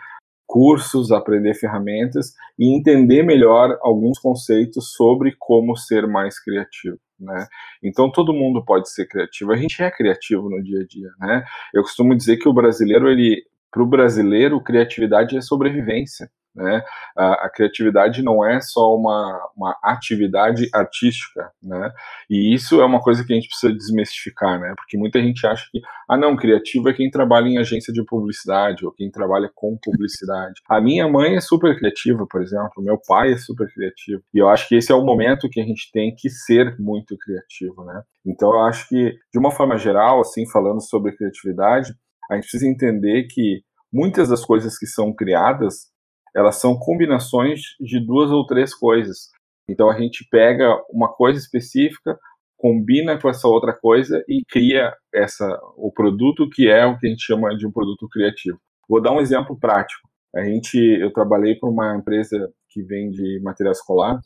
cursos, 0.46 1.12
aprender 1.12 1.54
ferramentas 1.54 2.34
e 2.58 2.76
entender 2.76 3.24
melhor 3.24 3.78
alguns 3.82 4.20
conceitos 4.20 4.94
sobre 4.94 5.36
como 5.38 5.78
ser 5.78 6.08
mais 6.08 6.40
criativo. 6.44 6.98
Né? 7.20 7.48
Então 7.84 8.12
todo 8.12 8.34
mundo 8.34 8.64
pode 8.64 8.90
ser 8.90 9.08
criativo. 9.08 9.52
A 9.52 9.58
gente 9.58 9.82
é 9.82 9.92
criativo 9.92 10.50
no 10.50 10.64
dia 10.64 10.82
a 10.82 10.86
dia, 10.86 11.10
né? 11.20 11.44
Eu 11.74 11.82
costumo 11.84 12.16
dizer 12.16 12.38
que 12.38 12.48
o 12.48 12.54
brasileiro, 12.54 13.10
ele, 13.10 13.44
para 13.72 13.84
o 13.84 13.88
brasileiro, 13.88 14.62
criatividade 14.64 15.38
é 15.38 15.42
sobrevivência. 15.42 16.30
Né? 16.56 16.82
A, 17.16 17.46
a, 17.46 17.50
criatividade 17.50 18.24
não 18.24 18.44
é 18.44 18.60
só 18.60 18.96
uma, 18.96 19.50
uma 19.56 19.78
atividade 19.84 20.68
artística, 20.74 21.52
né? 21.62 21.92
E 22.30 22.54
isso 22.54 22.82
é 22.82 22.86
uma 22.86 23.00
coisa 23.00 23.24
que 23.24 23.32
a 23.32 23.36
gente 23.36 23.48
precisa 23.48 23.72
desmistificar, 23.72 24.60
né? 24.60 24.74
Porque 24.76 24.98
muita 24.98 25.22
gente 25.22 25.46
acha 25.46 25.66
que, 25.72 25.80
ah, 26.10 26.18
não, 26.18 26.36
criativo 26.36 26.90
é 26.90 26.94
quem 26.94 27.10
trabalha 27.10 27.48
em 27.48 27.60
agência 27.60 27.94
de 27.94 28.04
publicidade 28.04 28.84
ou 28.84 28.92
quem 28.92 29.12
trabalha 29.12 29.50
com 29.54 29.78
publicidade. 29.82 30.60
A 30.68 30.82
minha 30.82 31.08
mãe 31.08 31.36
é 31.36 31.42
super 31.42 31.78
criativa, 31.78 32.26
por 32.30 32.42
exemplo, 32.42 32.84
meu 32.84 33.00
pai 33.08 33.34
é 33.34 33.38
super 33.38 33.72
criativo. 33.72 34.22
E 34.34 34.40
eu 34.40 34.50
acho 34.50 34.68
que 34.68 34.76
esse 34.76 34.92
é 34.92 34.96
o 34.96 35.06
momento 35.06 35.50
que 35.50 35.62
a 35.62 35.66
gente 35.66 35.92
tem 35.94 36.14
que 36.16 36.30
ser 36.30 36.76
muito 36.80 37.16
criativo, 37.18 37.86
né? 37.86 38.02
Então 38.26 38.52
eu 38.52 38.62
acho 38.62 38.88
que, 38.90 39.16
de 39.32 39.40
uma 39.40 39.52
forma 39.52 39.78
geral, 39.78 40.20
assim, 40.20 40.50
falando 40.50 40.82
sobre 40.82 41.16
criatividade, 41.16 41.94
a 42.30 42.36
gente 42.36 42.44
precisa 42.44 42.68
entender 42.68 43.28
que 43.28 43.62
muitas 43.92 44.30
das 44.30 44.46
coisas 44.46 44.78
que 44.78 44.86
são 44.86 45.14
criadas 45.14 45.88
elas 46.36 46.60
são 46.60 46.78
combinações 46.78 47.62
de 47.80 48.00
duas 48.00 48.32
ou 48.32 48.46
três 48.46 48.74
coisas. 48.74 49.30
Então 49.70 49.90
a 49.90 50.00
gente 50.00 50.28
pega 50.30 50.76
uma 50.90 51.08
coisa 51.08 51.40
específica, 51.40 52.18
combina 52.58 53.20
com 53.20 53.30
essa 53.30 53.48
outra 53.48 53.74
coisa 53.74 54.24
e 54.28 54.44
cria 54.46 54.94
essa 55.14 55.48
o 55.78 55.92
produto 55.92 56.50
que 56.50 56.68
é 56.68 56.86
o 56.86 56.98
que 56.98 57.08
a 57.08 57.10
gente 57.10 57.24
chama 57.24 57.56
de 57.56 57.66
um 57.66 57.72
produto 57.72 58.08
criativo. 58.10 58.60
Vou 58.88 59.02
dar 59.02 59.12
um 59.12 59.22
exemplo 59.22 59.58
prático. 59.58 60.10
A 60.36 60.44
gente, 60.44 60.78
eu 60.78 61.12
trabalhei 61.12 61.56
para 61.56 61.70
uma 61.70 61.96
empresa 61.96 62.52
que 62.70 62.84
vende 62.84 63.40
material 63.42 63.72
escolar 63.72 64.20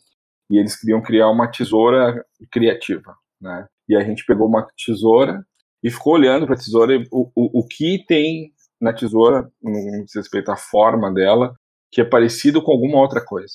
e 0.49 0.57
eles 0.57 0.79
queriam 0.79 1.01
criar 1.01 1.29
uma 1.29 1.47
tesoura 1.47 2.25
criativa, 2.51 3.15
né? 3.39 3.67
E 3.87 3.95
a 3.95 4.01
gente 4.01 4.25
pegou 4.25 4.47
uma 4.47 4.67
tesoura 4.85 5.45
e 5.83 5.91
ficou 5.91 6.13
olhando 6.13 6.45
para 6.45 6.55
a 6.55 6.57
tesoura 6.57 6.97
o, 7.11 7.29
o, 7.35 7.59
o 7.59 7.67
que 7.67 8.03
tem 8.05 8.53
na 8.81 8.93
tesoura, 8.93 9.49
no 9.61 10.03
diz 10.03 10.15
respeito 10.15 10.51
à 10.51 10.57
forma 10.57 11.13
dela, 11.13 11.55
que 11.93 12.01
é 12.01 12.03
parecido 12.03 12.61
com 12.61 12.71
alguma 12.71 12.97
outra 12.97 13.23
coisa. 13.23 13.53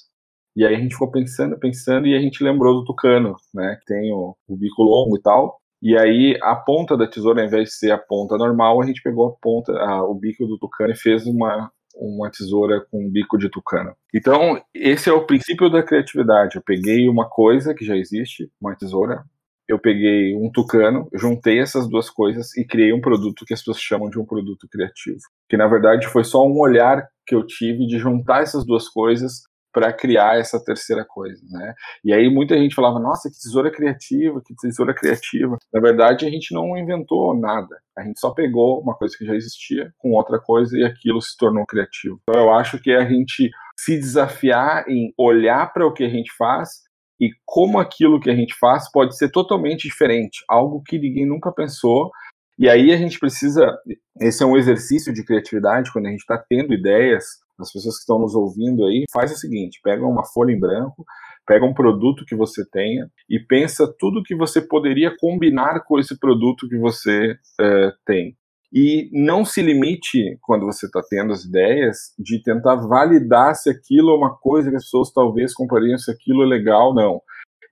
E 0.54 0.64
aí 0.64 0.74
a 0.74 0.78
gente 0.78 0.92
ficou 0.92 1.10
pensando, 1.10 1.58
pensando, 1.58 2.06
e 2.06 2.14
a 2.14 2.20
gente 2.20 2.42
lembrou 2.42 2.74
do 2.74 2.84
tucano, 2.84 3.34
né? 3.52 3.76
Que 3.80 3.94
tem 3.94 4.12
o, 4.12 4.36
o 4.46 4.56
bico 4.56 4.82
longo 4.82 5.18
e 5.18 5.20
tal. 5.20 5.60
E 5.82 5.98
aí 5.98 6.38
a 6.40 6.54
ponta 6.54 6.96
da 6.96 7.08
tesoura, 7.08 7.40
ao 7.40 7.46
invés 7.46 7.68
de 7.68 7.74
ser 7.74 7.90
a 7.90 7.98
ponta 7.98 8.36
normal, 8.36 8.80
a 8.80 8.86
gente 8.86 9.02
pegou 9.02 9.26
a 9.26 9.32
ponta, 9.42 9.72
a, 9.72 10.04
o 10.04 10.14
bico 10.14 10.46
do 10.46 10.56
tucano 10.56 10.92
e 10.92 10.96
fez 10.96 11.26
uma, 11.26 11.70
uma 11.96 12.30
tesoura 12.30 12.84
com 12.90 13.04
um 13.06 13.10
bico 13.10 13.36
de 13.36 13.48
tucano. 13.48 13.92
Então, 14.14 14.62
esse 14.72 15.10
é 15.10 15.12
o 15.12 15.26
princípio 15.26 15.68
da 15.68 15.82
criatividade. 15.82 16.56
Eu 16.56 16.62
peguei 16.62 17.08
uma 17.08 17.28
coisa 17.28 17.74
que 17.74 17.84
já 17.84 17.96
existe, 17.96 18.50
uma 18.60 18.76
tesoura, 18.76 19.24
eu 19.68 19.78
peguei 19.78 20.34
um 20.34 20.50
tucano, 20.50 21.08
juntei 21.14 21.60
essas 21.60 21.88
duas 21.88 22.08
coisas 22.08 22.56
e 22.56 22.64
criei 22.64 22.92
um 22.92 23.00
produto 23.00 23.44
que 23.44 23.52
as 23.52 23.60
pessoas 23.60 23.80
chamam 23.80 24.08
de 24.08 24.18
um 24.18 24.24
produto 24.24 24.66
criativo. 24.70 25.18
Que 25.48 25.56
na 25.56 25.68
verdade 25.68 26.06
foi 26.08 26.24
só 26.24 26.44
um 26.46 26.58
olhar 26.58 27.06
que 27.26 27.34
eu 27.34 27.46
tive 27.46 27.86
de 27.86 27.98
juntar 27.98 28.42
essas 28.42 28.64
duas 28.64 28.88
coisas 28.88 29.42
para 29.70 29.92
criar 29.92 30.38
essa 30.38 30.58
terceira 30.62 31.04
coisa, 31.04 31.40
né? 31.50 31.74
E 32.02 32.12
aí 32.12 32.30
muita 32.30 32.56
gente 32.56 32.74
falava, 32.74 32.98
nossa, 32.98 33.28
que 33.28 33.36
tesoura 33.36 33.70
criativa, 33.70 34.40
que 34.44 34.54
tesoura 34.56 34.94
criativa. 34.94 35.58
Na 35.72 35.80
verdade, 35.80 36.26
a 36.26 36.30
gente 36.30 36.54
não 36.54 36.76
inventou 36.76 37.38
nada. 37.38 37.76
A 37.96 38.02
gente 38.02 38.18
só 38.18 38.30
pegou 38.30 38.80
uma 38.80 38.94
coisa 38.94 39.14
que 39.16 39.26
já 39.26 39.34
existia 39.34 39.92
com 39.98 40.12
outra 40.12 40.40
coisa 40.40 40.76
e 40.76 40.84
aquilo 40.84 41.20
se 41.20 41.36
tornou 41.36 41.66
criativo. 41.66 42.18
Então 42.22 42.42
eu 42.42 42.52
acho 42.52 42.80
que 42.80 42.90
é 42.90 42.96
a 42.96 43.08
gente 43.08 43.50
se 43.78 43.96
desafiar 43.96 44.88
em 44.88 45.12
olhar 45.16 45.72
para 45.72 45.86
o 45.86 45.92
que 45.92 46.02
a 46.02 46.08
gente 46.08 46.32
faz 46.36 46.87
e 47.20 47.30
como 47.44 47.78
aquilo 47.78 48.20
que 48.20 48.30
a 48.30 48.34
gente 48.34 48.54
faz 48.54 48.90
pode 48.90 49.16
ser 49.16 49.30
totalmente 49.30 49.88
diferente, 49.88 50.44
algo 50.48 50.82
que 50.82 50.98
ninguém 50.98 51.26
nunca 51.26 51.52
pensou. 51.52 52.10
E 52.58 52.68
aí 52.68 52.92
a 52.92 52.96
gente 52.96 53.18
precisa, 53.18 53.76
esse 54.20 54.42
é 54.42 54.46
um 54.46 54.56
exercício 54.56 55.12
de 55.12 55.24
criatividade, 55.24 55.92
quando 55.92 56.06
a 56.06 56.10
gente 56.10 56.20
está 56.20 56.36
tendo 56.38 56.74
ideias, 56.74 57.24
as 57.58 57.72
pessoas 57.72 57.96
que 57.96 58.00
estão 58.00 58.18
nos 58.18 58.34
ouvindo 58.34 58.84
aí, 58.84 59.04
faz 59.12 59.32
o 59.32 59.36
seguinte, 59.36 59.80
pega 59.82 60.04
uma 60.04 60.24
folha 60.24 60.52
em 60.52 60.58
branco, 60.58 61.04
pega 61.46 61.64
um 61.64 61.74
produto 61.74 62.24
que 62.26 62.36
você 62.36 62.64
tenha 62.70 63.08
e 63.28 63.38
pensa 63.38 63.92
tudo 63.98 64.22
que 64.22 64.36
você 64.36 64.60
poderia 64.60 65.16
combinar 65.18 65.80
com 65.84 65.98
esse 65.98 66.18
produto 66.18 66.68
que 66.68 66.76
você 66.76 67.32
uh, 67.32 67.92
tem. 68.04 68.36
E 68.72 69.08
não 69.12 69.44
se 69.44 69.62
limite, 69.62 70.38
quando 70.42 70.66
você 70.66 70.86
está 70.86 71.00
tendo 71.08 71.32
as 71.32 71.44
ideias, 71.44 72.12
de 72.18 72.42
tentar 72.42 72.76
validar 72.76 73.54
se 73.54 73.70
aquilo 73.70 74.10
é 74.10 74.16
uma 74.16 74.36
coisa 74.36 74.70
que 74.70 74.76
as 74.76 74.84
pessoas 74.84 75.10
talvez 75.10 75.54
comprariam, 75.54 75.96
se 75.96 76.10
aquilo 76.10 76.42
é 76.42 76.46
legal, 76.46 76.94
não. 76.94 77.22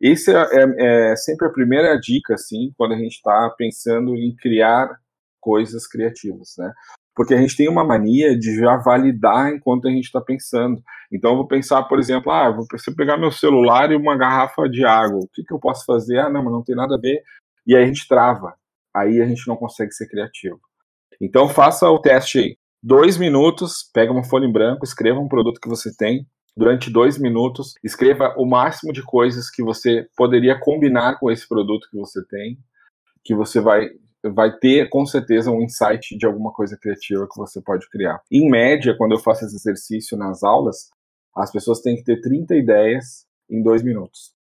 Essa 0.03 0.32
é, 0.32 0.64
é, 0.64 1.12
é 1.12 1.16
sempre 1.16 1.47
a 1.47 1.53
primeira 1.53 1.99
dica, 1.99 2.34
assim, 2.34 2.72
quando 2.76 2.92
a 2.92 2.99
gente 2.99 3.14
está 3.14 3.53
pensando 3.57 4.14
em 4.14 4.34
criar 4.34 4.99
coisas 5.40 5.86
criativas, 5.86 6.55
né? 6.59 6.72
Porque 7.14 7.32
a 7.32 7.38
gente 7.38 7.57
tem 7.57 7.68
uma 7.68 7.84
mania 7.84 8.38
de 8.38 8.57
já 8.59 8.76
validar 8.76 9.51
enquanto 9.51 9.88
a 9.88 9.90
gente 9.90 10.05
está 10.05 10.20
pensando. 10.20 10.82
Então, 11.11 11.30
eu 11.30 11.36
vou 11.36 11.47
pensar, 11.47 11.82
por 11.84 11.99
exemplo, 11.99 12.30
ah, 12.30 12.51
vou 12.51 12.66
pegar 12.94 13.16
meu 13.16 13.30
celular 13.30 13.90
e 13.90 13.97
uma 13.97 14.16
garrafa 14.18 14.68
de 14.68 14.84
água. 14.84 15.20
O 15.20 15.28
que, 15.32 15.42
que 15.42 15.53
eu 15.53 15.59
posso 15.59 15.86
fazer? 15.86 16.18
Ah, 16.18 16.28
não, 16.28 16.42
mas 16.44 16.53
não 16.53 16.62
tem 16.62 16.76
nada 16.76 16.97
a 16.97 17.01
ver. 17.01 17.22
E 17.66 17.74
aí 17.74 17.84
a 17.84 17.86
gente 17.86 18.07
trava. 18.07 18.55
Aí 18.94 19.20
a 19.22 19.26
gente 19.26 19.49
não 19.49 19.57
consegue 19.57 19.92
ser 19.92 20.09
criativo. 20.09 20.61
Então 21.21 21.49
faça 21.49 21.89
o 21.89 21.99
teste 21.99 22.39
aí. 22.39 22.57
Dois 22.83 23.17
minutos, 23.17 23.89
pega 23.93 24.12
uma 24.12 24.25
folha 24.25 24.47
em 24.47 24.53
branco, 24.53 24.85
escreva 24.85 25.19
um 25.19 25.29
produto 25.29 25.61
que 25.61 25.69
você 25.69 25.95
tem. 25.97 26.27
Durante 26.57 26.91
dois 26.91 27.19
minutos, 27.19 27.75
escreva 27.85 28.35
o 28.39 28.47
máximo 28.47 28.93
de 28.93 29.03
coisas 29.03 29.51
que 29.51 29.62
você 29.62 30.07
poderia 30.17 30.59
combinar 30.59 31.19
com 31.19 31.31
esse 31.31 31.47
produto 31.47 31.89
que 31.91 31.97
você 31.97 32.25
tem, 32.27 32.59
que 33.25 33.35
você 33.35 33.61
vai 33.61 33.91
vai 34.23 34.57
ter 34.57 34.89
com 34.89 35.07
certeza 35.07 35.51
um 35.51 35.62
insight 35.62 36.17
de 36.17 36.27
alguma 36.27 36.53
coisa 36.53 36.77
criativa 36.77 37.29
que 37.31 37.39
você 37.39 37.61
pode 37.61 37.89
criar. 37.89 38.21
Em 38.31 38.51
média, 38.51 38.97
quando 38.97 39.12
eu 39.12 39.19
faço 39.19 39.45
esse 39.45 39.55
exercício 39.55 40.17
nas 40.17 40.43
aulas, 40.43 40.91
as 41.37 41.53
pessoas 41.53 41.81
têm 41.81 41.97
que 41.97 42.03
ter 42.03 42.21
30 42.21 42.57
ideias 42.57 43.27
em 43.49 43.62
dois 43.62 43.83
minutos. 43.83 44.36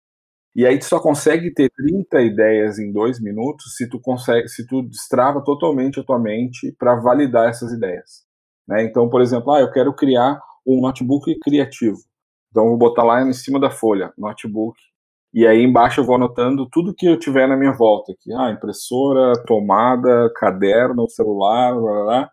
E 0.56 0.64
aí 0.64 0.78
tu 0.78 0.86
só 0.86 0.98
consegue 0.98 1.52
ter 1.52 1.70
30 1.70 2.22
ideias 2.22 2.78
em 2.78 2.90
dois 2.90 3.20
minutos 3.20 3.76
se 3.76 3.86
tu 3.90 4.00
consegue, 4.00 4.48
se 4.48 4.66
tu 4.66 4.80
destrava 4.80 5.44
totalmente 5.44 6.00
a 6.00 6.02
tua 6.02 6.18
mente 6.18 6.74
para 6.78 6.94
validar 6.96 7.50
essas 7.50 7.72
ideias. 7.72 8.24
Né? 8.66 8.82
Então, 8.84 9.06
por 9.10 9.20
exemplo, 9.20 9.52
ah, 9.52 9.60
eu 9.60 9.70
quero 9.70 9.94
criar 9.94 10.40
um 10.66 10.80
notebook 10.80 11.38
criativo. 11.40 11.98
Então, 12.50 12.68
vou 12.68 12.78
botar 12.78 13.02
lá 13.04 13.20
em 13.22 13.34
cima 13.34 13.60
da 13.60 13.70
folha, 13.70 14.14
notebook. 14.16 14.78
E 15.34 15.46
aí 15.46 15.62
embaixo 15.62 16.00
eu 16.00 16.06
vou 16.06 16.16
anotando 16.16 16.66
tudo 16.70 16.94
que 16.94 17.04
eu 17.04 17.18
tiver 17.18 17.46
na 17.46 17.56
minha 17.56 17.72
volta. 17.72 18.12
Aqui. 18.12 18.32
Ah, 18.32 18.50
impressora, 18.50 19.34
tomada, 19.44 20.32
caderno, 20.36 21.06
celular, 21.10 21.74
blá, 21.74 22.04
blá. 22.04 22.30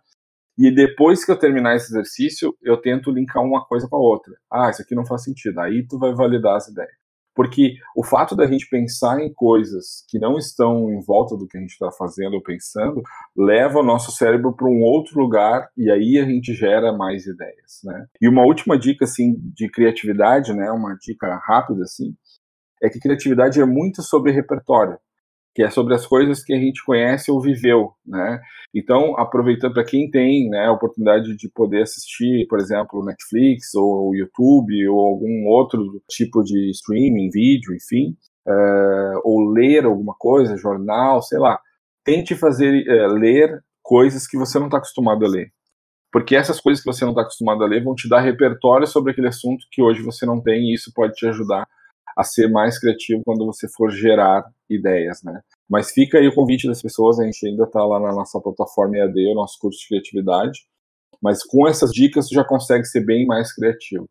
E 0.58 0.72
depois 0.74 1.26
que 1.26 1.32
eu 1.32 1.38
terminar 1.38 1.76
esse 1.76 1.92
exercício, 1.92 2.56
eu 2.62 2.78
tento 2.78 3.12
linkar 3.12 3.44
uma 3.44 3.66
coisa 3.66 3.86
com 3.90 3.98
a 3.98 4.00
outra. 4.00 4.34
Ah, 4.50 4.70
isso 4.70 4.82
aqui 4.82 4.96
não 4.96 5.06
faz 5.06 5.24
sentido. 5.26 5.60
Aí 5.60 5.86
tu 5.86 6.00
vai 6.00 6.14
validar 6.14 6.56
as 6.56 6.70
ideias. 6.70 7.03
Porque 7.36 7.76
o 7.96 8.04
fato 8.04 8.36
da 8.36 8.46
gente 8.46 8.70
pensar 8.70 9.20
em 9.20 9.34
coisas 9.34 10.06
que 10.08 10.20
não 10.20 10.38
estão 10.38 10.92
em 10.92 11.02
volta 11.04 11.36
do 11.36 11.48
que 11.48 11.58
a 11.58 11.62
gente 11.62 11.72
está 11.72 11.92
fazendo 11.92 12.36
ou 12.36 12.44
pensando 12.44 13.02
leva 13.36 13.80
o 13.80 13.84
nosso 13.84 14.12
cérebro 14.12 14.56
para 14.56 14.68
um 14.68 14.82
outro 14.82 15.20
lugar 15.20 15.68
e 15.78 15.90
aí 15.90 16.20
a 16.20 16.26
gente 16.26 16.54
gera 16.54 16.96
mais 16.96 17.26
ideias, 17.26 17.82
né? 17.84 18.06
E 18.22 18.28
uma 18.28 18.44
última 18.44 18.78
dica 18.78 19.06
assim 19.06 19.36
de 19.56 19.70
criatividade, 19.70 20.54
né? 20.54 20.70
Uma 20.72 20.96
dica 20.96 21.40
rápida 21.44 21.84
assim, 21.84 22.16
é 22.82 22.90
que 22.90 23.00
criatividade 23.00 23.60
é 23.60 23.66
muito 23.66 24.02
sobre 24.02 24.32
repertório 24.32 24.98
que 25.54 25.62
é 25.62 25.70
sobre 25.70 25.94
as 25.94 26.06
coisas 26.06 26.44
que 26.44 26.54
a 26.54 26.60
gente 26.60 26.84
conhece 26.84 27.30
ou 27.30 27.40
viveu, 27.40 27.92
né? 28.06 28.42
Então, 28.74 29.16
aproveitando 29.20 29.74
para 29.74 29.86
quem 29.86 30.10
tem 30.10 30.50
né, 30.50 30.66
a 30.66 30.72
oportunidade 30.72 31.36
de 31.36 31.50
poder 31.50 31.84
assistir, 31.84 32.48
por 32.48 32.60
exemplo, 32.60 33.06
Netflix 33.06 33.76
ou 33.76 34.16
YouTube 34.16 34.88
ou 34.88 35.00
algum 35.00 35.46
outro 35.46 36.02
tipo 36.10 36.44
de 36.44 36.72
streaming, 36.72 37.30
vídeo, 37.30 37.76
enfim, 37.76 38.18
uh, 38.48 39.22
ou 39.24 39.52
ler 39.52 39.86
alguma 39.86 40.16
coisa, 40.18 40.58
jornal, 40.58 41.22
sei 41.22 41.38
lá, 41.38 41.60
tente 42.04 42.36
fazer 42.36 42.84
uh, 42.88 43.14
ler 43.14 43.62
coisas 43.84 44.26
que 44.26 44.38
você 44.38 44.58
não 44.58 44.66
está 44.66 44.78
acostumado 44.78 45.24
a 45.24 45.30
ler. 45.30 45.52
Porque 46.12 46.36
essas 46.36 46.60
coisas 46.60 46.84
que 46.84 46.92
você 46.92 47.06
não 47.06 47.12
está 47.12 47.22
acostumado 47.22 47.64
a 47.64 47.68
ler 47.68 47.84
vão 47.84 47.94
te 47.94 48.10
dar 48.10 48.22
repertório 48.22 48.88
sobre 48.88 49.12
aquele 49.12 49.28
assunto 49.28 49.66
que 49.72 49.84
hoje 49.84 50.02
você 50.02 50.26
não 50.26 50.42
tem 50.42 50.72
e 50.72 50.74
isso 50.74 50.92
pode 50.96 51.14
te 51.14 51.28
ajudar 51.28 51.68
a 52.18 52.24
ser 52.24 52.48
mais 52.50 52.80
criativo 52.80 53.22
quando 53.26 53.46
você 53.46 53.68
for 53.68 53.92
gerar 53.92 54.44
ideias, 54.70 55.22
né? 55.24 55.42
Mas 55.70 55.92
fica 55.92 56.18
aí 56.18 56.28
o 56.28 56.36
convite 56.36 56.68
das 56.68 56.82
pessoas, 56.82 57.20
a 57.20 57.26
gente 57.26 57.48
ainda 57.48 57.64
está 57.64 57.84
lá 57.86 58.00
na 58.00 58.14
nossa 58.14 58.40
plataforma 58.40 58.98
EAD, 58.98 59.32
o 59.32 59.36
nosso 59.36 59.58
curso 59.60 59.80
de 59.80 59.88
criatividade, 59.88 60.62
mas 61.22 61.44
com 61.44 61.68
essas 61.68 61.92
dicas 61.92 62.28
você 62.28 62.36
já 62.36 62.44
consegue 62.44 62.86
ser 62.86 63.06
bem 63.06 63.26
mais 63.26 63.54
criativo. 63.54 64.10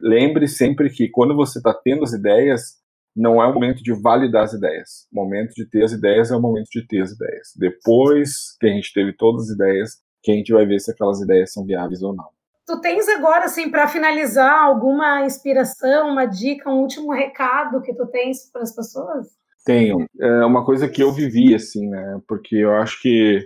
Lembre 0.00 0.46
sempre 0.48 0.90
que 0.90 1.08
quando 1.08 1.34
você 1.34 1.58
está 1.58 1.74
tendo 1.74 2.04
as 2.04 2.12
ideias, 2.12 2.78
não 3.14 3.42
é 3.42 3.46
o 3.46 3.52
momento 3.52 3.82
de 3.82 3.92
validar 4.00 4.44
as 4.44 4.52
ideias. 4.52 5.06
O 5.12 5.16
momento 5.16 5.52
de 5.54 5.68
ter 5.68 5.82
as 5.82 5.92
ideias 5.92 6.30
é 6.30 6.36
o 6.36 6.40
momento 6.40 6.68
de 6.70 6.86
ter 6.86 7.02
as 7.02 7.10
ideias. 7.10 7.52
Depois 7.56 8.56
que 8.60 8.66
a 8.66 8.70
gente 8.70 8.92
teve 8.92 9.12
todas 9.12 9.48
as 9.48 9.54
ideias, 9.54 9.98
que 10.22 10.30
a 10.30 10.34
gente 10.34 10.52
vai 10.52 10.64
ver 10.64 10.78
se 10.80 10.90
aquelas 10.90 11.20
ideias 11.20 11.52
são 11.52 11.64
viáveis 11.64 12.02
ou 12.02 12.14
não. 12.14 12.28
Tu 12.68 12.78
tens 12.82 13.08
agora, 13.08 13.46
assim, 13.46 13.70
para 13.70 13.88
finalizar, 13.88 14.62
alguma 14.62 15.24
inspiração, 15.24 16.10
uma 16.10 16.26
dica, 16.26 16.68
um 16.68 16.82
último 16.82 17.14
recado 17.14 17.80
que 17.80 17.94
tu 17.94 18.06
tens 18.08 18.50
para 18.52 18.60
as 18.60 18.76
pessoas? 18.76 19.26
Tenho. 19.64 20.04
É 20.20 20.44
uma 20.44 20.62
coisa 20.62 20.86
que 20.86 21.02
eu 21.02 21.10
vivi, 21.10 21.54
assim, 21.54 21.88
né? 21.88 22.20
Porque 22.28 22.56
eu 22.56 22.74
acho 22.74 23.00
que 23.00 23.40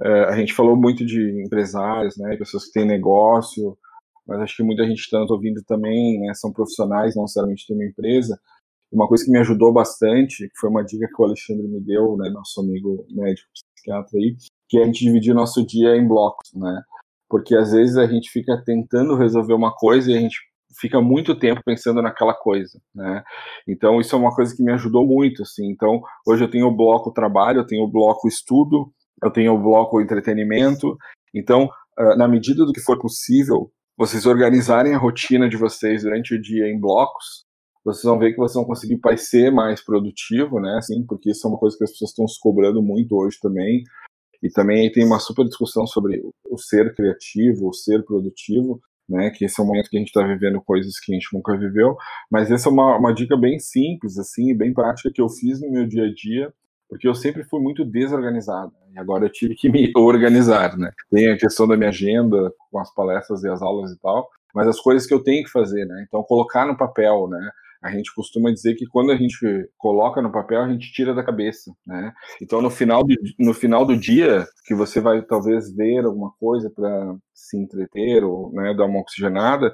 é, 0.00 0.24
a 0.24 0.36
gente 0.36 0.54
falou 0.54 0.76
muito 0.76 1.04
de 1.04 1.42
empresários, 1.44 2.16
né? 2.16 2.38
Pessoas 2.38 2.64
que 2.64 2.72
têm 2.72 2.86
negócio, 2.86 3.76
mas 4.26 4.40
acho 4.40 4.56
que 4.56 4.62
muita 4.62 4.86
gente 4.86 5.00
está 5.00 5.18
ouvindo 5.28 5.62
também, 5.66 6.18
né? 6.20 6.32
São 6.32 6.50
profissionais, 6.50 7.14
não 7.14 7.24
necessariamente 7.24 7.66
têm 7.66 7.76
uma 7.76 7.84
empresa. 7.84 8.40
Uma 8.90 9.06
coisa 9.06 9.26
que 9.26 9.30
me 9.30 9.40
ajudou 9.40 9.74
bastante, 9.74 10.48
que 10.48 10.58
foi 10.58 10.70
uma 10.70 10.82
dica 10.82 11.06
que 11.06 11.20
o 11.20 11.26
Alexandre 11.26 11.68
me 11.68 11.82
deu, 11.82 12.16
né? 12.16 12.30
Nosso 12.30 12.62
amigo 12.62 13.04
médico 13.10 13.46
psiquiatra 13.74 14.18
aí, 14.18 14.36
que 14.70 14.78
é 14.78 14.84
a 14.84 14.86
gente 14.86 15.04
dividir 15.04 15.34
nosso 15.34 15.66
dia 15.66 15.94
em 15.94 16.08
blocos, 16.08 16.50
né? 16.54 16.82
Porque 17.28 17.56
às 17.56 17.72
vezes 17.72 17.96
a 17.96 18.06
gente 18.06 18.30
fica 18.30 18.62
tentando 18.64 19.16
resolver 19.16 19.54
uma 19.54 19.74
coisa 19.74 20.10
e 20.10 20.16
a 20.16 20.20
gente 20.20 20.38
fica 20.78 21.00
muito 21.00 21.38
tempo 21.38 21.60
pensando 21.64 22.02
naquela 22.02 22.34
coisa, 22.34 22.80
né? 22.94 23.22
Então 23.66 24.00
isso 24.00 24.14
é 24.14 24.18
uma 24.18 24.34
coisa 24.34 24.54
que 24.54 24.62
me 24.62 24.72
ajudou 24.72 25.06
muito, 25.06 25.42
assim. 25.42 25.70
Então 25.70 26.00
hoje 26.26 26.44
eu 26.44 26.50
tenho 26.50 26.66
o 26.66 26.76
bloco 26.76 27.12
trabalho, 27.12 27.60
eu 27.60 27.66
tenho 27.66 27.84
o 27.84 27.90
bloco 27.90 28.28
estudo, 28.28 28.92
eu 29.22 29.30
tenho 29.30 29.54
o 29.54 29.62
bloco 29.62 30.00
entretenimento. 30.00 30.96
Então, 31.34 31.68
ah, 31.96 32.16
na 32.16 32.28
medida 32.28 32.64
do 32.64 32.72
que 32.72 32.80
for 32.80 32.98
possível, 32.98 33.70
vocês 33.96 34.26
organizarem 34.26 34.94
a 34.94 34.98
rotina 34.98 35.48
de 35.48 35.56
vocês 35.56 36.02
durante 36.02 36.34
o 36.34 36.40
dia 36.40 36.68
em 36.68 36.78
blocos, 36.78 37.44
vocês 37.84 38.04
vão 38.04 38.18
ver 38.18 38.32
que 38.32 38.38
vocês 38.38 38.54
vão 38.54 38.64
conseguir 38.64 38.98
parecer 38.98 39.52
mais 39.52 39.84
produtivo, 39.84 40.58
né? 40.58 40.76
Assim, 40.78 41.04
porque 41.06 41.30
isso 41.30 41.46
é 41.46 41.50
uma 41.50 41.58
coisa 41.58 41.76
que 41.76 41.84
as 41.84 41.90
pessoas 41.90 42.10
estão 42.10 42.26
se 42.26 42.40
cobrando 42.40 42.82
muito 42.82 43.14
hoje 43.14 43.38
também. 43.40 43.84
E 44.44 44.50
também 44.50 44.92
tem 44.92 45.02
uma 45.06 45.18
super 45.18 45.46
discussão 45.46 45.86
sobre 45.86 46.22
o 46.44 46.58
ser 46.58 46.94
criativo, 46.94 47.66
o 47.66 47.72
ser 47.72 48.04
produtivo, 48.04 48.78
né? 49.08 49.30
Que 49.30 49.46
esse 49.46 49.58
é 49.58 49.64
o 49.64 49.66
momento 49.66 49.88
que 49.88 49.96
a 49.96 49.98
gente 49.98 50.08
está 50.08 50.22
vivendo 50.22 50.60
coisas 50.60 51.00
que 51.00 51.10
a 51.10 51.14
gente 51.14 51.32
nunca 51.32 51.56
viveu. 51.56 51.96
Mas 52.30 52.50
essa 52.50 52.68
é 52.68 52.72
uma, 52.72 52.98
uma 52.98 53.14
dica 53.14 53.38
bem 53.38 53.58
simples, 53.58 54.18
assim, 54.18 54.54
bem 54.54 54.74
prática 54.74 55.10
que 55.10 55.22
eu 55.22 55.30
fiz 55.30 55.62
no 55.62 55.70
meu 55.70 55.86
dia 55.86 56.04
a 56.04 56.12
dia, 56.12 56.52
porque 56.90 57.08
eu 57.08 57.14
sempre 57.14 57.42
fui 57.42 57.58
muito 57.58 57.86
desorganizado. 57.86 58.70
E 58.94 58.98
agora 58.98 59.24
eu 59.24 59.32
tive 59.32 59.54
que 59.54 59.66
me 59.72 59.90
organizar, 59.96 60.76
né? 60.76 60.90
Tem 61.10 61.30
a 61.30 61.38
questão 61.38 61.66
da 61.66 61.74
minha 61.74 61.88
agenda 61.88 62.52
com 62.70 62.78
as 62.78 62.92
palestras 62.92 63.42
e 63.44 63.48
as 63.48 63.62
aulas 63.62 63.92
e 63.92 63.98
tal, 63.98 64.28
mas 64.54 64.68
as 64.68 64.78
coisas 64.78 65.06
que 65.06 65.14
eu 65.14 65.22
tenho 65.22 65.42
que 65.42 65.50
fazer, 65.50 65.86
né? 65.86 66.04
Então 66.06 66.22
colocar 66.22 66.66
no 66.66 66.76
papel, 66.76 67.28
né? 67.28 67.50
A 67.84 67.90
gente 67.90 68.14
costuma 68.14 68.50
dizer 68.50 68.74
que 68.76 68.86
quando 68.86 69.12
a 69.12 69.16
gente 69.16 69.36
coloca 69.76 70.22
no 70.22 70.32
papel, 70.32 70.62
a 70.62 70.68
gente 70.68 70.90
tira 70.90 71.12
da 71.14 71.22
cabeça, 71.22 71.70
né? 71.86 72.14
Então, 72.40 72.62
no 72.62 72.70
final 72.70 73.04
do, 73.04 73.14
no 73.38 73.52
final 73.52 73.84
do 73.84 73.94
dia, 73.94 74.46
que 74.64 74.74
você 74.74 75.02
vai 75.02 75.20
talvez 75.20 75.70
ver 75.70 76.02
alguma 76.02 76.32
coisa 76.40 76.70
para 76.70 77.14
se 77.34 77.58
entreter 77.58 78.24
ou 78.24 78.50
né, 78.54 78.72
dar 78.74 78.86
uma 78.86 79.00
oxigenada, 79.00 79.70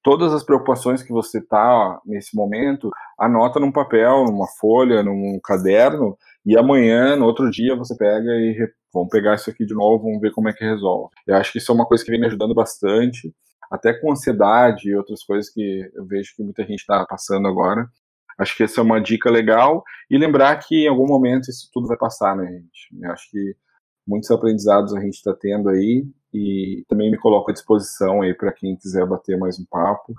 todas 0.00 0.32
as 0.32 0.44
preocupações 0.44 1.02
que 1.02 1.12
você 1.12 1.44
tá 1.44 2.00
nesse 2.06 2.36
momento, 2.36 2.88
anota 3.18 3.58
num 3.58 3.72
papel, 3.72 4.26
numa 4.26 4.46
folha, 4.60 5.02
num 5.02 5.40
caderno, 5.42 6.16
e 6.46 6.56
amanhã, 6.56 7.16
no 7.16 7.24
outro 7.24 7.50
dia, 7.50 7.74
você 7.74 7.96
pega 7.96 8.30
e 8.30 8.56
vamos 8.92 9.08
pegar 9.08 9.34
isso 9.34 9.50
aqui 9.50 9.66
de 9.66 9.74
novo, 9.74 10.04
vamos 10.04 10.20
ver 10.20 10.30
como 10.30 10.48
é 10.48 10.52
que 10.52 10.64
resolve. 10.64 11.10
Eu 11.26 11.34
acho 11.34 11.50
que 11.50 11.58
isso 11.58 11.72
é 11.72 11.74
uma 11.74 11.86
coisa 11.86 12.04
que 12.04 12.12
vem 12.12 12.20
me 12.20 12.26
ajudando 12.26 12.54
bastante 12.54 13.34
até 13.70 13.92
com 13.92 14.12
ansiedade 14.12 14.88
e 14.88 14.96
outras 14.96 15.22
coisas 15.24 15.52
que 15.52 15.90
eu 15.94 16.04
vejo 16.06 16.34
que 16.36 16.42
muita 16.42 16.62
gente 16.62 16.80
está 16.80 17.04
passando 17.06 17.48
agora. 17.48 17.88
Acho 18.38 18.56
que 18.56 18.64
essa 18.64 18.80
é 18.80 18.82
uma 18.82 19.00
dica 19.00 19.30
legal. 19.30 19.84
E 20.10 20.18
lembrar 20.18 20.56
que 20.56 20.84
em 20.84 20.88
algum 20.88 21.06
momento 21.06 21.48
isso 21.48 21.70
tudo 21.72 21.86
vai 21.86 21.96
passar, 21.96 22.36
né, 22.36 22.46
gente? 22.46 22.88
Eu 23.00 23.12
acho 23.12 23.30
que 23.30 23.56
muitos 24.06 24.30
aprendizados 24.30 24.94
a 24.94 25.00
gente 25.00 25.14
está 25.14 25.34
tendo 25.34 25.68
aí 25.68 26.06
e 26.32 26.84
também 26.88 27.10
me 27.10 27.18
coloco 27.18 27.50
à 27.50 27.54
disposição 27.54 28.22
aí 28.22 28.34
para 28.34 28.52
quem 28.52 28.76
quiser 28.76 29.06
bater 29.06 29.38
mais 29.38 29.58
um 29.58 29.64
papo, 29.64 30.14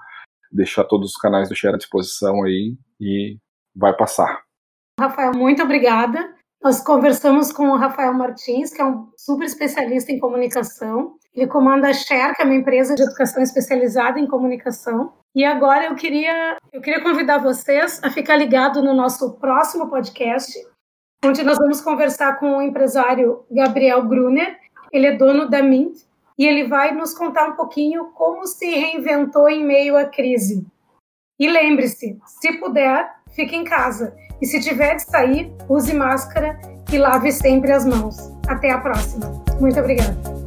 deixar 0.52 0.86
todos 0.86 1.12
os 1.12 1.18
canais 1.18 1.50
do 1.50 1.56
Share 1.56 1.76
à 1.76 1.78
disposição 1.78 2.44
aí 2.44 2.76
e 3.00 3.38
vai 3.76 3.96
passar. 3.96 4.44
Rafael, 5.00 5.34
muito 5.34 5.62
obrigada. 5.62 6.35
Nós 6.66 6.82
conversamos 6.82 7.52
com 7.52 7.70
o 7.70 7.78
Rafael 7.78 8.12
Martins, 8.12 8.74
que 8.74 8.82
é 8.82 8.86
um 8.86 9.08
super 9.16 9.46
especialista 9.46 10.12
em 10.12 10.18
comunicação. 10.18 11.14
Ele 11.32 11.46
comanda 11.46 11.90
a 11.90 11.94
Share, 11.94 12.34
que 12.34 12.42
é 12.42 12.46
uma 12.46 12.56
empresa 12.56 12.96
de 12.96 13.04
educação 13.04 13.44
especializada 13.44 14.20
em 14.20 14.26
comunicação. 14.26 15.14
E 15.36 15.46
agora 15.46 15.86
eu 15.86 15.94
queria, 15.94 16.58
eu 16.74 16.82
queria 16.82 17.04
convidar 17.04 17.38
vocês 17.38 18.04
a 18.04 18.10
ficar 18.10 18.36
ligado 18.36 18.82
no 18.82 18.96
nosso 18.96 19.34
próximo 19.34 19.88
podcast, 19.92 20.58
onde 21.24 21.44
nós 21.44 21.60
vamos 21.60 21.82
conversar 21.82 22.40
com 22.40 22.58
o 22.58 22.62
empresário 22.64 23.46
Gabriel 23.52 24.02
Gruner. 24.02 24.58
Ele 24.92 25.06
é 25.06 25.16
dono 25.16 25.48
da 25.48 25.62
Mint 25.62 26.00
e 26.36 26.48
ele 26.48 26.68
vai 26.68 26.96
nos 26.96 27.14
contar 27.14 27.48
um 27.48 27.56
pouquinho 27.56 28.06
como 28.06 28.48
se 28.48 28.66
reinventou 28.66 29.48
em 29.48 29.64
meio 29.64 29.96
à 29.96 30.06
crise. 30.06 30.66
E 31.40 31.48
lembre-se, 31.48 32.18
se 32.26 32.54
puder, 32.54 33.08
fique 33.36 33.56
em 33.56 33.64
casa. 33.64 34.16
E 34.42 34.46
se 34.46 34.60
tiver 34.60 34.96
de 34.96 35.04
sair, 35.04 35.54
use 35.70 35.94
máscara 35.94 36.60
e 36.92 36.98
lave 36.98 37.32
sempre 37.32 37.72
as 37.72 37.86
mãos. 37.86 38.18
Até 38.48 38.72
a 38.72 38.80
próxima. 38.80 39.44
Muito 39.60 39.80
obrigada. 39.80 40.45